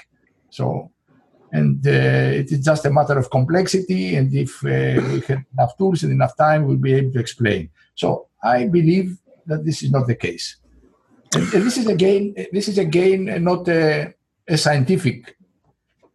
So, 0.49 0.91
and 1.51 1.85
uh, 1.85 2.39
it 2.41 2.51
is 2.51 2.63
just 2.63 2.85
a 2.85 2.91
matter 2.91 3.17
of 3.17 3.29
complexity. 3.29 4.15
And 4.15 4.33
if 4.33 4.63
uh, 4.63 5.01
we 5.11 5.19
have 5.21 5.43
enough 5.53 5.77
tools 5.77 6.03
and 6.03 6.11
enough 6.11 6.35
time, 6.35 6.65
we'll 6.65 6.77
be 6.77 6.93
able 6.93 7.11
to 7.13 7.19
explain. 7.19 7.69
So, 7.95 8.27
I 8.43 8.65
believe 8.65 9.17
that 9.45 9.65
this 9.65 9.81
is 9.83 9.91
not 9.91 10.07
the 10.07 10.15
case. 10.15 10.57
And, 11.33 11.43
and 11.53 11.63
this 11.63 11.77
is 11.77 11.87
again, 11.87 12.33
this 12.51 12.67
is 12.67 12.77
again 12.77 13.43
not 13.43 13.67
a, 13.67 14.13
a 14.47 14.57
scientific 14.57 15.35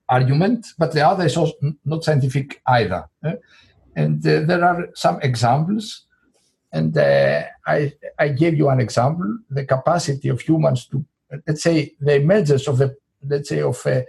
argument, 0.08 0.66
but 0.78 0.92
the 0.92 1.06
other 1.06 1.24
is 1.24 1.36
also 1.36 1.54
not 1.84 2.04
scientific 2.04 2.60
either. 2.66 3.08
Eh? 3.24 3.34
And 3.96 4.26
uh, 4.26 4.40
there 4.40 4.64
are 4.64 4.88
some 4.94 5.20
examples, 5.22 6.06
and 6.72 6.96
uh, 6.96 7.42
I, 7.66 7.92
I 8.18 8.28
gave 8.28 8.54
you 8.54 8.68
an 8.68 8.80
example: 8.80 9.38
the 9.50 9.64
capacity 9.64 10.28
of 10.28 10.40
humans 10.40 10.86
to, 10.86 11.04
let's 11.46 11.62
say, 11.62 11.94
the 12.00 12.16
emergence 12.16 12.68
of 12.68 12.78
the, 12.78 12.96
let's 13.26 13.48
say, 13.48 13.60
of 13.60 13.84
uh, 13.86 14.02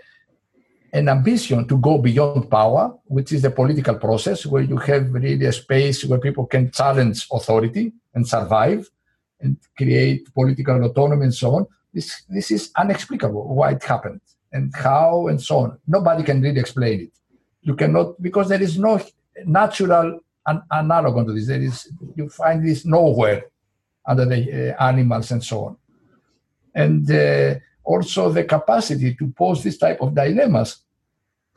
an 0.94 1.08
ambition 1.10 1.68
to 1.68 1.78
go 1.78 1.98
beyond 1.98 2.50
power, 2.50 2.94
which 3.06 3.32
is 3.32 3.42
the 3.42 3.52
political 3.52 3.96
process, 3.96 4.46
where 4.46 4.64
you 4.64 4.78
have 4.78 5.14
really 5.14 5.46
a 5.46 5.52
space 5.52 6.04
where 6.06 6.20
people 6.20 6.46
can 6.46 6.72
challenge 6.72 7.28
authority 7.32 7.94
and 8.14 8.28
survive, 8.28 8.90
and 9.40 9.58
create 9.78 10.32
political 10.34 10.84
autonomy 10.84 11.24
and 11.24 11.34
so 11.34 11.56
on. 11.56 11.66
This, 11.94 12.24
this 12.30 12.52
is 12.52 12.72
unexplicable 12.78 13.56
why 13.56 13.72
it 13.72 13.84
happened 13.84 14.22
and 14.52 14.74
how 14.76 15.28
and 15.28 15.42
so 15.42 15.60
on. 15.60 15.80
Nobody 15.88 16.24
can 16.24 16.42
really 16.42 16.60
explain 16.60 17.02
it. 17.02 17.12
You 17.62 17.76
cannot, 17.76 18.22
because 18.22 18.50
there 18.50 18.62
is 18.62 18.78
no 18.78 19.02
natural 19.46 20.20
an- 20.46 20.64
analog 20.72 21.26
to 21.26 21.34
this. 21.34 21.48
There 21.48 21.62
is, 21.62 21.92
you 22.16 22.30
find 22.30 22.68
this 22.68 22.86
nowhere 22.86 23.46
under 24.06 24.26
the 24.26 24.76
uh, 24.78 24.84
animals 24.84 25.32
and 25.32 25.44
so 25.44 25.66
on. 25.66 25.78
And 26.76 27.10
uh, 27.12 27.56
also 27.92 28.30
the 28.30 28.44
capacity 28.44 29.16
to 29.16 29.28
pose 29.42 29.64
this 29.64 29.78
type 29.78 30.00
of 30.02 30.16
dilemmas, 30.16 30.70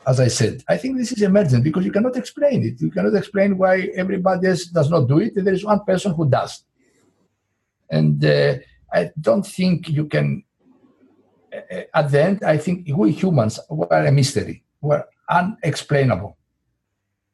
as 0.06 0.20
I 0.20 0.28
said. 0.28 0.62
I 0.68 0.76
think 0.76 0.98
this 0.98 1.12
is 1.12 1.22
emergent 1.22 1.62
because 1.64 1.84
you 1.84 1.92
cannot 1.92 2.16
explain 2.16 2.62
it. 2.68 2.80
You 2.80 2.90
cannot 2.90 3.14
explain 3.14 3.56
why 3.56 3.74
everybody 4.02 4.48
else 4.48 4.64
does 4.66 4.90
not 4.90 5.08
do 5.08 5.18
it. 5.20 5.32
There 5.34 5.54
is 5.54 5.64
one 5.64 5.84
person 5.84 6.12
who 6.14 6.28
does. 6.28 6.64
And 7.90 8.24
uh, 8.24 8.56
I 8.92 9.10
don't 9.20 9.46
think 9.46 9.88
you 9.88 10.06
can. 10.06 10.44
Uh, 11.52 11.82
at 11.94 12.10
the 12.10 12.22
end, 12.22 12.38
I 12.44 12.58
think 12.58 12.88
we 12.94 13.12
humans 13.12 13.60
were 13.70 14.06
a 14.06 14.10
mystery. 14.10 14.64
We're 14.80 15.04
unexplainable 15.28 16.36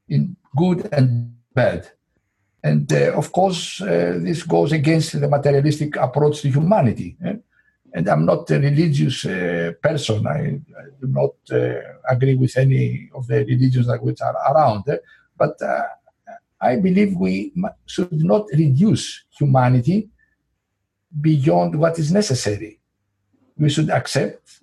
in 0.09 0.37
good 0.57 0.89
and 0.93 1.35
bad. 1.55 1.91
And 2.63 2.93
uh, 2.93 3.13
of 3.17 3.33
course, 3.33 3.81
uh, 3.81 4.19
this 4.21 4.43
goes 4.43 4.73
against 4.73 5.19
the 5.19 5.29
materialistic 5.29 5.97
approach 5.97 6.43
to 6.43 6.51
humanity. 6.51 7.17
Eh? 7.25 7.37
And 7.93 8.09
I'm 8.09 8.25
not 8.25 8.51
a 8.51 8.59
religious 8.59 9.27
uh, 9.27 9.73
person. 9.83 10.27
I, 10.27 10.61
I, 10.81 10.85
do 11.01 11.07
not 11.09 11.35
uh, 11.51 11.81
agree 12.09 12.35
with 12.35 12.57
any 12.57 13.11
of 13.15 13.27
the 13.27 13.45
religions 13.45 13.89
that 13.89 14.03
which 14.03 14.21
are 14.21 14.37
around. 14.53 14.85
But 15.37 15.57
I 16.61 16.77
believe 16.77 17.17
we 17.17 17.53
should 17.87 18.13
not 18.13 18.47
reduce 18.53 19.25
humanity 19.39 20.11
beyond 21.21 21.75
what 21.75 21.99
is 21.99 22.13
necessary. 22.13 22.81
We 23.57 23.71
should 23.71 23.91
accept 23.91 24.61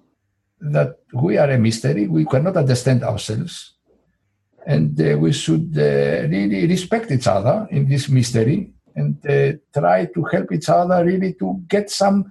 that 0.62 1.00
we 1.14 1.38
are 1.38 1.50
a 1.50 1.58
mystery, 1.58 2.08
we 2.08 2.26
cannot 2.26 2.58
understand 2.58 3.04
ourselves, 3.04 3.74
and 4.66 5.00
uh, 5.00 5.18
we 5.18 5.32
should 5.32 5.74
uh, 5.78 6.28
really 6.28 6.68
respect 6.68 7.12
each 7.12 7.28
other 7.28 7.68
in 7.72 7.88
this 7.88 8.10
mystery 8.10 8.72
and 8.96 9.18
uh, 9.28 9.54
try 9.74 10.06
to 10.06 10.24
help 10.24 10.52
each 10.52 10.70
other 10.70 11.06
really 11.06 11.34
to 11.34 11.62
get 11.68 11.90
some 11.90 12.26
uh, 12.26 12.30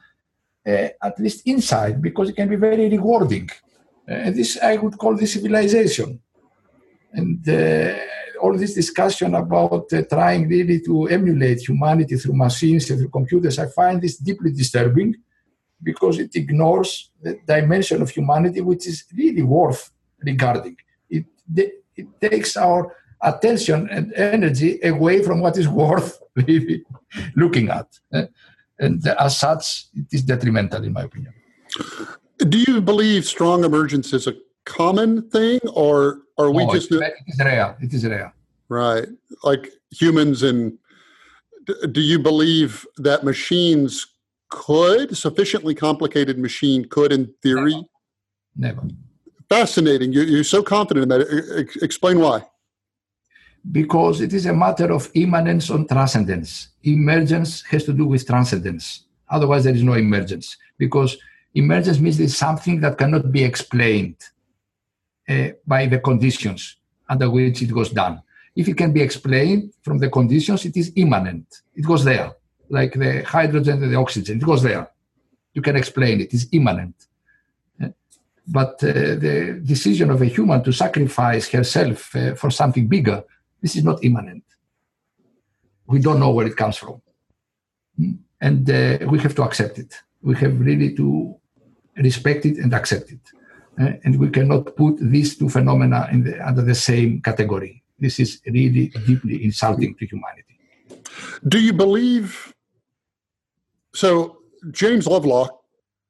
at 0.66 1.18
least 1.18 1.46
inside, 1.46 2.02
because 2.02 2.28
it 2.28 2.36
can 2.36 2.48
be 2.48 2.56
very 2.56 2.88
rewarding. 2.88 3.48
and 4.08 4.34
this 4.34 4.58
I 4.62 4.76
would 4.76 4.96
call 4.98 5.16
the 5.16 5.26
civilization. 5.26 6.20
And 7.12 7.48
uh, 7.48 7.94
all 8.42 8.56
this 8.56 8.74
discussion 8.74 9.34
about 9.34 9.92
uh, 9.92 10.02
trying 10.02 10.48
really 10.48 10.80
to 10.82 11.06
emulate 11.06 11.60
humanity 11.68 12.16
through 12.16 12.36
machines 12.36 12.90
and 12.90 12.98
through 12.98 13.08
computers, 13.08 13.58
I 13.58 13.68
find 13.68 14.00
this 14.00 14.16
deeply 14.18 14.52
disturbing 14.52 15.14
because 15.82 16.18
it 16.18 16.34
ignores 16.34 17.10
the 17.22 17.38
dimension 17.46 18.02
of 18.02 18.10
humanity 18.10 18.60
which 18.60 18.86
is 18.86 19.04
really 19.16 19.42
worth 19.42 19.90
regarding. 20.20 20.76
It, 21.08 21.24
it 21.96 22.20
takes 22.20 22.56
our 22.56 22.94
attention 23.22 23.88
and 23.90 24.12
energy 24.14 24.78
away 24.82 25.22
from 25.22 25.40
what 25.40 25.56
is 25.56 25.68
worth 25.68 26.20
really 26.34 26.84
looking 27.34 27.70
at. 27.70 27.88
And 28.78 29.06
as 29.06 29.38
such, 29.38 29.86
it 29.94 30.06
is 30.12 30.22
detrimental, 30.22 30.84
in 30.84 30.92
my 30.92 31.04
opinion. 31.04 31.32
Do 32.38 32.58
you 32.66 32.80
believe 32.80 33.24
strong 33.24 33.64
emergence 33.64 34.12
is 34.12 34.26
a 34.26 34.34
common 34.64 35.28
thing, 35.30 35.60
or 35.72 36.20
are 36.38 36.50
we 36.50 36.66
just? 36.72 36.92
It 36.92 37.14
is 37.26 37.38
rare. 37.38 37.76
It 37.80 37.94
is 37.94 38.04
rare. 38.06 38.34
Right, 38.68 39.06
like 39.42 39.70
humans 39.90 40.42
and. 40.42 40.78
Do 41.90 42.00
you 42.00 42.20
believe 42.20 42.86
that 42.98 43.24
machines 43.24 44.06
could 44.50 45.16
sufficiently 45.16 45.74
complicated 45.74 46.38
machine 46.38 46.84
could, 46.84 47.12
in 47.12 47.34
theory? 47.42 47.74
Never. 48.56 48.82
Never. 48.82 48.94
Fascinating. 49.48 50.12
You're, 50.12 50.24
you're 50.24 50.44
so 50.44 50.62
confident 50.62 51.02
in 51.02 51.08
that. 51.08 51.68
Explain 51.82 52.20
why. 52.20 52.44
Because 53.72 54.20
it 54.20 54.32
is 54.32 54.46
a 54.46 54.54
matter 54.54 54.92
of 54.92 55.10
immanence 55.14 55.70
on 55.70 55.86
transcendence. 55.86 56.68
Emergence 56.84 57.62
has 57.62 57.84
to 57.84 57.92
do 57.92 58.06
with 58.06 58.26
transcendence. 58.26 59.04
Otherwise, 59.28 59.64
there 59.64 59.74
is 59.74 59.82
no 59.82 59.94
emergence. 59.94 60.56
Because 60.78 61.16
emergence 61.54 61.98
means 61.98 62.20
it's 62.20 62.36
something 62.36 62.80
that 62.80 62.96
cannot 62.96 63.32
be 63.32 63.42
explained 63.42 64.16
uh, 65.28 65.48
by 65.66 65.86
the 65.86 65.98
conditions 65.98 66.76
under 67.08 67.30
which 67.30 67.62
it 67.62 67.72
goes 67.72 67.90
done. 67.90 68.22
If 68.54 68.68
it 68.68 68.76
can 68.76 68.92
be 68.92 69.02
explained 69.02 69.72
from 69.82 69.98
the 69.98 70.08
conditions, 70.08 70.64
it 70.64 70.76
is 70.76 70.92
immanent. 70.96 71.62
It 71.74 71.84
goes 71.84 72.04
there, 72.04 72.32
like 72.68 72.94
the 72.94 73.22
hydrogen 73.22 73.82
and 73.82 73.92
the 73.92 73.98
oxygen. 73.98 74.38
It 74.38 74.44
goes 74.44 74.62
there. 74.62 74.90
You 75.54 75.62
can 75.62 75.76
explain 75.76 76.20
it. 76.20 76.32
It's 76.32 76.46
immanent. 76.52 76.94
Uh, 77.82 77.88
but 78.46 78.82
uh, 78.82 79.16
the 79.26 79.60
decision 79.62 80.10
of 80.10 80.22
a 80.22 80.26
human 80.26 80.62
to 80.64 80.72
sacrifice 80.72 81.48
herself 81.48 82.14
uh, 82.16 82.34
for 82.34 82.50
something 82.50 82.86
bigger, 82.86 83.24
this 83.66 83.74
is 83.74 83.84
not 83.90 83.98
immanent. 84.04 84.44
We 85.92 85.98
don't 85.98 86.20
know 86.20 86.30
where 86.30 86.46
it 86.46 86.56
comes 86.62 86.76
from. 86.82 87.02
Hmm? 87.98 88.12
And 88.40 88.62
uh, 88.70 88.98
we 89.12 89.18
have 89.24 89.34
to 89.38 89.42
accept 89.48 89.74
it. 89.84 89.92
We 90.22 90.34
have 90.42 90.54
really 90.60 90.94
to 91.00 91.34
respect 92.08 92.46
it 92.46 92.58
and 92.62 92.72
accept 92.80 93.10
it. 93.16 93.24
Uh, 93.80 93.92
and 94.04 94.12
we 94.22 94.28
cannot 94.30 94.76
put 94.76 94.94
these 95.14 95.36
two 95.38 95.48
phenomena 95.48 96.08
the, 96.12 96.34
under 96.48 96.62
the 96.62 96.78
same 96.90 97.20
category. 97.28 97.82
This 97.98 98.20
is 98.20 98.40
really 98.46 98.86
deeply 99.08 99.44
insulting 99.44 99.96
to 99.96 100.06
humanity. 100.12 100.54
Do 101.48 101.58
you 101.66 101.72
believe? 101.72 102.54
So, 103.94 104.38
James 104.70 105.06
Lovelock 105.12 105.50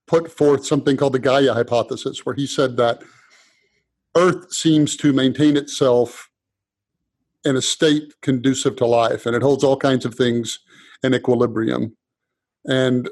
put 0.06 0.30
forth 0.30 0.66
something 0.66 0.96
called 0.98 1.14
the 1.14 1.24
Gaia 1.28 1.54
hypothesis, 1.54 2.26
where 2.26 2.34
he 2.34 2.46
said 2.46 2.76
that 2.76 3.02
Earth 4.16 4.52
seems 4.52 4.96
to 4.98 5.12
maintain 5.12 5.56
itself 5.56 6.28
in 7.46 7.56
a 7.56 7.62
state 7.62 8.12
conducive 8.20 8.76
to 8.76 8.86
life, 8.86 9.24
and 9.24 9.34
it 9.34 9.42
holds 9.42 9.64
all 9.64 9.76
kinds 9.76 10.04
of 10.04 10.14
things 10.14 10.58
in 11.02 11.14
equilibrium. 11.14 11.96
And 12.66 13.08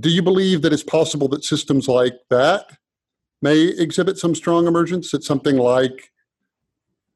do 0.00 0.10
you 0.10 0.22
believe 0.22 0.62
that 0.62 0.72
it's 0.72 0.82
possible 0.82 1.28
that 1.28 1.44
systems 1.44 1.86
like 1.86 2.14
that 2.28 2.76
may 3.40 3.58
exhibit 3.84 4.18
some 4.18 4.34
strong 4.34 4.66
emergence, 4.66 5.12
that 5.12 5.22
something 5.22 5.56
like 5.56 6.10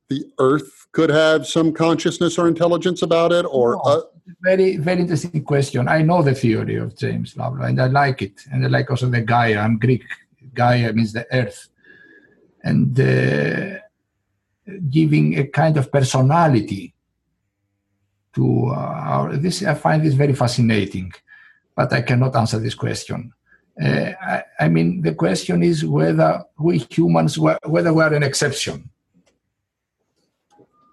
the 0.09 0.25
Earth 0.39 0.87
could 0.93 1.11
have 1.11 1.47
some 1.47 1.73
consciousness 1.73 2.39
or 2.39 2.47
intelligence 2.47 3.03
about 3.03 3.33
it, 3.33 3.45
or 3.51 3.73
no, 3.73 3.81
uh, 3.81 4.01
very 4.43 4.77
very 4.77 5.01
interesting 5.01 5.43
question. 5.45 5.89
I 5.89 6.03
know 6.03 6.23
the 6.23 6.35
theory 6.35 6.77
of 6.77 6.97
James 6.97 7.37
Lovelock, 7.37 7.71
and 7.71 7.81
I 7.81 7.87
like 7.87 8.23
it, 8.23 8.47
and 8.53 8.65
I 8.65 8.69
like 8.69 8.91
also 8.91 9.09
the 9.09 9.21
Gaia. 9.21 9.59
I'm 9.59 9.79
Greek. 9.79 10.05
Gaia 10.55 10.93
means 10.93 11.13
the 11.13 11.27
Earth, 11.33 11.69
and 12.63 12.99
uh, 12.99 13.80
giving 14.89 15.39
a 15.39 15.47
kind 15.47 15.77
of 15.77 15.91
personality 15.91 16.95
to 18.35 18.67
uh, 18.67 18.75
our, 18.75 19.37
this. 19.37 19.65
I 19.65 19.75
find 19.75 20.05
this 20.05 20.15
very 20.15 20.35
fascinating, 20.35 21.13
but 21.75 21.93
I 21.93 22.03
cannot 22.03 22.37
answer 22.37 22.59
this 22.59 22.75
question. 22.75 23.33
Uh, 23.81 24.13
I, 24.21 24.43
I, 24.61 24.69
mean, 24.69 25.01
the 25.01 25.15
question 25.15 25.63
is 25.63 25.85
whether 25.85 26.45
we 26.59 26.79
humans, 26.91 27.39
whether 27.39 27.93
we 27.95 28.03
are 28.03 28.15
an 28.15 28.23
exception. 28.23 28.91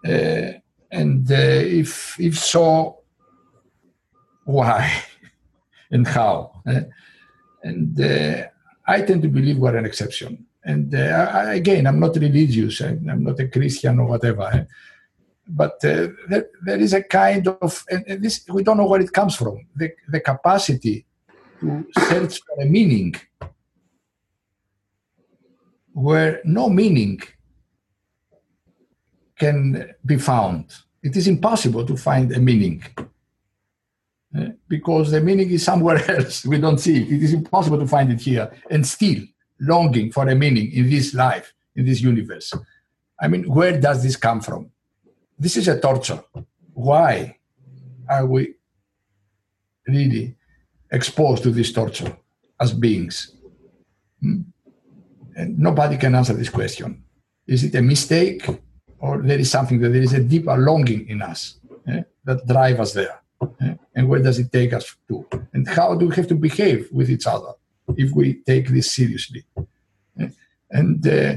Uh, 0.05 0.53
and 0.89 1.29
uh, 1.29 1.35
if, 1.35 2.17
if 2.19 2.37
so, 2.39 2.99
why 4.45 5.03
and 5.91 6.07
how? 6.07 6.61
Uh, 6.65 6.81
and 7.63 7.99
uh, 7.99 8.43
I 8.87 9.01
tend 9.01 9.21
to 9.23 9.27
believe 9.27 9.57
we're 9.57 9.75
an 9.75 9.85
exception. 9.85 10.46
And 10.67 10.93
uh, 10.93 11.31
I, 11.33 11.55
again, 11.55 11.87
I'm 11.87 11.99
not 11.99 12.15
religious, 12.17 12.81
I'm 12.81 13.23
not 13.23 13.39
a 13.39 13.47
Christian 13.47 13.99
or 13.99 14.07
whatever 14.07 14.67
but 15.47 15.73
uh, 15.85 16.07
there, 16.27 16.47
there 16.65 16.79
is 16.79 16.93
a 16.93 17.03
kind 17.03 17.47
of 17.47 17.85
and 17.89 18.21
this 18.21 18.43
we 18.49 18.63
don't 18.63 18.77
know 18.77 18.85
where 18.85 19.01
it 19.01 19.13
comes 19.13 19.35
from. 19.35 19.65
The, 19.75 19.91
the 20.09 20.19
capacity 20.19 21.05
to 21.59 21.85
search 22.09 22.41
for 22.45 22.61
a 22.61 22.65
meaning 22.65 23.15
where 25.93 26.41
no 26.43 26.69
meaning 26.69 27.21
can 29.37 29.93
be 30.05 30.17
found. 30.17 30.65
It 31.01 31.15
is 31.15 31.27
impossible 31.27 31.85
to 31.85 31.95
find 31.95 32.31
a 32.33 32.39
meaning 32.39 32.83
uh, 34.37 34.49
because 34.67 35.11
the 35.11 35.21
meaning 35.21 35.49
is 35.49 35.63
somewhere 35.63 35.99
else. 36.17 36.45
We 36.45 36.59
don't 36.59 36.79
see 36.79 37.01
it. 37.01 37.11
It 37.11 37.23
is 37.23 37.33
impossible 37.33 37.79
to 37.79 37.87
find 37.87 38.11
it 38.11 38.21
here. 38.21 38.51
And 38.69 38.85
still 38.85 39.23
longing 39.59 40.11
for 40.11 40.27
a 40.29 40.35
meaning 40.35 40.71
in 40.71 40.89
this 40.89 41.13
life 41.13 41.53
in 41.75 41.85
this 41.85 42.01
universe 42.01 42.53
i 43.19 43.27
mean 43.27 43.43
where 43.47 43.79
does 43.79 44.03
this 44.03 44.15
come 44.15 44.41
from 44.41 44.69
this 45.39 45.57
is 45.57 45.67
a 45.67 45.79
torture. 45.79 46.23
Why 46.73 47.37
are 48.09 48.25
we 48.25 48.55
really 49.87 50.35
exposed 50.91 51.43
to 51.43 51.51
this 51.51 51.71
torture 51.71 52.15
as 52.59 52.73
beings? 52.73 53.35
Hmm? 54.21 54.41
And 55.35 55.59
nobody 55.59 55.97
can 55.97 56.15
answer 56.15 56.33
this 56.33 56.49
question. 56.49 57.03
Is 57.45 57.63
it 57.63 57.75
a 57.75 57.81
mistake, 57.81 58.47
or 58.97 59.21
there 59.21 59.39
is 59.39 59.51
something 59.51 59.79
that 59.81 59.89
there 59.89 60.01
is 60.01 60.13
a 60.13 60.23
deeper 60.23 60.57
longing 60.57 61.07
in 61.07 61.21
us 61.21 61.59
eh, 61.87 62.01
that 62.23 62.47
drive 62.47 62.79
us 62.79 62.93
there? 62.93 63.21
Eh? 63.61 63.75
And 63.95 64.09
where 64.09 64.21
does 64.21 64.39
it 64.39 64.51
take 64.51 64.73
us 64.73 64.95
to? 65.07 65.25
And 65.53 65.67
how 65.67 65.93
do 65.93 66.07
we 66.07 66.15
have 66.15 66.27
to 66.29 66.35
behave 66.35 66.89
with 66.91 67.11
each 67.11 67.27
other 67.27 67.53
if 67.95 68.11
we 68.11 68.35
take 68.45 68.69
this 68.69 68.91
seriously? 68.91 69.45
And 70.69 71.07
uh, 71.07 71.35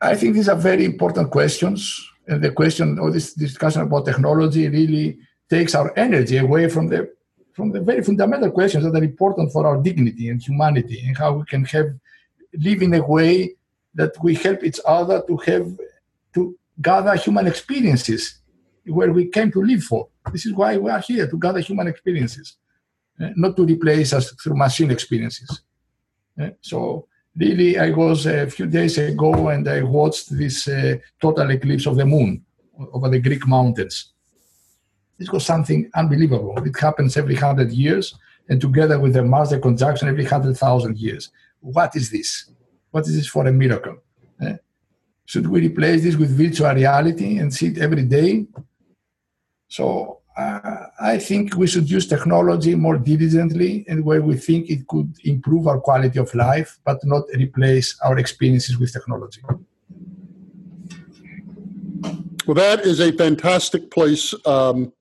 I 0.00 0.14
think 0.14 0.34
these 0.34 0.48
are 0.48 0.56
very 0.56 0.84
important 0.84 1.30
questions 1.30 2.10
and 2.26 2.42
the 2.42 2.50
question 2.50 2.98
or 2.98 3.10
this 3.10 3.34
discussion 3.34 3.82
about 3.82 4.06
technology 4.06 4.68
really 4.68 5.18
takes 5.48 5.74
our 5.74 5.92
energy 5.96 6.38
away 6.38 6.68
from 6.68 6.88
the 6.88 7.14
from 7.52 7.72
the 7.72 7.80
very 7.80 8.02
fundamental 8.02 8.50
questions 8.50 8.84
that 8.84 8.94
are 8.94 9.04
important 9.04 9.50
for 9.50 9.66
our 9.66 9.78
dignity 9.82 10.28
and 10.28 10.42
humanity 10.42 11.02
and 11.06 11.16
how 11.16 11.32
we 11.32 11.44
can 11.46 11.64
have 11.64 11.86
live 12.58 12.82
in 12.82 12.92
a 12.94 13.02
way 13.02 13.54
that 13.94 14.12
we 14.22 14.34
help 14.34 14.62
each 14.62 14.78
other 14.86 15.22
to 15.26 15.36
have 15.38 15.66
to 16.34 16.54
gather 16.82 17.14
human 17.16 17.46
experiences 17.46 18.40
where 18.84 19.10
we 19.10 19.26
came 19.26 19.50
to 19.50 19.62
live 19.62 19.82
for. 19.82 20.08
This 20.32 20.44
is 20.44 20.52
why 20.52 20.76
we 20.76 20.90
are 20.90 21.00
here 21.00 21.26
to 21.26 21.38
gather 21.38 21.60
human 21.60 21.86
experiences, 21.86 22.56
not 23.18 23.56
to 23.56 23.64
replace 23.64 24.12
us 24.12 24.32
through 24.32 24.56
machine 24.56 24.90
experiences. 24.90 25.62
Uh, 26.40 26.50
so 26.60 27.08
really, 27.36 27.78
I 27.78 27.90
was 27.90 28.26
a 28.26 28.46
few 28.48 28.66
days 28.66 28.98
ago 28.98 29.48
and 29.48 29.66
I 29.68 29.82
watched 29.82 30.36
this 30.36 30.68
uh, 30.68 30.96
total 31.20 31.50
eclipse 31.50 31.86
of 31.86 31.96
the 31.96 32.06
moon 32.06 32.44
over 32.92 33.08
the 33.08 33.18
Greek 33.18 33.46
mountains. 33.46 34.12
This 35.18 35.30
was 35.30 35.46
something 35.46 35.90
unbelievable. 35.94 36.54
It 36.58 36.78
happens 36.78 37.16
every 37.16 37.36
hundred 37.36 37.72
years, 37.72 38.14
and 38.48 38.60
together 38.60 39.00
with 39.00 39.14
the 39.14 39.22
Mars 39.22 39.54
conjunction 39.62 40.08
every 40.08 40.24
hundred 40.24 40.56
thousand 40.58 40.98
years. 40.98 41.30
What 41.60 41.96
is 41.96 42.10
this? 42.10 42.50
What 42.90 43.06
is 43.06 43.16
this 43.16 43.26
for 43.26 43.46
a 43.46 43.52
miracle? 43.52 43.96
Eh? 44.42 44.56
Should 45.24 45.46
we 45.46 45.60
replace 45.60 46.02
this 46.02 46.16
with 46.16 46.36
virtual 46.36 46.72
reality 46.74 47.38
and 47.38 47.52
see 47.52 47.68
it 47.68 47.78
every 47.78 48.04
day? 48.04 48.46
So 49.68 50.20
uh, 50.36 50.86
I 51.00 51.18
think 51.18 51.56
we 51.56 51.66
should 51.66 51.90
use 51.90 52.06
technology 52.06 52.74
more 52.74 52.98
diligently 52.98 53.86
and 53.88 54.04
where 54.04 54.20
we 54.20 54.36
think 54.36 54.68
it 54.68 54.86
could 54.86 55.14
improve 55.24 55.66
our 55.66 55.80
quality 55.80 56.18
of 56.18 56.34
life, 56.34 56.78
but 56.84 56.98
not 57.04 57.24
replace 57.34 57.98
our 58.04 58.18
experiences 58.18 58.76
with 58.78 58.92
technology. 58.92 59.40
Well, 62.46 62.54
that 62.54 62.80
is 62.80 63.00
a 63.00 63.12
fantastic 63.12 63.90
place 63.90 64.34
um, 64.44 64.92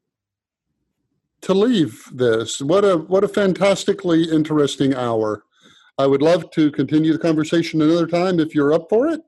to 1.41 1.53
leave 1.53 2.09
this. 2.13 2.61
What 2.61 2.85
a 2.85 2.97
what 2.97 3.23
a 3.23 3.27
fantastically 3.27 4.23
interesting 4.31 4.95
hour. 4.95 5.43
I 5.97 6.07
would 6.07 6.21
love 6.21 6.49
to 6.51 6.71
continue 6.71 7.13
the 7.13 7.19
conversation 7.19 7.81
another 7.81 8.07
time 8.07 8.39
if 8.39 8.55
you're 8.55 8.73
up 8.73 8.87
for 8.89 9.07
it. 9.07 9.21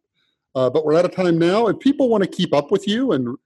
Uh, 0.55 0.70
but 0.70 0.84
we're 0.84 0.97
out 0.97 1.05
of 1.05 1.14
time 1.14 1.38
now. 1.38 1.68
If 1.68 1.80
people 1.80 2.10
want 2.10 2.24
to 2.24 2.30
keep 2.30 2.53
up 2.53 2.72
with 2.72 2.88
you 2.88 3.12
and 3.12 3.38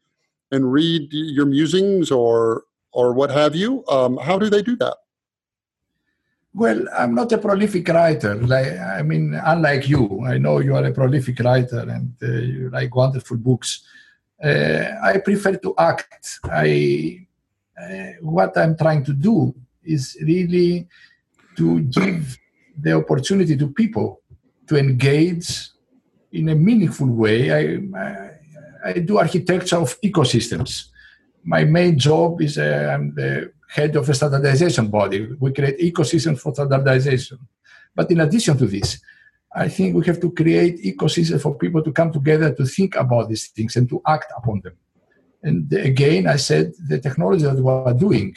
and 0.51 0.71
read 0.71 1.11
your 1.11 1.45
musings 1.45 2.11
or 2.11 2.63
or 2.93 3.13
what 3.13 3.31
have 3.31 3.55
you, 3.55 3.85
um, 3.87 4.17
how 4.17 4.37
do 4.37 4.49
they 4.49 4.61
do 4.61 4.75
that? 4.75 4.97
Well, 6.53 6.83
I'm 6.97 7.15
not 7.15 7.31
a 7.31 7.37
prolific 7.37 7.87
writer. 7.87 8.35
Like 8.35 8.77
I 8.77 9.01
mean, 9.01 9.33
unlike 9.33 9.87
you, 9.87 10.25
I 10.25 10.37
know 10.37 10.59
you 10.59 10.75
are 10.75 10.85
a 10.85 10.91
prolific 10.91 11.39
writer 11.39 11.79
and 11.79 12.13
uh, 12.21 12.27
you 12.27 12.69
write 12.69 12.93
wonderful 12.93 13.37
books. 13.37 13.83
Uh, 14.43 14.83
I 15.01 15.19
prefer 15.19 15.55
to 15.55 15.73
act. 15.77 16.39
I 16.43 17.25
uh, 17.81 18.11
what 18.21 18.57
I'm 18.57 18.77
trying 18.77 19.05
to 19.05 19.13
do 19.13 19.55
is 19.83 20.17
really 20.21 20.87
to 21.55 21.81
give 21.81 22.37
the 22.77 22.93
opportunity 22.93 23.55
to 23.55 23.67
people 23.69 24.21
to 24.67 24.77
engage 24.77 25.69
in 26.31 26.49
a 26.49 26.55
meaningful 26.55 27.07
way. 27.07 27.51
I, 27.51 27.79
I 27.97 28.30
I 28.83 28.93
do 28.93 29.17
architecture 29.17 29.77
of 29.77 29.99
ecosystems. 30.01 30.85
My 31.43 31.63
main 31.63 31.97
job 31.97 32.41
is 32.41 32.57
uh, 32.57 32.91
I'm 32.93 33.15
the 33.15 33.51
head 33.67 33.95
of 33.95 34.09
a 34.09 34.13
standardization 34.13 34.87
body. 34.87 35.27
We 35.39 35.53
create 35.53 35.79
ecosystems 35.79 36.39
for 36.39 36.53
standardization. 36.53 37.39
But 37.95 38.11
in 38.11 38.21
addition 38.21 38.57
to 38.57 38.65
this, 38.65 38.99
I 39.53 39.67
think 39.67 39.95
we 39.95 40.05
have 40.05 40.19
to 40.21 40.31
create 40.31 40.81
ecosystems 40.83 41.41
for 41.41 41.55
people 41.55 41.83
to 41.83 41.91
come 41.91 42.11
together 42.11 42.53
to 42.53 42.65
think 42.65 42.95
about 42.95 43.29
these 43.29 43.49
things 43.49 43.75
and 43.75 43.87
to 43.89 44.01
act 44.07 44.31
upon 44.37 44.61
them. 44.61 44.77
And 45.43 45.71
again, 45.73 46.27
I 46.27 46.35
said 46.37 46.73
the 46.87 46.99
technology 46.99 47.43
that 47.43 47.55
we 47.55 47.71
are 47.71 47.93
doing 47.93 48.35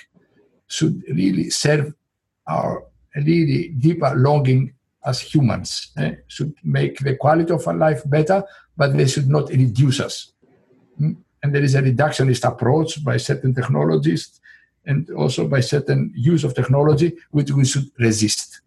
should 0.66 1.02
really 1.08 1.50
serve 1.50 1.94
our 2.46 2.84
really 3.14 3.68
deeper 3.68 4.14
longing 4.16 4.74
as 5.04 5.20
humans. 5.20 5.92
Eh? 5.98 6.14
Should 6.26 6.54
make 6.64 6.98
the 6.98 7.16
quality 7.16 7.52
of 7.52 7.66
our 7.68 7.74
life 7.74 8.02
better, 8.06 8.42
but 8.76 8.96
they 8.96 9.06
should 9.06 9.28
not 9.28 9.50
reduce 9.50 10.00
us. 10.00 10.32
And 10.98 11.54
there 11.54 11.62
is 11.62 11.74
a 11.74 11.82
reductionist 11.82 12.48
approach 12.48 13.04
by 13.04 13.18
certain 13.18 13.54
technologists 13.54 14.40
and 14.86 15.10
also 15.10 15.46
by 15.48 15.60
certain 15.60 16.12
use 16.14 16.44
of 16.44 16.54
technology, 16.54 17.16
which 17.30 17.50
we 17.50 17.64
should 17.64 17.86
resist. 17.98 18.60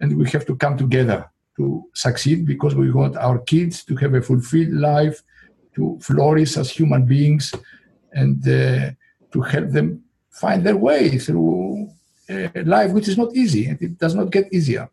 And 0.00 0.16
we 0.16 0.28
have 0.30 0.46
to 0.46 0.56
come 0.56 0.76
together 0.76 1.28
to 1.56 1.84
succeed 1.92 2.46
because 2.46 2.74
we 2.74 2.92
want 2.92 3.16
our 3.16 3.38
kids 3.40 3.84
to 3.84 3.96
have 3.96 4.14
a 4.14 4.22
fulfilled 4.22 4.72
life, 4.72 5.22
to 5.74 5.98
flourish 6.00 6.56
as 6.56 6.70
human 6.70 7.04
beings, 7.04 7.52
and 8.12 8.46
uh, 8.46 8.90
to 9.32 9.40
help 9.40 9.70
them 9.70 10.02
find 10.30 10.64
their 10.64 10.76
way 10.76 11.18
through 11.18 11.90
a 12.28 12.62
life 12.64 12.92
which 12.92 13.08
is 13.08 13.18
not 13.18 13.34
easy 13.34 13.66
and 13.66 13.80
it 13.82 13.98
does 13.98 14.14
not 14.14 14.30
get 14.30 14.52
easier. 14.52 14.88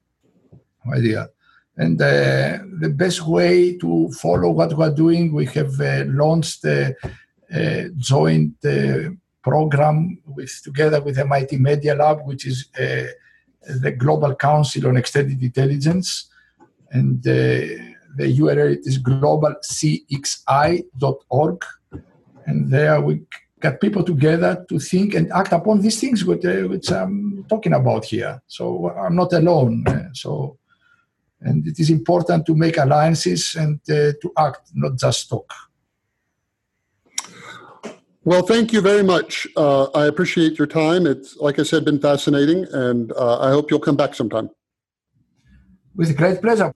My 0.86 0.99
dear. 0.99 1.28
And 1.78 2.01
uh, 2.01 2.59
the 2.80 2.93
best 2.95 3.28
way 3.28 3.76
to 3.78 4.09
follow 4.11 4.51
what 4.51 4.78
we're 4.78 4.93
doing, 4.93 5.34
we 5.34 5.45
have 5.47 5.82
uh, 5.82 6.05
launched 6.07 6.63
a, 6.65 6.95
a 7.51 7.89
joint 7.97 8.53
uh, 8.65 9.09
program 9.43 10.19
with 10.26 10.61
together 10.63 11.01
with 11.01 11.19
MIT 11.19 11.57
Media 11.57 11.95
Lab, 11.95 12.26
which 12.26 12.47
is 12.47 12.69
uh, 12.80 13.07
the 13.82 13.91
Global 13.91 14.36
Council 14.36 14.88
on 14.88 14.95
Extended 14.97 15.41
Intelligence. 15.41 16.30
And 16.91 17.17
uh, 17.28 17.32
the 18.15 18.38
URL 18.39 18.78
is 18.86 18.99
globalcxi.org. 18.99 21.65
And 22.45 22.71
there 22.71 23.01
we 23.01 23.23
get 23.61 23.82
people 23.82 24.03
together 24.03 24.63
to 24.69 24.80
think 24.80 25.15
and 25.15 25.30
act 25.34 25.51
upon 25.51 25.82
these 25.82 25.99
things 25.99 26.23
which, 26.23 26.45
uh, 26.45 26.67
which 26.67 26.89
I'm 26.91 27.43
talking 27.49 27.73
about 27.73 28.05
here. 28.05 28.39
So 28.47 28.91
I'm 28.91 29.15
not 29.15 29.34
alone. 29.34 29.84
so 30.13 30.57
and 31.42 31.68
it 31.68 31.80
is 31.80 31.90
important 31.90 32.46
to 32.46 32.56
make 32.56 32.78
alliances 32.78 33.56
and 33.56 33.80
uh, 33.90 34.14
to 34.22 34.32
act, 34.38 34.70
not 34.74 34.98
just 34.98 35.30
talk. 35.30 35.52
Well, 38.24 38.42
thank 38.42 38.74
you 38.74 38.82
very 38.82 39.04
much. 39.04 39.48
Uh, 39.56 39.84
I 39.94 40.06
appreciate 40.08 40.58
your 40.58 40.66
time. 40.66 41.06
It's, 41.06 41.38
like 41.38 41.60
I 41.60 41.64
said, 41.64 41.86
been 41.86 42.00
fascinating, 42.00 42.66
and 42.72 43.12
uh, 43.12 43.40
I 43.40 43.52
hope 43.52 43.70
you'll 43.70 43.80
come 43.80 43.96
back 43.96 44.16
sometime. 44.16 44.50
With 45.96 46.18
great 46.18 46.42
pleasure. 46.42 46.74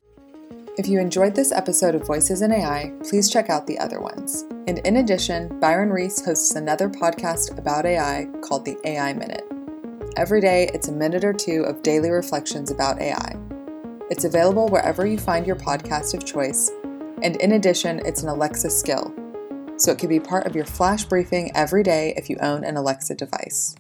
If 0.78 0.88
you 0.88 0.99
enjoyed 0.99 1.36
this 1.36 1.51
episode 1.51 1.95
of 1.95 2.05
Voices 2.05 2.41
in 2.41 2.53
AI, 2.53 2.93
please 3.03 3.30
check 3.30 3.49
out 3.49 3.68
the 3.68 3.78
other 3.80 3.99
ones. 3.99 4.45
And 4.68 4.78
in 4.80 4.97
addition, 4.97 5.60
Byron 5.60 5.89
Reese 5.89 6.24
hosts 6.24 6.55
another 6.55 6.88
podcast 6.88 7.57
about 7.57 7.86
AI 7.86 8.30
called 8.41 8.64
the 8.64 8.78
AI 8.86 9.12
Minute. 9.14 9.43
every 10.16 10.41
day 10.41 10.70
it's 10.74 10.88
a 10.88 10.91
minute 10.91 11.24
or 11.24 11.34
two 11.34 11.64
of 11.64 11.82
daily 11.82 12.10
reflections 12.12 12.72
about 12.72 13.01
AI. 13.01 13.48
It's 14.10 14.26
available 14.26 14.68
wherever 14.70 15.05
you 15.05 15.20
find 15.20 15.45
your 15.45 15.55
podcast 15.55 16.16
of 16.16 16.26
choice, 16.26 16.72
and 17.22 17.36
in 17.36 17.51
addition, 17.51 18.01
it's 18.05 18.24
an 18.24 18.30
Alexa 18.30 18.72
skill, 18.72 19.14
so 19.78 19.91
it 19.91 19.99
can 19.99 20.10
be 20.10 20.20
part 20.20 20.47
of 20.47 20.55
your 20.55 20.66
flash 20.66 21.03
briefing 21.03 21.51
every 21.53 21.84
day 21.84 22.14
if 22.18 22.30
you 22.30 22.38
own 22.41 22.64
an 22.64 22.76
Alexa 22.76 23.14
device. 23.14 23.76